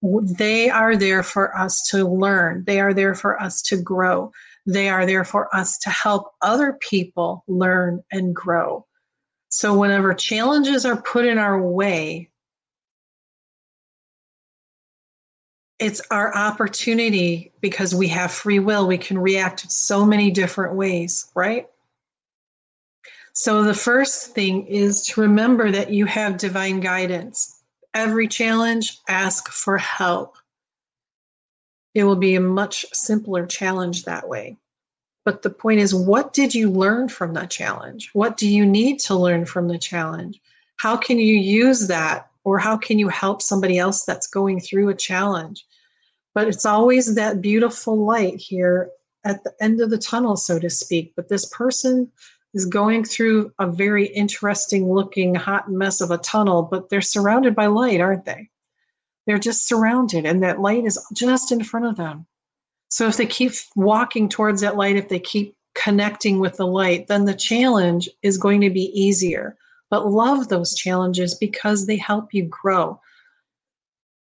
They 0.04 0.70
are 0.70 0.96
there 0.96 1.22
for 1.22 1.56
us 1.56 1.88
to 1.90 2.08
learn, 2.08 2.64
they 2.66 2.80
are 2.80 2.94
there 2.94 3.14
for 3.14 3.40
us 3.42 3.62
to 3.64 3.78
grow, 3.78 4.32
they 4.66 4.90
are 4.90 5.06
there 5.06 5.24
for 5.24 5.56
us 5.56 5.78
to 5.80 5.90
help 5.92 6.32
other 6.42 6.74
people 6.74 7.44
learn 7.48 8.02
and 8.12 8.36
grow. 8.36 8.88
So, 9.50 9.78
whenever 9.78 10.14
challenges 10.16 10.86
are 10.86 11.02
put 11.02 11.26
in 11.26 11.38
our 11.38 11.62
way, 11.62 12.31
it's 15.82 16.02
our 16.12 16.34
opportunity 16.38 17.52
because 17.60 17.96
we 17.96 18.08
have 18.10 18.32
free 18.32 18.60
will. 18.60 18.88
We 18.88 19.00
can 19.00 19.18
react 19.18 19.70
so 19.72 20.06
many 20.06 20.30
different 20.30 20.76
ways, 20.76 21.30
right? 21.34 21.68
So, 23.34 23.64
the 23.64 23.74
first 23.74 24.36
thing 24.36 24.68
is 24.68 25.08
to 25.08 25.22
remember 25.22 25.72
that 25.72 25.90
you 25.90 26.06
have 26.06 26.38
divine 26.38 26.82
guidance. 26.82 27.64
Every 27.96 28.28
challenge, 28.28 29.00
ask 29.10 29.50
for 29.50 29.78
help. 29.78 30.38
It 31.96 32.04
will 32.04 32.16
be 32.16 32.36
a 32.36 32.42
much 32.42 32.86
simpler 32.94 33.48
challenge 33.48 34.04
that 34.04 34.30
way. 34.30 34.58
But 35.26 35.42
the 35.42 35.50
point 35.50 35.80
is, 35.80 35.96
what 35.96 36.32
did 36.32 36.54
you 36.54 36.70
learn 36.70 37.10
from 37.10 37.34
that 37.34 37.50
challenge? 37.50 38.12
What 38.14 38.38
do 38.38 38.48
you 38.48 38.66
need 38.66 39.00
to 39.02 39.16
learn 39.16 39.46
from 39.46 39.68
the 39.68 39.80
challenge? 39.80 40.40
How 40.78 40.96
can 40.96 41.18
you 41.18 41.36
use 41.36 41.88
that? 41.88 42.31
Or 42.44 42.58
how 42.58 42.78
can 42.78 42.98
you 42.98 43.08
help 43.08 43.42
somebody 43.42 43.78
else 43.78 44.04
that's 44.04 44.28
going 44.28 44.60
through 44.60 44.90
a 44.90 44.96
challenge? 44.96 45.66
But 46.34 46.48
it's 46.48 46.66
always 46.66 47.16
that 47.16 47.42
beautiful 47.42 48.06
light 48.06 48.38
here 48.38 48.90
at 49.24 49.44
the 49.44 49.54
end 49.62 49.82
of 49.82 49.90
the 49.90 49.98
tunnel, 49.98 50.36
so 50.36 50.60
to 50.60 50.70
speak. 50.70 51.14
But 51.16 51.30
this 51.30 51.46
person 51.46 52.12
is 52.54 52.66
going 52.66 53.04
through 53.04 53.52
a 53.60 53.68
very 53.68 54.08
interesting 54.08 54.92
looking 54.92 55.36
hot 55.36 55.70
mess 55.72 56.02
of 56.02 56.12
a 56.12 56.18
tunnel, 56.18 56.64
but 56.64 56.90
they're 56.90 57.02
surrounded 57.02 57.56
by 57.56 57.68
light, 57.68 58.02
aren't 58.02 58.26
they? 58.26 58.50
They're 59.26 59.38
just 59.38 59.68
surrounded, 59.68 60.26
and 60.26 60.44
that 60.44 60.60
light 60.60 60.86
is 60.86 61.00
just 61.14 61.52
in 61.52 61.64
front 61.64 61.86
of 61.86 61.96
them. 61.96 62.26
So 62.90 63.08
if 63.08 63.18
they 63.18 63.26
keep 63.26 63.54
walking 63.76 64.28
towards 64.28 64.62
that 64.62 64.76
light, 64.76 64.98
if 64.98 65.08
they 65.08 65.20
keep 65.20 65.56
connecting 65.76 66.40
with 66.40 66.58
the 66.58 66.68
light, 66.68 67.08
then 67.08 67.26
the 67.26 67.34
challenge 67.34 68.10
is 68.22 68.38
going 68.38 68.62
to 68.62 68.70
be 68.70 68.92
easier. 69.00 69.56
But 69.92 70.10
love 70.10 70.48
those 70.48 70.74
challenges 70.74 71.36
because 71.36 71.86
they 71.86 71.98
help 71.98 72.34
you 72.34 72.46
grow 72.46 73.00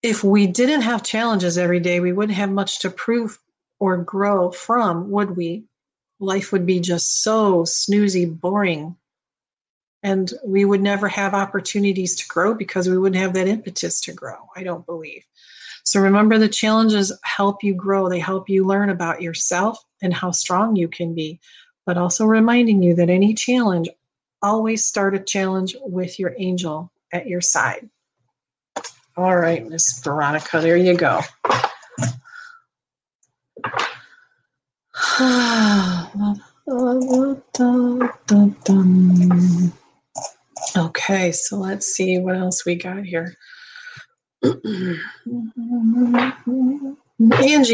if 0.02 0.24
we 0.24 0.48
didn't 0.48 0.82
have 0.82 1.04
challenges 1.04 1.58
every 1.58 1.80
day, 1.80 2.00
we 2.00 2.14
wouldn't 2.14 2.38
have 2.38 2.52
much 2.52 2.80
to 2.80 2.90
prove 2.90 3.38
or 3.80 3.98
grow 3.98 4.52
from, 4.52 5.12
would 5.12 5.36
we? 5.36 5.66
Life 6.20 6.52
would 6.52 6.66
be 6.66 6.80
just 6.80 7.22
so 7.22 7.64
snoozy, 7.64 8.26
boring. 8.40 8.96
And 10.02 10.32
we 10.46 10.64
would 10.64 10.82
never 10.82 11.10
have 11.10 11.34
opportunities 11.34 12.16
to 12.16 12.28
grow 12.28 12.54
because 12.54 12.88
we 12.88 12.98
wouldn't 12.98 13.22
have 13.22 13.34
that 13.34 13.48
impetus 13.48 14.00
to 14.02 14.14
grow, 14.14 14.38
I 14.56 14.64
don't 14.64 14.86
believe. 14.86 15.26
So 15.84 16.00
remember, 16.00 16.38
the 16.38 16.48
challenges 16.48 17.12
help 17.24 17.64
you 17.64 17.74
grow, 17.74 18.08
they 18.08 18.20
help 18.20 18.50
you 18.50 18.66
learn 18.66 18.90
about 18.90 19.22
yourself 19.22 19.84
and 20.02 20.14
how 20.14 20.32
strong 20.32 20.78
you 20.78 20.88
can 20.88 21.14
be, 21.14 21.42
but 21.86 21.98
also 21.98 22.26
reminding 22.26 22.82
you 22.84 22.96
that 22.96 23.10
any 23.10 23.34
challenge, 23.34 23.90
always 24.42 24.86
start 24.86 25.16
a 25.16 25.20
challenge 25.20 25.76
with 25.82 26.20
your 26.20 26.34
angel 26.38 26.92
at 27.14 27.28
your 27.28 27.42
side. 27.42 27.90
All 29.18 29.36
right, 29.36 29.68
Miss 29.68 30.00
Veronica, 30.00 30.62
there 30.62 30.78
you 30.78 30.96
go. 30.96 31.22
okay, 40.78 41.32
so 41.32 41.58
let's 41.58 41.88
see 41.88 42.20
what 42.20 42.36
else 42.36 42.66
we 42.66 42.76
got 42.76 43.04
here. 43.04 43.36
Angie, 44.44 45.00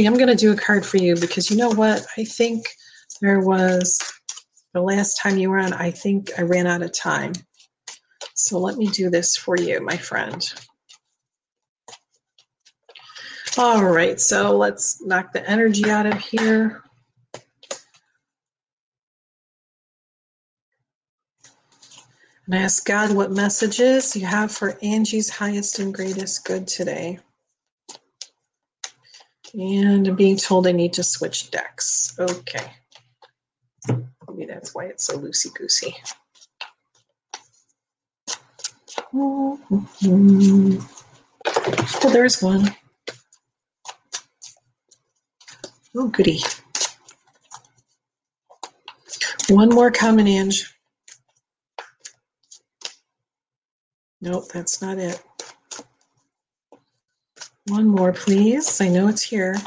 I'm 0.05 0.15
going 0.15 0.27
to 0.27 0.35
do 0.35 0.51
a 0.51 0.55
card 0.55 0.85
for 0.85 0.97
you 0.97 1.15
because 1.15 1.51
you 1.51 1.57
know 1.57 1.69
what? 1.69 2.05
I 2.17 2.23
think 2.23 2.65
there 3.21 3.39
was 3.39 3.99
the 4.75 4.81
last 4.81 5.17
time 5.23 5.37
you 5.37 5.49
were 5.49 5.57
on, 5.57 5.71
I 5.71 5.89
think 5.89 6.31
I 6.37 6.41
ran 6.41 6.67
out 6.67 6.81
of 6.81 6.91
time. 6.91 7.31
So 8.33 8.59
let 8.59 8.75
me 8.75 8.87
do 8.87 9.09
this 9.09 9.37
for 9.37 9.55
you, 9.55 9.79
my 9.79 9.95
friend. 9.95 10.45
All 13.57 13.85
right, 13.85 14.19
so 14.19 14.57
let's 14.57 15.01
knock 15.01 15.31
the 15.31 15.49
energy 15.49 15.89
out 15.89 16.05
of 16.05 16.19
here. 16.19 16.83
And 22.45 22.55
ask 22.55 22.85
God 22.85 23.15
what 23.15 23.31
messages 23.31 24.13
you 24.13 24.25
have 24.25 24.51
for 24.51 24.77
Angie's 24.81 25.29
highest 25.29 25.79
and 25.79 25.93
greatest 25.93 26.43
good 26.43 26.67
today. 26.67 27.19
And 29.53 30.05
I'm 30.05 30.17
being 30.17 30.35
told 30.35 30.67
I 30.67 30.73
need 30.73 30.91
to 30.93 31.03
switch 31.03 31.49
decks. 31.49 32.13
Okay. 32.19 32.73
That's 34.65 34.73
why 34.73 34.85
it's 34.85 35.03
so 35.03 35.19
loosey 35.19 35.53
goosey. 35.53 35.95
Oh, 39.13 39.59
there's 42.11 42.41
one. 42.41 42.75
Oh, 45.95 46.07
goody. 46.07 46.39
One 49.49 49.69
more 49.69 49.91
coming, 49.91 50.27
Ange. 50.27 50.73
Nope, 54.19 54.45
that's 54.51 54.81
not 54.81 54.97
it. 54.97 55.21
One 57.67 57.87
more, 57.87 58.13
please. 58.13 58.81
I 58.81 58.87
know 58.87 59.09
it's 59.09 59.21
here. 59.21 59.57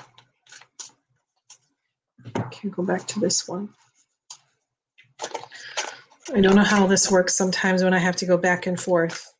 Can 2.34 2.44
okay, 2.46 2.68
go 2.70 2.82
back 2.82 3.06
to 3.06 3.20
this 3.20 3.46
one. 3.46 3.68
I 6.34 6.40
don't 6.42 6.56
know 6.56 6.62
how 6.62 6.86
this 6.86 7.10
works 7.10 7.34
sometimes 7.34 7.82
when 7.82 7.94
I 7.94 7.98
have 7.98 8.16
to 8.16 8.26
go 8.26 8.36
back 8.36 8.66
and 8.66 8.78
forth, 8.78 9.32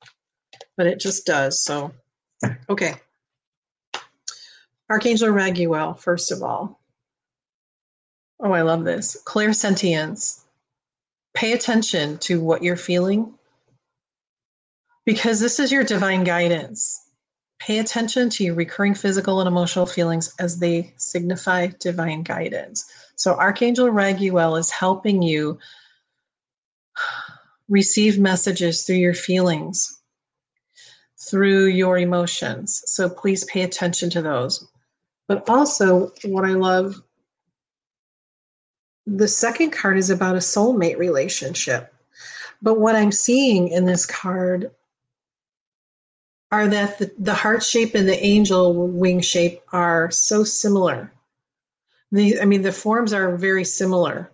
but 0.77 0.87
it 0.87 0.99
just 0.99 1.27
does. 1.27 1.63
So, 1.63 1.93
okay. 2.69 2.95
Archangel 4.89 5.29
Raguel, 5.29 5.99
first 5.99 6.33
of 6.33 6.43
all. 6.43 6.81
Oh, 8.41 8.53
I 8.53 8.63
love 8.63 8.85
this. 8.85 9.23
Clairsentience. 9.27 10.41
Pay 11.35 11.53
attention 11.53 12.19
to 12.19 12.41
what 12.41 12.63
you're 12.63 12.77
feeling 12.77 13.35
because 15.05 15.41
this 15.41 15.61
is 15.61 15.71
your 15.71 15.85
divine 15.85 16.25
guidance. 16.25 17.05
Pay 17.59 17.81
attention 17.81 18.31
to 18.31 18.45
your 18.45 18.55
recurring 18.55 18.95
physical 18.95 19.41
and 19.41 19.49
emotional 19.49 19.85
feelings 19.85 20.35
as 20.39 20.59
they 20.59 20.95
signify 20.97 21.67
divine 21.81 22.23
guidance. 22.23 22.91
So, 23.17 23.35
Archangel 23.35 23.89
Raguel 23.89 24.59
is 24.59 24.71
helping 24.71 25.21
you 25.23 25.59
receive 27.69 28.19
messages 28.19 28.85
through 28.85 28.97
your 28.97 29.15
feelings, 29.15 30.01
through 31.19 31.67
your 31.67 31.99
emotions. 31.99 32.83
So, 32.87 33.09
please 33.09 33.45
pay 33.45 33.63
attention 33.63 34.11
to 34.11 34.23
those. 34.23 34.67
But 35.27 35.49
also, 35.49 36.13
what 36.25 36.45
I 36.45 36.55
love 36.55 37.03
the 39.17 39.29
second 39.29 39.71
card 39.71 39.97
is 39.97 40.11
about 40.11 40.37
a 40.37 40.41
soulmate 40.41 40.99
relationship. 40.99 41.95
But 42.61 42.79
what 42.79 42.95
I'm 42.95 43.13
seeing 43.13 43.69
in 43.69 43.87
this 43.87 44.05
card 44.05 44.71
are 46.51 46.67
that 46.69 46.99
the, 46.99 47.13
the 47.19 47.35
heart 47.35 47.63
shape 47.63 47.95
and 47.95 48.09
the 48.09 48.23
angel 48.25 48.89
wing 48.89 49.21
shape 49.21 49.63
are 49.73 50.11
so 50.11 50.45
similar. 50.45 51.13
The, 52.13 52.41
I 52.41 52.45
mean, 52.45 52.63
the 52.63 52.73
forms 52.73 53.13
are 53.13 53.37
very 53.37 53.65
similar. 53.65 54.31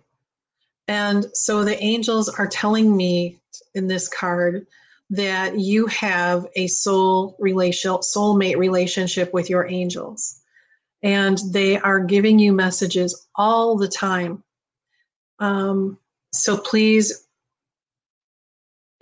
And 0.87 1.25
so 1.33 1.63
the 1.63 1.81
angels 1.81 2.29
are 2.29 2.47
telling 2.47 2.95
me 2.95 3.39
in 3.73 3.87
this 3.87 4.07
card 4.07 4.67
that 5.09 5.59
you 5.59 5.87
have 5.87 6.45
a 6.55 6.67
soul 6.67 7.35
relation 7.39 7.91
soulmate 7.91 8.57
relationship 8.57 9.33
with 9.33 9.49
your 9.49 9.67
angels. 9.67 10.39
And 11.03 11.39
they 11.51 11.77
are 11.77 11.99
giving 11.99 12.39
you 12.39 12.53
messages 12.53 13.27
all 13.35 13.77
the 13.77 13.87
time 13.87 14.43
um, 15.39 15.97
so 16.33 16.57
please, 16.57 17.27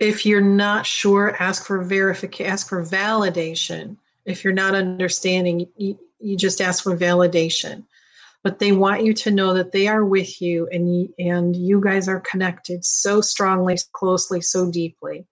if 0.00 0.26
you're 0.26 0.40
not 0.40 0.86
sure, 0.86 1.36
ask 1.40 1.66
for 1.66 1.82
verification, 1.82 2.50
ask 2.52 2.68
for 2.68 2.84
validation. 2.84 3.96
If 4.24 4.44
you're 4.44 4.52
not 4.52 4.74
understanding, 4.74 5.68
you, 5.76 5.98
you 6.18 6.36
just 6.36 6.60
ask 6.60 6.82
for 6.82 6.96
validation. 6.96 7.84
But 8.44 8.60
they 8.60 8.72
want 8.72 9.04
you 9.04 9.14
to 9.14 9.32
know 9.32 9.54
that 9.54 9.72
they 9.72 9.88
are 9.88 10.04
with 10.04 10.40
you 10.42 10.68
and 10.70 11.08
and 11.18 11.56
you 11.56 11.80
guys 11.80 12.08
are 12.08 12.20
connected 12.20 12.84
so 12.84 13.20
strongly, 13.22 13.78
closely, 13.92 14.42
so 14.42 14.70
deeply. 14.70 15.26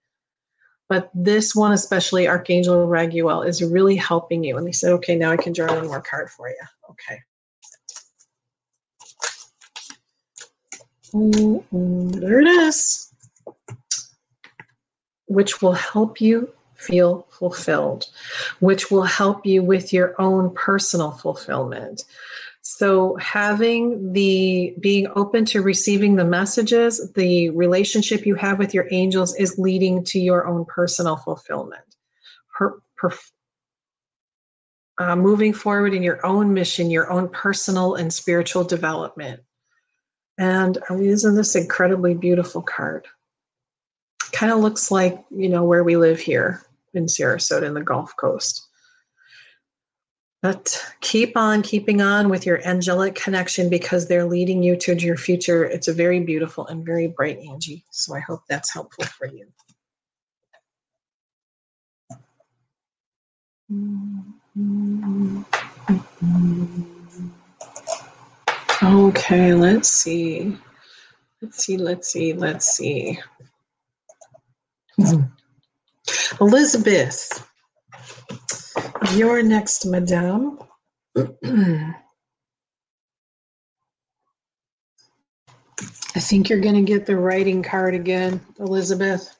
But 0.89 1.11
this 1.15 1.55
one, 1.55 1.71
especially 1.73 2.27
Archangel 2.27 2.87
Raguel, 2.87 3.47
is 3.47 3.63
really 3.63 3.95
helping 3.95 4.43
you. 4.43 4.57
And 4.57 4.67
they 4.67 4.73
said, 4.73 4.91
okay, 4.93 5.15
now 5.15 5.31
I 5.31 5.37
can 5.37 5.53
draw 5.53 5.73
one 5.73 5.87
more 5.87 6.01
card 6.01 6.29
for 6.31 6.49
you. 6.49 6.57
Okay. 6.91 7.19
Mm, 11.13 11.63
mm, 11.73 12.19
there 12.19 12.41
it 12.41 12.47
is. 12.47 13.13
which 15.27 15.61
will 15.61 15.73
help 15.73 16.21
you 16.21 16.49
feel 16.75 17.27
fulfilled, 17.31 18.05
which 18.59 18.91
will 18.91 19.03
help 19.03 19.45
you 19.45 19.63
with 19.63 19.93
your 19.93 20.19
own 20.21 20.53
personal 20.53 21.11
fulfillment. 21.11 22.03
So, 22.75 23.15
having 23.17 24.13
the 24.13 24.73
being 24.79 25.07
open 25.15 25.45
to 25.45 25.61
receiving 25.61 26.15
the 26.15 26.25
messages, 26.25 27.13
the 27.13 27.51
relationship 27.51 28.25
you 28.25 28.33
have 28.33 28.57
with 28.57 28.73
your 28.73 28.87
angels 28.89 29.35
is 29.35 29.59
leading 29.59 30.03
to 30.05 30.19
your 30.19 30.47
own 30.47 30.65
personal 30.65 31.17
fulfillment. 31.17 31.83
Per, 32.57 32.81
per, 32.97 33.11
uh, 34.97 35.15
moving 35.15 35.53
forward 35.53 35.93
in 35.93 36.01
your 36.01 36.25
own 36.25 36.51
mission, 36.51 36.89
your 36.89 37.11
own 37.11 37.29
personal 37.29 37.93
and 37.93 38.11
spiritual 38.11 38.63
development. 38.63 39.41
And 40.39 40.79
I'm 40.89 41.03
using 41.03 41.35
this 41.35 41.55
incredibly 41.55 42.15
beautiful 42.15 42.63
card? 42.63 43.05
Kind 44.31 44.51
of 44.51 44.61
looks 44.61 44.89
like, 44.89 45.23
you 45.29 45.47
know, 45.47 45.63
where 45.63 45.83
we 45.83 45.95
live 45.95 46.19
here 46.19 46.63
in 46.95 47.05
Sarasota 47.05 47.67
in 47.67 47.75
the 47.75 47.83
Gulf 47.83 48.15
Coast. 48.17 48.67
But 50.43 50.77
keep 50.99 51.37
on 51.37 51.61
keeping 51.61 52.01
on 52.01 52.27
with 52.27 52.45
your 52.45 52.61
angelic 52.67 53.15
connection 53.15 53.69
because 53.69 54.09
they're 54.09 54.25
leading 54.25 54.61
you 54.61 54.75
to 54.75 54.93
your 54.93 55.15
future. 55.15 55.63
It's 55.63 55.87
a 55.87 55.93
very 55.93 56.19
beautiful 56.19 56.67
and 56.67 56.85
very 56.85 57.07
bright 57.07 57.39
Angie. 57.39 57.85
So 57.91 58.13
I 58.13 58.19
hope 58.19 58.41
that's 58.49 58.73
helpful 58.73 59.05
for 59.05 59.25
you. 59.27 59.47
Okay, 68.83 69.53
let's 69.53 69.87
see. 69.87 70.57
Let's 71.41 71.63
see, 71.65 71.77
let's 71.77 72.11
see, 72.11 72.33
let's 72.33 72.65
see. 72.65 73.17
Elizabeth, 76.41 77.47
you're 79.11 79.43
next, 79.43 79.85
madame. 79.85 80.59
I 86.15 86.19
think 86.19 86.49
you're 86.49 86.61
going 86.61 86.75
to 86.75 86.81
get 86.81 87.05
the 87.05 87.17
writing 87.17 87.63
card 87.63 87.95
again, 87.95 88.41
Elizabeth. 88.59 89.35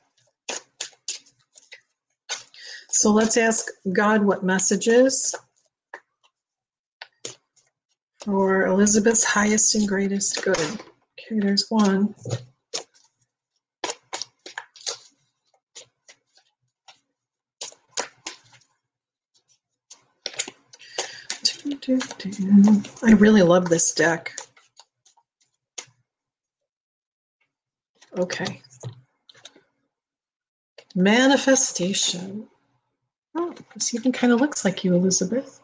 So 2.90 3.12
let's 3.12 3.38
ask 3.38 3.68
God 3.92 4.24
what 4.24 4.44
messages 4.44 5.36
for 8.24 8.68
Elizabeth's 8.68 9.24
highest 9.24 9.76
and 9.76 9.88
greatest 9.88 10.44
good. 10.44 10.58
Okay, 10.58 11.40
there's 11.40 11.66
one. 11.70 12.16
I 21.88 23.12
really 23.12 23.42
love 23.42 23.70
this 23.70 23.94
deck. 23.94 24.34
Okay. 28.18 28.62
Manifestation. 30.96 32.48
Oh, 33.36 33.54
this 33.74 33.94
even 33.96 34.12
kind 34.12 34.32
of 34.32 34.40
looks 34.40 34.64
like 34.64 34.84
you, 34.84 34.94
Elizabeth. 34.94 35.60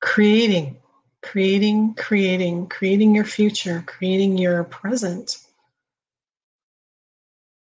Creating, 0.00 0.76
creating, 1.22 1.94
creating, 1.94 2.68
creating 2.68 3.14
your 3.14 3.24
future, 3.24 3.82
creating 3.86 4.38
your 4.38 4.64
present. 4.64 5.38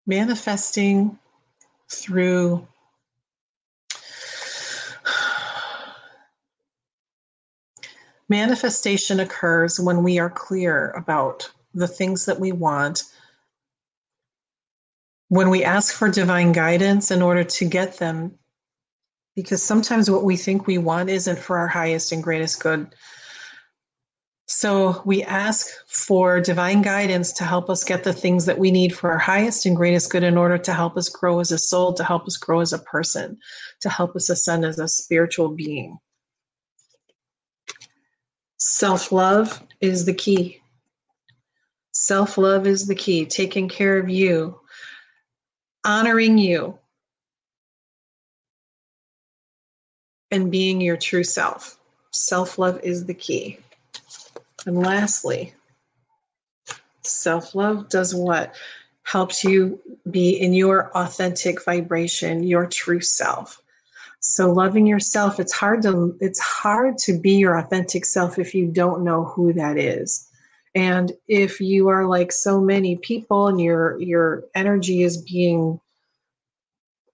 Manifesting 0.07 1.18
through 1.88 2.66
Manifestation 8.33 9.20
occurs 9.20 9.78
when 9.78 10.03
we 10.03 10.18
are 10.18 10.30
clear 10.30 10.93
about 10.93 11.51
the 11.74 11.87
things 11.87 12.24
that 12.24 12.41
we 12.41 12.51
want, 12.51 13.03
when 15.28 15.51
we 15.51 15.64
ask 15.64 15.95
for 15.95 16.09
divine 16.09 16.53
guidance 16.53 17.11
in 17.11 17.20
order 17.20 17.45
to 17.45 17.66
get 17.66 17.99
them, 17.99 18.39
because 19.37 19.62
sometimes 19.62 20.11
what 20.11 20.24
we 20.24 20.39
think 20.39 20.66
we 20.66 20.78
want 20.78 21.11
isn't 21.11 21.39
for 21.39 21.59
our 21.59 21.68
highest 21.68 22.11
and 22.11 22.22
greatest 22.22 22.62
good. 22.62 22.95
So 24.47 25.03
we 25.05 25.22
ask 25.22 25.66
for 25.87 26.41
divine 26.41 26.80
guidance 26.80 27.33
to 27.33 27.45
help 27.45 27.68
us 27.68 27.85
get 27.85 28.03
the 28.03 28.14
things 28.14 28.47
that 28.47 28.59
we 28.59 28.70
need 28.70 28.97
for 28.97 29.11
our 29.11 29.18
highest 29.18 29.66
and 29.66 29.76
greatest 29.76 30.11
good 30.11 30.22
in 30.22 30.39
order 30.39 30.57
to 30.57 30.72
help 30.72 30.97
us 30.97 31.11
grow 31.11 31.41
as 31.41 31.53
a 31.53 31.59
soul, 31.59 31.93
to 31.93 32.03
help 32.03 32.26
us 32.26 32.39
grow 32.39 32.61
as 32.61 32.72
a 32.72 32.78
person, 32.78 33.39
to 33.83 33.91
help 33.91 34.16
us 34.16 34.30
ascend 34.30 34.64
as 34.64 34.78
a 34.78 34.89
spiritual 34.89 35.51
being. 35.51 35.99
Self 38.64 39.10
love 39.10 39.60
is 39.80 40.04
the 40.04 40.14
key. 40.14 40.60
Self 41.92 42.38
love 42.38 42.64
is 42.64 42.86
the 42.86 42.94
key. 42.94 43.26
Taking 43.26 43.68
care 43.68 43.98
of 43.98 44.08
you, 44.08 44.60
honoring 45.84 46.38
you, 46.38 46.78
and 50.30 50.52
being 50.52 50.80
your 50.80 50.96
true 50.96 51.24
self. 51.24 51.76
Self 52.12 52.56
love 52.56 52.78
is 52.84 53.04
the 53.04 53.14
key. 53.14 53.58
And 54.64 54.78
lastly, 54.78 55.54
self 57.02 57.56
love 57.56 57.88
does 57.88 58.14
what? 58.14 58.54
Helps 59.02 59.42
you 59.42 59.80
be 60.08 60.40
in 60.40 60.54
your 60.54 60.96
authentic 60.96 61.64
vibration, 61.64 62.44
your 62.44 62.66
true 62.66 63.00
self. 63.00 63.61
So 64.22 64.52
loving 64.52 64.86
yourself, 64.86 65.40
it's 65.40 65.52
hard 65.52 65.82
to 65.82 66.16
it's 66.20 66.38
hard 66.38 66.96
to 66.98 67.18
be 67.18 67.32
your 67.32 67.58
authentic 67.58 68.04
self 68.04 68.38
if 68.38 68.54
you 68.54 68.68
don't 68.68 69.02
know 69.02 69.24
who 69.24 69.52
that 69.54 69.76
is. 69.76 70.28
And 70.76 71.12
if 71.26 71.60
you 71.60 71.88
are 71.88 72.06
like 72.06 72.30
so 72.30 72.60
many 72.60 72.96
people 72.96 73.48
and 73.48 73.60
your 73.60 74.00
your 74.00 74.44
energy 74.54 75.02
is 75.02 75.20
being 75.22 75.80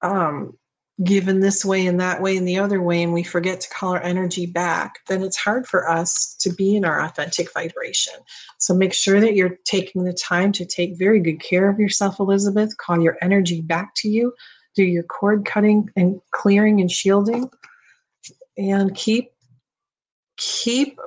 um 0.02 0.56
given 1.02 1.40
this 1.40 1.64
way 1.64 1.86
and 1.86 1.98
that 2.00 2.20
way 2.20 2.36
and 2.36 2.46
the 2.46 2.58
other 2.58 2.82
way 2.82 3.02
and 3.02 3.14
we 3.14 3.22
forget 3.22 3.60
to 3.60 3.70
call 3.70 3.92
our 3.92 4.02
energy 4.02 4.46
back 4.46 4.96
then 5.06 5.22
it's 5.22 5.36
hard 5.36 5.64
for 5.64 5.88
us 5.88 6.34
to 6.40 6.52
be 6.52 6.76
in 6.76 6.84
our 6.84 7.00
authentic 7.00 7.52
vibration. 7.54 8.14
So 8.58 8.74
make 8.74 8.92
sure 8.92 9.18
that 9.20 9.34
you're 9.34 9.58
taking 9.64 10.04
the 10.04 10.12
time 10.12 10.52
to 10.52 10.66
take 10.66 10.98
very 10.98 11.20
good 11.20 11.40
care 11.40 11.70
of 11.70 11.80
yourself 11.80 12.20
elizabeth. 12.20 12.76
Call 12.76 13.00
your 13.00 13.16
energy 13.22 13.62
back 13.62 13.94
to 13.96 14.08
you 14.10 14.34
do 14.78 14.84
your 14.84 15.02
cord 15.02 15.44
cutting 15.44 15.90
and 15.96 16.20
clearing 16.30 16.80
and 16.80 16.90
shielding. 16.90 17.50
And 18.56 18.94
keep 18.94 19.32
keep 20.36 20.98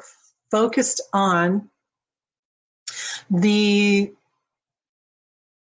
focused 0.52 1.02
on 1.14 1.70
the 3.30 4.12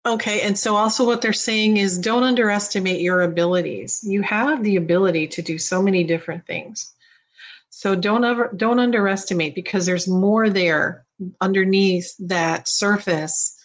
okay 0.04 0.40
and 0.40 0.58
so 0.58 0.74
also 0.74 1.06
what 1.06 1.22
they're 1.22 1.32
saying 1.32 1.76
is 1.76 1.98
don't 1.98 2.24
underestimate 2.24 3.00
your 3.00 3.22
abilities. 3.22 4.02
You 4.02 4.22
have 4.22 4.64
the 4.64 4.74
ability 4.74 5.28
to 5.28 5.42
do 5.42 5.56
so 5.56 5.80
many 5.80 6.02
different 6.02 6.46
things. 6.46 6.92
So 7.68 7.94
don't 7.94 8.24
ever 8.24 8.50
don't 8.56 8.80
underestimate 8.80 9.54
because 9.54 9.86
there's 9.86 10.08
more 10.08 10.50
there 10.50 11.06
underneath 11.40 12.12
that 12.18 12.66
surface 12.66 13.56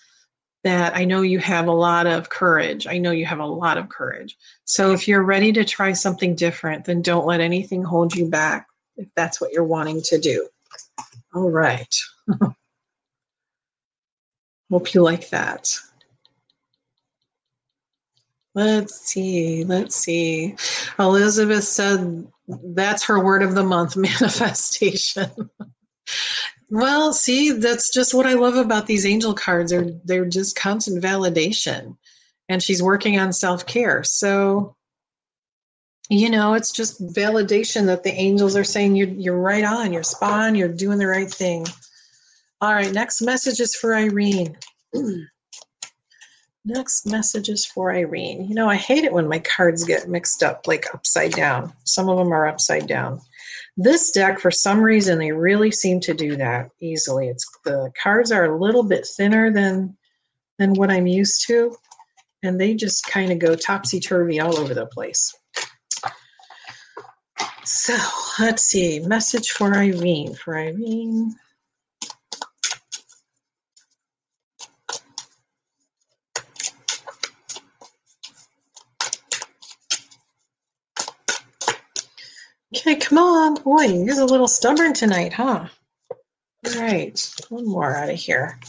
that 0.66 0.98
I 0.98 1.06
know 1.06 1.22
you 1.22 1.38
have 1.40 1.68
a 1.68 1.72
lot 1.72 2.08
of 2.08 2.30
courage. 2.30 2.88
I 2.88 2.98
know 2.98 3.12
you 3.12 3.28
have 3.28 3.38
a 3.38 3.46
lot 3.46 3.78
of 3.78 3.88
courage. 3.88 4.36
So 4.64 4.94
if 4.94 5.08
you're 5.08 5.22
ready 5.22 5.54
to 5.54 5.64
try 5.64 5.94
something 5.94 6.34
different, 6.34 6.86
then 6.86 7.04
don't 7.04 7.28
let 7.28 7.40
anything 7.40 7.84
hold 7.84 8.16
you 8.16 8.28
back 8.28 8.66
if 8.98 9.08
that's 9.16 9.40
what 9.40 9.54
you're 9.54 9.64
wanting 9.64 10.02
to 10.06 10.20
do. 10.20 10.50
All 11.36 11.52
right. 11.52 11.96
Hope 14.72 14.94
you 14.96 15.04
like 15.04 15.30
that. 15.30 15.72
Let's 18.56 19.02
see. 19.02 19.66
Let's 19.66 19.96
see. 19.96 20.56
Elizabeth 20.98 21.66
said 21.66 22.26
that's 22.48 23.04
her 23.04 23.24
word 23.24 23.44
of 23.44 23.54
the 23.54 23.64
month 23.64 23.96
manifestation. 23.98 25.30
Well, 26.70 27.14
see, 27.14 27.52
that's 27.52 27.94
just 27.94 28.14
what 28.14 28.26
I 28.26 28.34
love 28.34 28.56
about 28.56 28.88
these 28.88 29.06
angel 29.06 29.34
cards. 29.34 29.72
They're 29.72 29.92
they're 30.04 30.26
just 30.26 30.56
constant 30.56 31.04
validation. 31.04 31.98
And 32.48 32.62
she's 32.62 32.84
working 32.84 33.20
on 33.20 33.34
self-care. 33.34 34.04
So 34.04 34.76
you 36.10 36.30
know, 36.30 36.54
it's 36.54 36.72
just 36.72 37.04
validation 37.16 37.88
that 37.88 38.04
the 38.04 38.14
angels 38.14 38.56
are 38.56 38.64
saying 38.64 38.96
you're 38.96 39.08
you're 39.08 39.40
right 39.40 39.64
on, 39.64 39.92
you're 39.92 40.04
spot 40.04 40.48
on, 40.48 40.56
you're 40.56 40.68
doing 40.68 41.00
the 41.00 41.08
right 41.08 41.30
thing. 41.30 41.66
All 42.62 42.74
right, 42.74 42.92
next 42.92 43.22
message 43.22 43.60
is 43.60 43.76
for 43.76 43.96
Irene. 43.96 44.58
next 46.66 47.06
message 47.06 47.50
is 47.50 47.66
for 47.66 47.92
Irene. 47.92 48.48
You 48.48 48.56
know, 48.56 48.70
I 48.70 48.76
hate 48.76 49.04
it 49.04 49.14
when 49.14 49.28
my 49.28 49.40
cards 49.40 49.84
get 49.84 50.10
mixed 50.10 50.44
up 50.44 50.68
like 50.68 50.86
upside 50.94 51.32
down. 51.32 51.74
Some 51.84 52.10
of 52.10 52.18
them 52.18 52.32
are 52.34 52.48
upside 52.48 52.88
down. 52.88 53.22
This 53.78 54.12
deck, 54.12 54.40
for 54.40 54.52
some 54.52 54.82
reason, 54.82 55.20
they 55.20 55.34
really 55.34 55.72
seem 55.72 56.00
to 56.02 56.14
do 56.14 56.38
that 56.38 56.70
easily. 56.80 57.28
It's 57.28 57.46
the 57.66 57.92
cards 58.02 58.32
are 58.32 58.46
a 58.46 58.58
little 58.58 58.84
bit 58.84 59.06
thinner 59.06 59.52
than 59.52 59.98
than 60.58 60.74
what 60.74 60.90
I'm 60.90 61.08
used 61.08 61.46
to, 61.48 61.76
and 62.42 62.60
they 62.60 62.74
just 62.74 63.06
kind 63.06 63.34
of 63.34 63.40
go 63.40 63.56
topsy 63.56 64.00
turvy 64.00 64.40
all 64.40 64.58
over 64.58 64.74
the 64.74 64.86
place. 64.86 65.34
So 67.66 67.98
let's 68.40 68.64
see. 68.64 69.00
Message 69.00 69.52
for 69.52 69.76
Irene. 69.76 70.36
For 70.36 70.58
Irene. 70.58 71.36
Okay, 82.78 82.96
come 82.98 83.18
on. 83.18 83.55
Boy, 83.66 83.86
you're 83.88 84.22
a 84.22 84.26
little 84.26 84.48
stubborn 84.48 84.94
tonight, 84.94 85.34
huh? 85.34 85.68
All 86.68 86.80
right, 86.80 87.20
one 87.50 87.66
more 87.68 87.96
out 87.96 88.12
of 88.12 88.16
here. 88.16 88.60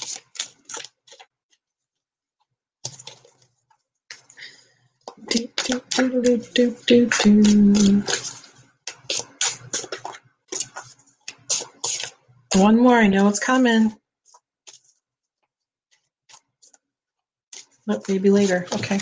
Do, 5.29 5.49
do, 5.67 7.11
do. 7.13 8.03
One 12.55 12.81
more. 12.81 12.97
I 12.97 13.07
know 13.07 13.29
it's 13.29 13.39
coming. 13.39 13.95
Oh, 17.87 18.03
maybe 18.09 18.31
later. 18.31 18.67
Okay. 18.73 19.01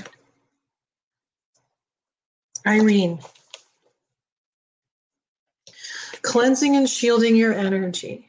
Irene. 2.67 3.21
Cleansing 6.35 6.75
and 6.75 6.91
shielding 6.91 7.37
your 7.37 7.53
energy. 7.53 8.29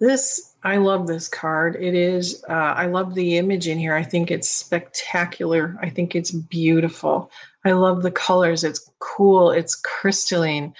This, 0.00 0.54
I 0.62 0.78
love 0.78 1.06
this 1.06 1.28
card. 1.28 1.76
It 1.76 1.94
is, 1.94 2.42
uh, 2.48 2.52
I 2.54 2.86
love 2.86 3.14
the 3.14 3.36
image 3.36 3.68
in 3.68 3.78
here. 3.78 3.94
I 3.94 4.02
think 4.02 4.30
it's 4.30 4.48
spectacular. 4.48 5.76
I 5.82 5.90
think 5.90 6.16
it's 6.16 6.30
beautiful. 6.30 7.30
I 7.66 7.72
love 7.72 8.02
the 8.02 8.10
colors. 8.10 8.64
It's 8.64 8.90
cool. 8.98 9.50
It's 9.50 9.74
crystalline 9.74 10.72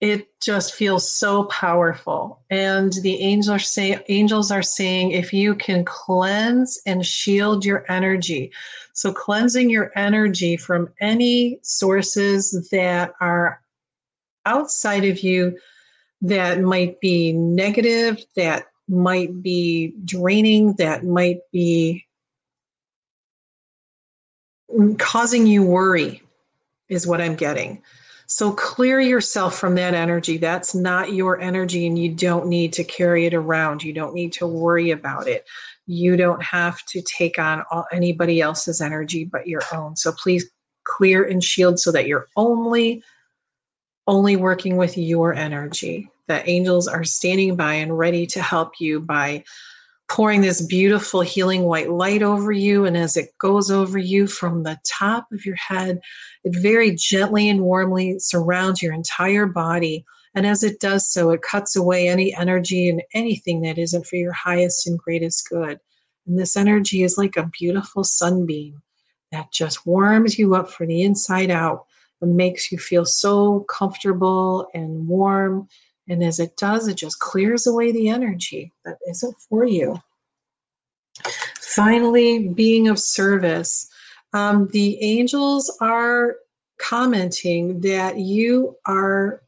it 0.00 0.28
just 0.42 0.74
feels 0.74 1.10
so 1.10 1.44
powerful 1.44 2.42
and 2.50 2.92
the 3.00 3.18
angels 3.20 3.48
are 3.48 3.58
saying 3.58 3.98
angels 4.08 4.50
are 4.50 4.62
saying 4.62 5.12
if 5.12 5.32
you 5.32 5.54
can 5.54 5.86
cleanse 5.86 6.78
and 6.84 7.06
shield 7.06 7.64
your 7.64 7.82
energy 7.90 8.52
so 8.92 9.10
cleansing 9.10 9.70
your 9.70 9.90
energy 9.96 10.54
from 10.54 10.90
any 11.00 11.58
sources 11.62 12.68
that 12.70 13.14
are 13.22 13.62
outside 14.46 15.04
of 15.04 15.20
you 15.20 15.58
that 16.22 16.60
might 16.60 17.00
be 17.00 17.32
negative 17.32 18.24
that 18.36 18.66
might 18.88 19.42
be 19.42 19.92
draining 20.04 20.72
that 20.74 21.04
might 21.04 21.40
be 21.52 22.06
causing 24.98 25.46
you 25.46 25.62
worry 25.62 26.22
is 26.88 27.06
what 27.06 27.20
i'm 27.20 27.34
getting 27.34 27.82
so 28.26 28.52
clear 28.52 29.00
yourself 29.00 29.56
from 29.56 29.76
that 29.76 29.94
energy. 29.94 30.36
That's 30.36 30.74
not 30.74 31.12
your 31.12 31.40
energy, 31.40 31.86
and 31.86 31.96
you 31.96 32.12
don't 32.12 32.48
need 32.48 32.72
to 32.74 32.84
carry 32.84 33.24
it 33.26 33.34
around. 33.34 33.84
You 33.84 33.92
don't 33.92 34.14
need 34.14 34.32
to 34.34 34.46
worry 34.46 34.90
about 34.90 35.28
it. 35.28 35.46
You 35.86 36.16
don't 36.16 36.42
have 36.42 36.84
to 36.86 37.02
take 37.02 37.38
on 37.38 37.62
all, 37.70 37.86
anybody 37.92 38.40
else's 38.40 38.80
energy 38.80 39.24
but 39.24 39.46
your 39.46 39.62
own. 39.72 39.94
So 39.94 40.10
please 40.10 40.44
clear 40.82 41.22
and 41.22 41.42
shield 41.42 41.78
so 41.78 41.92
that 41.92 42.08
you're 42.08 42.26
only 42.36 43.02
only 44.06 44.36
working 44.36 44.76
with 44.76 44.96
your 44.96 45.34
energy. 45.34 46.10
That 46.28 46.48
angels 46.48 46.88
are 46.88 47.04
standing 47.04 47.54
by 47.54 47.74
and 47.74 47.96
ready 47.96 48.26
to 48.28 48.42
help 48.42 48.80
you 48.80 49.00
by 49.00 49.44
pouring 50.08 50.40
this 50.40 50.64
beautiful 50.64 51.20
healing 51.20 51.62
white 51.62 51.90
light 51.90 52.22
over 52.22 52.52
you. 52.52 52.84
And 52.84 52.96
as 52.96 53.16
it 53.16 53.36
goes 53.38 53.70
over 53.70 53.98
you 53.98 54.26
from 54.26 54.62
the 54.62 54.78
top 54.86 55.26
of 55.32 55.44
your 55.44 55.56
head, 55.56 56.00
it 56.44 56.56
very 56.56 56.94
gently 56.94 57.48
and 57.48 57.62
warmly 57.62 58.18
surrounds 58.18 58.82
your 58.82 58.92
entire 58.92 59.46
body. 59.46 60.04
And 60.34 60.46
as 60.46 60.62
it 60.62 60.80
does 60.80 61.10
so, 61.10 61.30
it 61.30 61.42
cuts 61.42 61.76
away 61.76 62.08
any 62.08 62.34
energy 62.34 62.88
and 62.88 63.02
anything 63.14 63.62
that 63.62 63.78
isn't 63.78 64.06
for 64.06 64.16
your 64.16 64.32
highest 64.32 64.86
and 64.86 64.98
greatest 64.98 65.48
good. 65.48 65.80
And 66.26 66.38
this 66.38 66.56
energy 66.56 67.02
is 67.02 67.16
like 67.16 67.36
a 67.36 67.50
beautiful 67.58 68.04
sunbeam 68.04 68.82
that 69.32 69.52
just 69.52 69.86
warms 69.86 70.38
you 70.38 70.54
up 70.54 70.70
from 70.70 70.88
the 70.88 71.02
inside 71.02 71.50
out 71.50 71.86
makes 72.22 72.72
you 72.72 72.78
feel 72.78 73.04
so 73.04 73.60
comfortable 73.60 74.68
and 74.74 75.06
warm 75.06 75.68
and 76.08 76.22
as 76.22 76.38
it 76.38 76.56
does, 76.56 76.86
it 76.86 76.96
just 76.96 77.18
clears 77.18 77.66
away 77.66 77.92
the 77.92 78.08
energy 78.08 78.72
that 78.84 78.98
isn't 79.08 79.36
for 79.48 79.64
you. 79.64 80.00
Finally, 81.60 82.48
being 82.48 82.88
of 82.88 82.98
service. 82.98 83.88
Um, 84.32 84.68
the 84.68 85.02
angels 85.02 85.74
are 85.80 86.36
commenting 86.78 87.80
that 87.80 88.18
you 88.18 88.76
are 88.86 89.42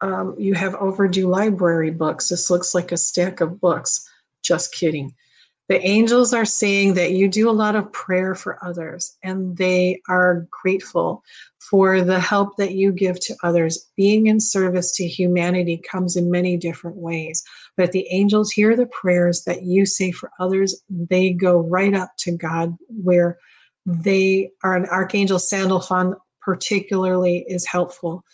um, 0.00 0.36
you 0.38 0.54
have 0.54 0.76
overdue 0.76 1.26
library 1.26 1.90
books. 1.90 2.28
This 2.28 2.50
looks 2.50 2.72
like 2.72 2.92
a 2.92 2.96
stack 2.96 3.40
of 3.40 3.60
books. 3.60 4.08
Just 4.42 4.72
kidding. 4.72 5.12
The 5.68 5.86
angels 5.86 6.32
are 6.32 6.46
saying 6.46 6.94
that 6.94 7.12
you 7.12 7.28
do 7.28 7.50
a 7.50 7.52
lot 7.52 7.76
of 7.76 7.92
prayer 7.92 8.34
for 8.34 8.58
others 8.64 9.16
and 9.22 9.56
they 9.58 10.00
are 10.08 10.46
grateful 10.50 11.22
for 11.58 12.00
the 12.00 12.18
help 12.18 12.56
that 12.56 12.72
you 12.72 12.90
give 12.90 13.20
to 13.20 13.36
others. 13.42 13.86
Being 13.94 14.28
in 14.28 14.40
service 14.40 14.96
to 14.96 15.06
humanity 15.06 15.82
comes 15.90 16.16
in 16.16 16.30
many 16.30 16.56
different 16.56 16.96
ways. 16.96 17.44
But 17.76 17.84
if 17.84 17.92
the 17.92 18.06
angels 18.10 18.50
hear 18.50 18.76
the 18.76 18.86
prayers 18.86 19.44
that 19.44 19.62
you 19.62 19.84
say 19.84 20.10
for 20.10 20.30
others, 20.40 20.82
they 20.88 21.32
go 21.32 21.58
right 21.58 21.94
up 21.94 22.12
to 22.20 22.36
God 22.36 22.74
where 22.88 23.38
they 23.84 24.50
are 24.64 24.74
an 24.74 24.86
archangel 24.86 25.38
Sandalphon 25.38 26.14
particularly 26.40 27.44
is 27.46 27.66
helpful 27.66 28.24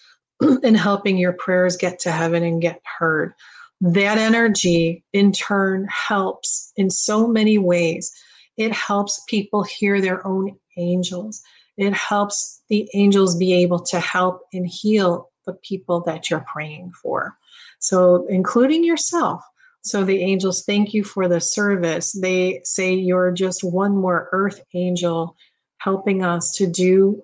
in 0.62 0.76
helping 0.76 1.16
your 1.16 1.32
prayers 1.32 1.76
get 1.76 1.98
to 2.00 2.12
heaven 2.12 2.44
and 2.44 2.62
get 2.62 2.80
heard 2.98 3.34
that 3.80 4.18
energy 4.18 5.04
in 5.12 5.32
turn 5.32 5.88
helps 5.90 6.72
in 6.76 6.90
so 6.90 7.26
many 7.26 7.58
ways. 7.58 8.12
It 8.56 8.72
helps 8.72 9.22
people 9.28 9.62
hear 9.62 10.00
their 10.00 10.26
own 10.26 10.56
angels. 10.76 11.42
It 11.76 11.92
helps 11.92 12.62
the 12.68 12.88
angels 12.94 13.36
be 13.36 13.52
able 13.52 13.80
to 13.80 13.98
help 14.00 14.42
and 14.52 14.66
heal 14.66 15.30
the 15.44 15.54
people 15.54 16.00
that 16.02 16.30
you're 16.30 16.44
praying 16.52 16.92
for. 17.02 17.36
So, 17.78 18.26
including 18.28 18.84
yourself. 18.84 19.42
So, 19.82 20.04
the 20.04 20.20
angels 20.20 20.64
thank 20.64 20.94
you 20.94 21.04
for 21.04 21.28
the 21.28 21.40
service. 21.40 22.12
They 22.12 22.60
say 22.64 22.94
you're 22.94 23.32
just 23.32 23.62
one 23.62 23.96
more 23.96 24.28
earth 24.32 24.62
angel 24.72 25.36
helping 25.78 26.24
us 26.24 26.52
to 26.52 26.66
do 26.66 27.22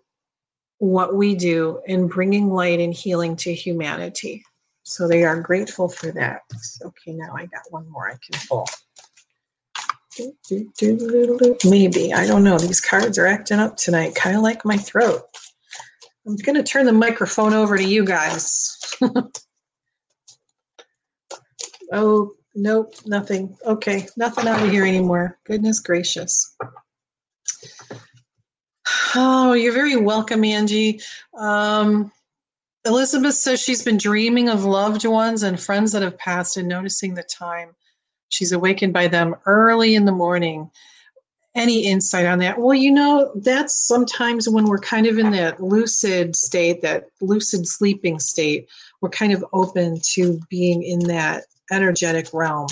what 0.78 1.14
we 1.14 1.34
do 1.34 1.80
in 1.86 2.08
bringing 2.08 2.50
light 2.50 2.80
and 2.80 2.92
healing 2.92 3.36
to 3.36 3.54
humanity. 3.54 4.44
So 4.90 5.06
they 5.06 5.22
are 5.22 5.40
grateful 5.40 5.88
for 5.88 6.10
that. 6.10 6.42
Okay, 6.82 7.12
now 7.12 7.32
I 7.36 7.46
got 7.46 7.62
one 7.70 7.88
more 7.88 8.10
I 8.10 8.14
can 8.14 8.40
pull. 8.48 8.66
Maybe. 11.64 12.12
I 12.12 12.26
don't 12.26 12.42
know. 12.42 12.58
These 12.58 12.80
cards 12.80 13.16
are 13.16 13.26
acting 13.26 13.60
up 13.60 13.76
tonight, 13.76 14.16
kind 14.16 14.36
of 14.36 14.42
like 14.42 14.64
my 14.64 14.76
throat. 14.76 15.22
I'm 16.26 16.34
going 16.34 16.56
to 16.56 16.64
turn 16.64 16.86
the 16.86 16.92
microphone 16.92 17.54
over 17.54 17.76
to 17.76 17.84
you 17.84 18.04
guys. 18.04 18.76
oh, 21.92 22.32
nope, 22.56 22.94
nothing. 23.06 23.56
Okay, 23.64 24.08
nothing 24.16 24.48
out 24.48 24.60
of 24.60 24.72
here 24.72 24.84
anymore. 24.84 25.38
Goodness 25.44 25.78
gracious. 25.78 26.56
Oh, 29.12 29.54
you're 29.54 29.72
very 29.72 29.96
welcome, 29.96 30.44
Angie. 30.44 31.00
Um, 31.36 32.12
Elizabeth 32.86 33.34
says 33.34 33.60
she's 33.60 33.82
been 33.82 33.98
dreaming 33.98 34.48
of 34.48 34.64
loved 34.64 35.04
ones 35.04 35.42
and 35.42 35.60
friends 35.60 35.92
that 35.92 36.02
have 36.02 36.16
passed 36.16 36.56
and 36.56 36.68
noticing 36.68 37.14
the 37.14 37.22
time. 37.22 37.74
She's 38.30 38.52
awakened 38.52 38.92
by 38.92 39.08
them 39.08 39.36
early 39.44 39.94
in 39.94 40.06
the 40.06 40.12
morning. 40.12 40.70
Any 41.54 41.86
insight 41.86 42.26
on 42.26 42.38
that? 42.38 42.58
Well, 42.58 42.74
you 42.74 42.92
know, 42.92 43.32
that's 43.34 43.74
sometimes 43.74 44.48
when 44.48 44.64
we're 44.64 44.78
kind 44.78 45.06
of 45.06 45.18
in 45.18 45.32
that 45.32 45.62
lucid 45.62 46.36
state, 46.36 46.80
that 46.82 47.08
lucid 47.20 47.66
sleeping 47.66 48.18
state, 48.18 48.68
we're 49.00 49.10
kind 49.10 49.32
of 49.32 49.44
open 49.52 50.00
to 50.12 50.40
being 50.48 50.82
in 50.82 51.00
that 51.08 51.44
energetic 51.70 52.32
realm. 52.32 52.68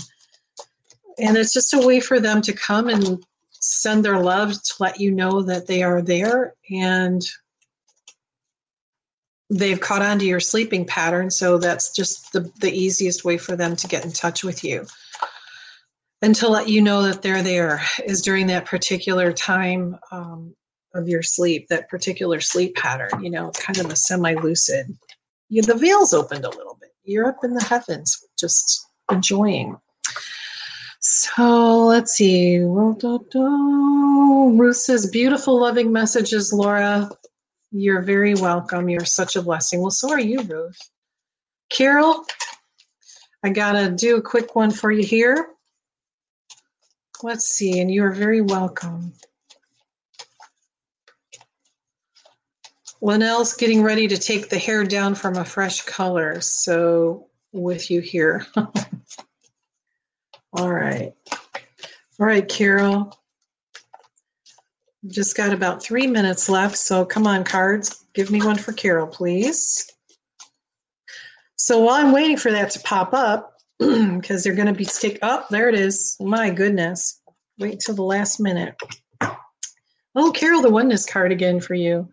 And 1.19 1.37
it's 1.37 1.53
just 1.53 1.75
a 1.75 1.87
way 1.87 2.01
for 2.01 2.21
them 2.21 2.41
to 2.43 2.53
come 2.53 2.89
and 2.89 3.23
send 3.51 4.05
their 4.05 4.21
love 4.21 4.53
to 4.53 4.75
let 4.79 5.01
you 5.01 5.11
know 5.11 5.43
that 5.43 5.67
they 5.67 5.83
are 5.83 6.01
there 6.01 6.55
and 6.71 7.29
they've 9.51 9.81
caught 9.81 10.03
on 10.03 10.19
to 10.19 10.25
your 10.25 10.41
sleeping 10.41 10.85
pattern 10.85 11.31
so 11.31 11.59
that's 11.59 11.95
just 11.95 12.33
the, 12.33 12.51
the 12.61 12.73
easiest 12.73 13.25
way 13.25 13.39
for 13.39 13.57
them 13.57 13.77
to 13.77 13.89
get 13.89 14.05
in 14.05 14.13
touch 14.13 14.45
with 14.45 14.63
you. 14.63 14.87
And 16.21 16.35
to 16.37 16.49
let 16.49 16.69
you 16.69 16.83
know 16.83 17.03
that 17.03 17.23
they're 17.23 17.43
there 17.43 17.81
is 18.05 18.23
during 18.23 18.49
that 18.49 18.67
particular 18.67 19.33
time 19.33 19.97
um, 20.11 20.55
of 20.95 21.09
your 21.09 21.23
sleep 21.23 21.69
that 21.69 21.89
particular 21.89 22.41
sleep 22.41 22.75
pattern 22.75 23.23
you 23.23 23.31
know 23.31 23.51
kind 23.53 23.79
of 23.79 23.91
a 23.91 23.97
semi-lucid. 23.97 24.87
You, 25.49 25.63
the 25.63 25.75
veil's 25.75 26.13
opened 26.13 26.45
a 26.45 26.51
little 26.51 26.77
bit. 26.81 26.91
You're 27.05 27.29
up 27.29 27.39
in 27.43 27.55
the 27.55 27.65
heavens 27.65 28.23
just 28.39 28.87
enjoying. 29.11 29.79
So 31.01 31.87
let's 31.87 32.13
see. 32.13 32.59
Ruth 32.59 34.77
says, 34.77 35.11
beautiful, 35.11 35.61
loving 35.61 35.93
messages, 35.93 36.53
Laura. 36.53 37.09
You're 37.71 38.03
very 38.03 38.35
welcome. 38.35 38.89
You're 38.89 39.05
such 39.05 39.37
a 39.37 39.43
blessing. 39.43 39.81
Well, 39.81 39.91
so 39.91 40.11
are 40.11 40.21
you, 40.21 40.41
Ruth. 40.43 40.79
Carol, 41.71 42.25
I 43.45 43.51
got 43.51 43.73
to 43.73 43.91
do 43.91 44.17
a 44.17 44.23
quick 44.23 44.57
one 44.57 44.71
for 44.71 44.91
you 44.91 45.05
here. 45.05 45.49
Let's 47.23 47.47
see, 47.47 47.81
and 47.81 47.91
you 47.91 48.05
are 48.05 48.13
very 48.13 48.41
welcome. 48.41 49.13
Linnell's 53.01 53.53
getting 53.55 53.83
ready 53.83 54.09
to 54.09 54.17
take 54.17 54.49
the 54.49 54.59
hair 54.59 54.85
down 54.85 55.15
from 55.15 55.37
a 55.37 55.45
fresh 55.45 55.83
color, 55.83 56.41
so 56.41 57.29
with 57.53 57.91
you 57.91 58.01
here. 58.01 58.47
All 60.53 60.73
right. 60.73 61.13
All 62.21 62.27
right, 62.27 62.49
Carol. 62.49 63.17
Just 65.09 65.37
got 65.37 65.53
about 65.53 65.83
three 65.83 66.07
minutes 66.07 66.49
left, 66.49 66.77
so 66.77 67.05
come 67.05 67.27
on, 67.27 67.45
cards. 67.45 68.05
Give 68.15 68.31
me 68.31 68.43
one 68.43 68.57
for 68.57 68.73
Carol, 68.73 69.07
please. 69.07 69.91
So 71.57 71.81
while 71.81 71.95
I'm 71.95 72.13
waiting 72.13 72.37
for 72.37 72.53
that 72.53 72.71
to 72.71 72.81
pop 72.81 73.13
up, 73.13 73.55
because 73.79 74.43
they're 74.43 74.55
going 74.55 74.69
to 74.69 74.75
be 74.75 74.85
stick 74.85 75.19
up, 75.23 75.43
oh, 75.45 75.47
there 75.51 75.69
it 75.69 75.75
is. 75.75 76.17
My 76.21 76.51
goodness. 76.51 77.21
Wait 77.59 77.81
till 77.81 77.95
the 77.95 78.03
last 78.03 78.41
minute. 78.41 78.75
Oh, 80.15 80.33
Carol, 80.33 80.63
the 80.63 80.71
oneness 80.71 81.07
card 81.07 81.33
again 81.33 81.61
for 81.61 81.75
you. 81.75 82.09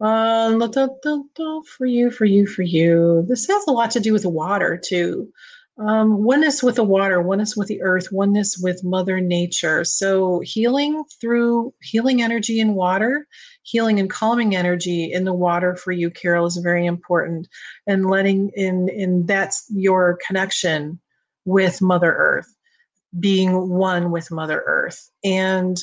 Um, 0.00 0.60
for 0.70 1.86
you, 1.86 2.10
for 2.10 2.24
you, 2.24 2.46
for 2.46 2.62
you. 2.62 3.24
This 3.28 3.46
has 3.46 3.66
a 3.66 3.72
lot 3.72 3.90
to 3.92 4.00
do 4.00 4.12
with 4.12 4.26
water 4.26 4.76
too. 4.76 5.32
Um, 5.78 6.24
oneness 6.24 6.62
with 6.62 6.76
the 6.76 6.84
water, 6.84 7.20
oneness 7.20 7.54
with 7.54 7.68
the 7.68 7.82
earth, 7.82 8.10
oneness 8.10 8.56
with 8.56 8.82
Mother 8.82 9.20
Nature. 9.20 9.84
So 9.84 10.40
healing 10.40 11.04
through 11.20 11.74
healing 11.82 12.22
energy 12.22 12.60
in 12.60 12.74
water, 12.74 13.26
healing 13.62 14.00
and 14.00 14.08
calming 14.08 14.56
energy 14.56 15.12
in 15.12 15.24
the 15.24 15.34
water 15.34 15.76
for 15.76 15.92
you, 15.92 16.10
Carol, 16.10 16.46
is 16.46 16.56
very 16.56 16.86
important. 16.86 17.46
And 17.86 18.08
letting 18.08 18.50
in 18.54 18.88
in 18.88 19.26
that's 19.26 19.66
your 19.68 20.18
connection 20.26 20.98
with 21.44 21.82
Mother 21.82 22.12
Earth, 22.12 22.54
being 23.20 23.68
one 23.68 24.10
with 24.10 24.30
Mother 24.30 24.62
Earth. 24.66 25.10
And 25.22 25.76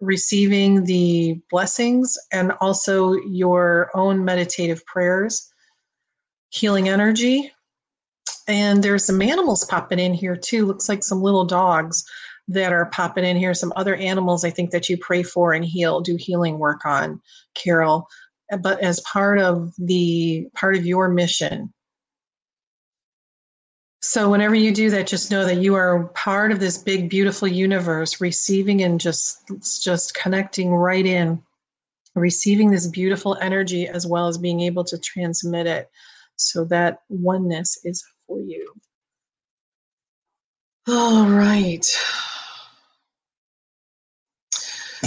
receiving 0.00 0.84
the 0.84 1.40
blessings 1.50 2.16
and 2.32 2.52
also 2.60 3.14
your 3.14 3.90
own 3.94 4.24
meditative 4.24 4.84
prayers, 4.86 5.52
healing 6.50 6.88
energy. 6.88 7.52
And 8.48 8.82
there's 8.82 9.04
some 9.04 9.22
animals 9.22 9.64
popping 9.64 9.98
in 9.98 10.14
here 10.14 10.36
too. 10.36 10.66
Looks 10.66 10.88
like 10.88 11.04
some 11.04 11.22
little 11.22 11.44
dogs 11.44 12.04
that 12.48 12.72
are 12.72 12.86
popping 12.86 13.24
in 13.24 13.36
here. 13.36 13.54
Some 13.54 13.72
other 13.76 13.94
animals 13.94 14.44
I 14.44 14.50
think 14.50 14.70
that 14.70 14.88
you 14.88 14.96
pray 14.96 15.22
for 15.22 15.52
and 15.52 15.64
heal, 15.64 16.00
do 16.00 16.16
healing 16.16 16.58
work 16.58 16.84
on, 16.86 17.20
Carol. 17.54 18.08
But 18.62 18.80
as 18.80 19.00
part 19.00 19.38
of 19.38 19.74
the 19.78 20.48
part 20.54 20.74
of 20.74 20.86
your 20.86 21.08
mission 21.08 21.72
so 24.00 24.30
whenever 24.30 24.54
you 24.54 24.72
do 24.72 24.90
that, 24.90 25.08
just 25.08 25.30
know 25.30 25.44
that 25.44 25.60
you 25.60 25.74
are 25.74 26.04
part 26.14 26.52
of 26.52 26.60
this 26.60 26.78
big, 26.78 27.10
beautiful 27.10 27.48
universe, 27.48 28.20
receiving 28.20 28.82
and 28.82 29.00
just 29.00 29.42
just 29.82 30.14
connecting 30.14 30.70
right 30.72 31.04
in, 31.04 31.42
receiving 32.14 32.70
this 32.70 32.86
beautiful 32.86 33.36
energy 33.40 33.88
as 33.88 34.06
well 34.06 34.28
as 34.28 34.38
being 34.38 34.60
able 34.60 34.84
to 34.84 34.98
transmit 34.98 35.66
it. 35.66 35.90
So 36.36 36.64
that 36.66 37.00
oneness 37.08 37.78
is 37.84 38.04
for 38.28 38.38
you. 38.40 38.72
All 40.86 41.26
right. 41.28 41.84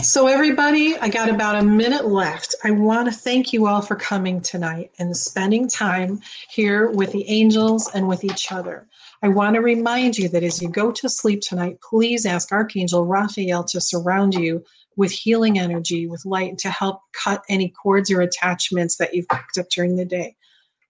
So, 0.03 0.27
everybody, 0.27 0.97
I 0.97 1.09
got 1.09 1.29
about 1.29 1.57
a 1.57 1.63
minute 1.63 2.07
left. 2.07 2.55
I 2.63 2.71
want 2.71 3.07
to 3.07 3.13
thank 3.13 3.53
you 3.53 3.67
all 3.67 3.81
for 3.81 3.95
coming 3.95 4.41
tonight 4.41 4.91
and 4.97 5.15
spending 5.15 5.67
time 5.67 6.21
here 6.49 6.89
with 6.89 7.11
the 7.11 7.27
angels 7.29 7.89
and 7.93 8.07
with 8.07 8.23
each 8.23 8.51
other. 8.51 8.87
I 9.21 9.27
want 9.27 9.55
to 9.55 9.61
remind 9.61 10.17
you 10.17 10.27
that 10.29 10.43
as 10.43 10.61
you 10.61 10.69
go 10.69 10.91
to 10.91 11.09
sleep 11.09 11.41
tonight, 11.41 11.77
please 11.87 12.25
ask 12.25 12.51
Archangel 12.51 13.05
Raphael 13.05 13.63
to 13.65 13.79
surround 13.79 14.33
you 14.33 14.63
with 14.95 15.11
healing 15.11 15.59
energy, 15.59 16.07
with 16.07 16.25
light 16.25 16.57
to 16.59 16.69
help 16.69 17.01
cut 17.13 17.43
any 17.47 17.69
cords 17.69 18.09
or 18.11 18.21
attachments 18.21 18.97
that 18.97 19.13
you've 19.13 19.27
picked 19.27 19.57
up 19.59 19.69
during 19.69 19.97
the 19.97 20.05
day. 20.05 20.35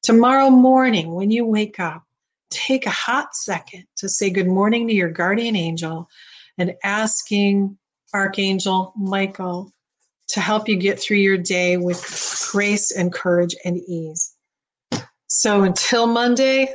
Tomorrow 0.04 0.50
morning, 0.50 1.14
when 1.14 1.32
you 1.32 1.46
wake 1.46 1.80
up, 1.80 2.04
take 2.52 2.86
a 2.86 2.92
hot 2.92 3.36
second 3.36 3.86
to 3.98 4.08
say 4.08 4.30
good 4.30 4.48
morning 4.48 4.88
to 4.88 4.94
your 4.94 5.10
guardian 5.10 5.56
angel 5.56 6.08
and 6.58 6.76
asking 6.84 7.78
Archangel 8.14 8.94
Michael 8.98 9.74
to 10.28 10.40
help 10.40 10.70
you 10.70 10.76
get 10.76 11.00
through 11.00 11.18
your 11.18 11.38
day 11.38 11.78
with 11.78 12.50
grace 12.52 12.92
and 12.92 13.12
courage 13.12 13.56
and 13.66 13.78
ease. 13.78 14.36
So 15.28 15.64
until 15.64 16.08
Monday, 16.08 16.74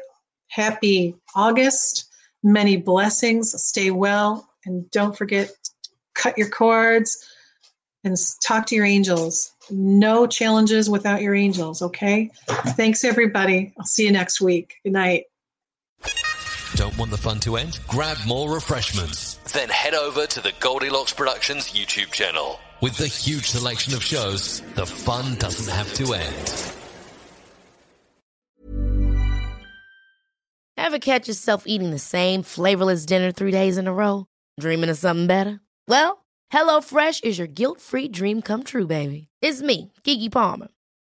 happy 0.49 1.15
August. 1.35 2.11
Many 2.43 2.77
blessings. 2.77 3.55
Stay 3.63 3.91
well. 3.91 4.49
And 4.65 4.91
don't 4.91 5.17
forget, 5.17 5.51
cut 6.15 6.37
your 6.39 6.49
cords 6.49 7.27
and 8.05 8.17
talk 8.43 8.67
to 8.67 8.75
your 8.75 8.85
angels. 8.85 9.53
No 9.71 10.27
challenges 10.27 10.89
without 10.89 11.23
your 11.23 11.35
angels, 11.35 11.83
okay? 11.83 12.31
Thanks, 12.49 13.05
everybody. 13.05 13.73
I'll 13.79 13.87
see 13.87 14.05
you 14.05 14.13
next 14.13 14.41
week. 14.41 14.75
Good 14.85 14.93
night. 14.93 15.25
Don't 16.77 16.97
want 16.99 17.11
the 17.11 17.17
fun 17.17 17.41
to 17.41 17.57
end? 17.57 17.81
Grab 17.89 18.19
more 18.27 18.53
refreshments. 18.53 19.37
Then 19.55 19.71
head 19.71 19.95
over 19.95 20.27
to 20.27 20.43
the 20.43 20.53
Goldilocks 20.61 21.15
Productions 21.15 21.73
YouTube 21.73 22.13
channel. 22.13 22.61
With 22.83 22.99
the 22.99 23.07
huge 23.07 23.47
selection 23.47 23.95
of 23.95 24.03
shows, 24.03 24.61
the 24.75 24.85
fun 24.85 25.37
doesn't 25.37 25.73
have 25.73 25.95
to 25.95 26.13
end. 26.13 26.73
Ever 30.77 30.99
catch 30.99 31.29
yourself 31.29 31.65
eating 31.67 31.93
the 31.93 31.99
same 31.99 32.43
flavorless 32.43 33.07
dinner 33.07 33.33
three 33.33 33.53
days 33.53 33.79
in 33.79 33.89
a 33.89 33.95
row? 33.95 34.27
Dreaming 34.61 34.91
of 34.91 34.99
something 34.99 35.27
better? 35.27 35.61
Well, 35.89 36.27
HelloFresh 36.53 37.25
is 37.25 37.39
your 37.39 37.49
guilt 37.49 37.81
free 37.81 38.09
dream 38.09 38.43
come 38.43 38.63
true, 38.65 38.87
baby. 38.87 39.29
It's 39.41 39.63
me, 39.63 39.95
Keke 40.05 40.31
Palmer. 40.31 40.69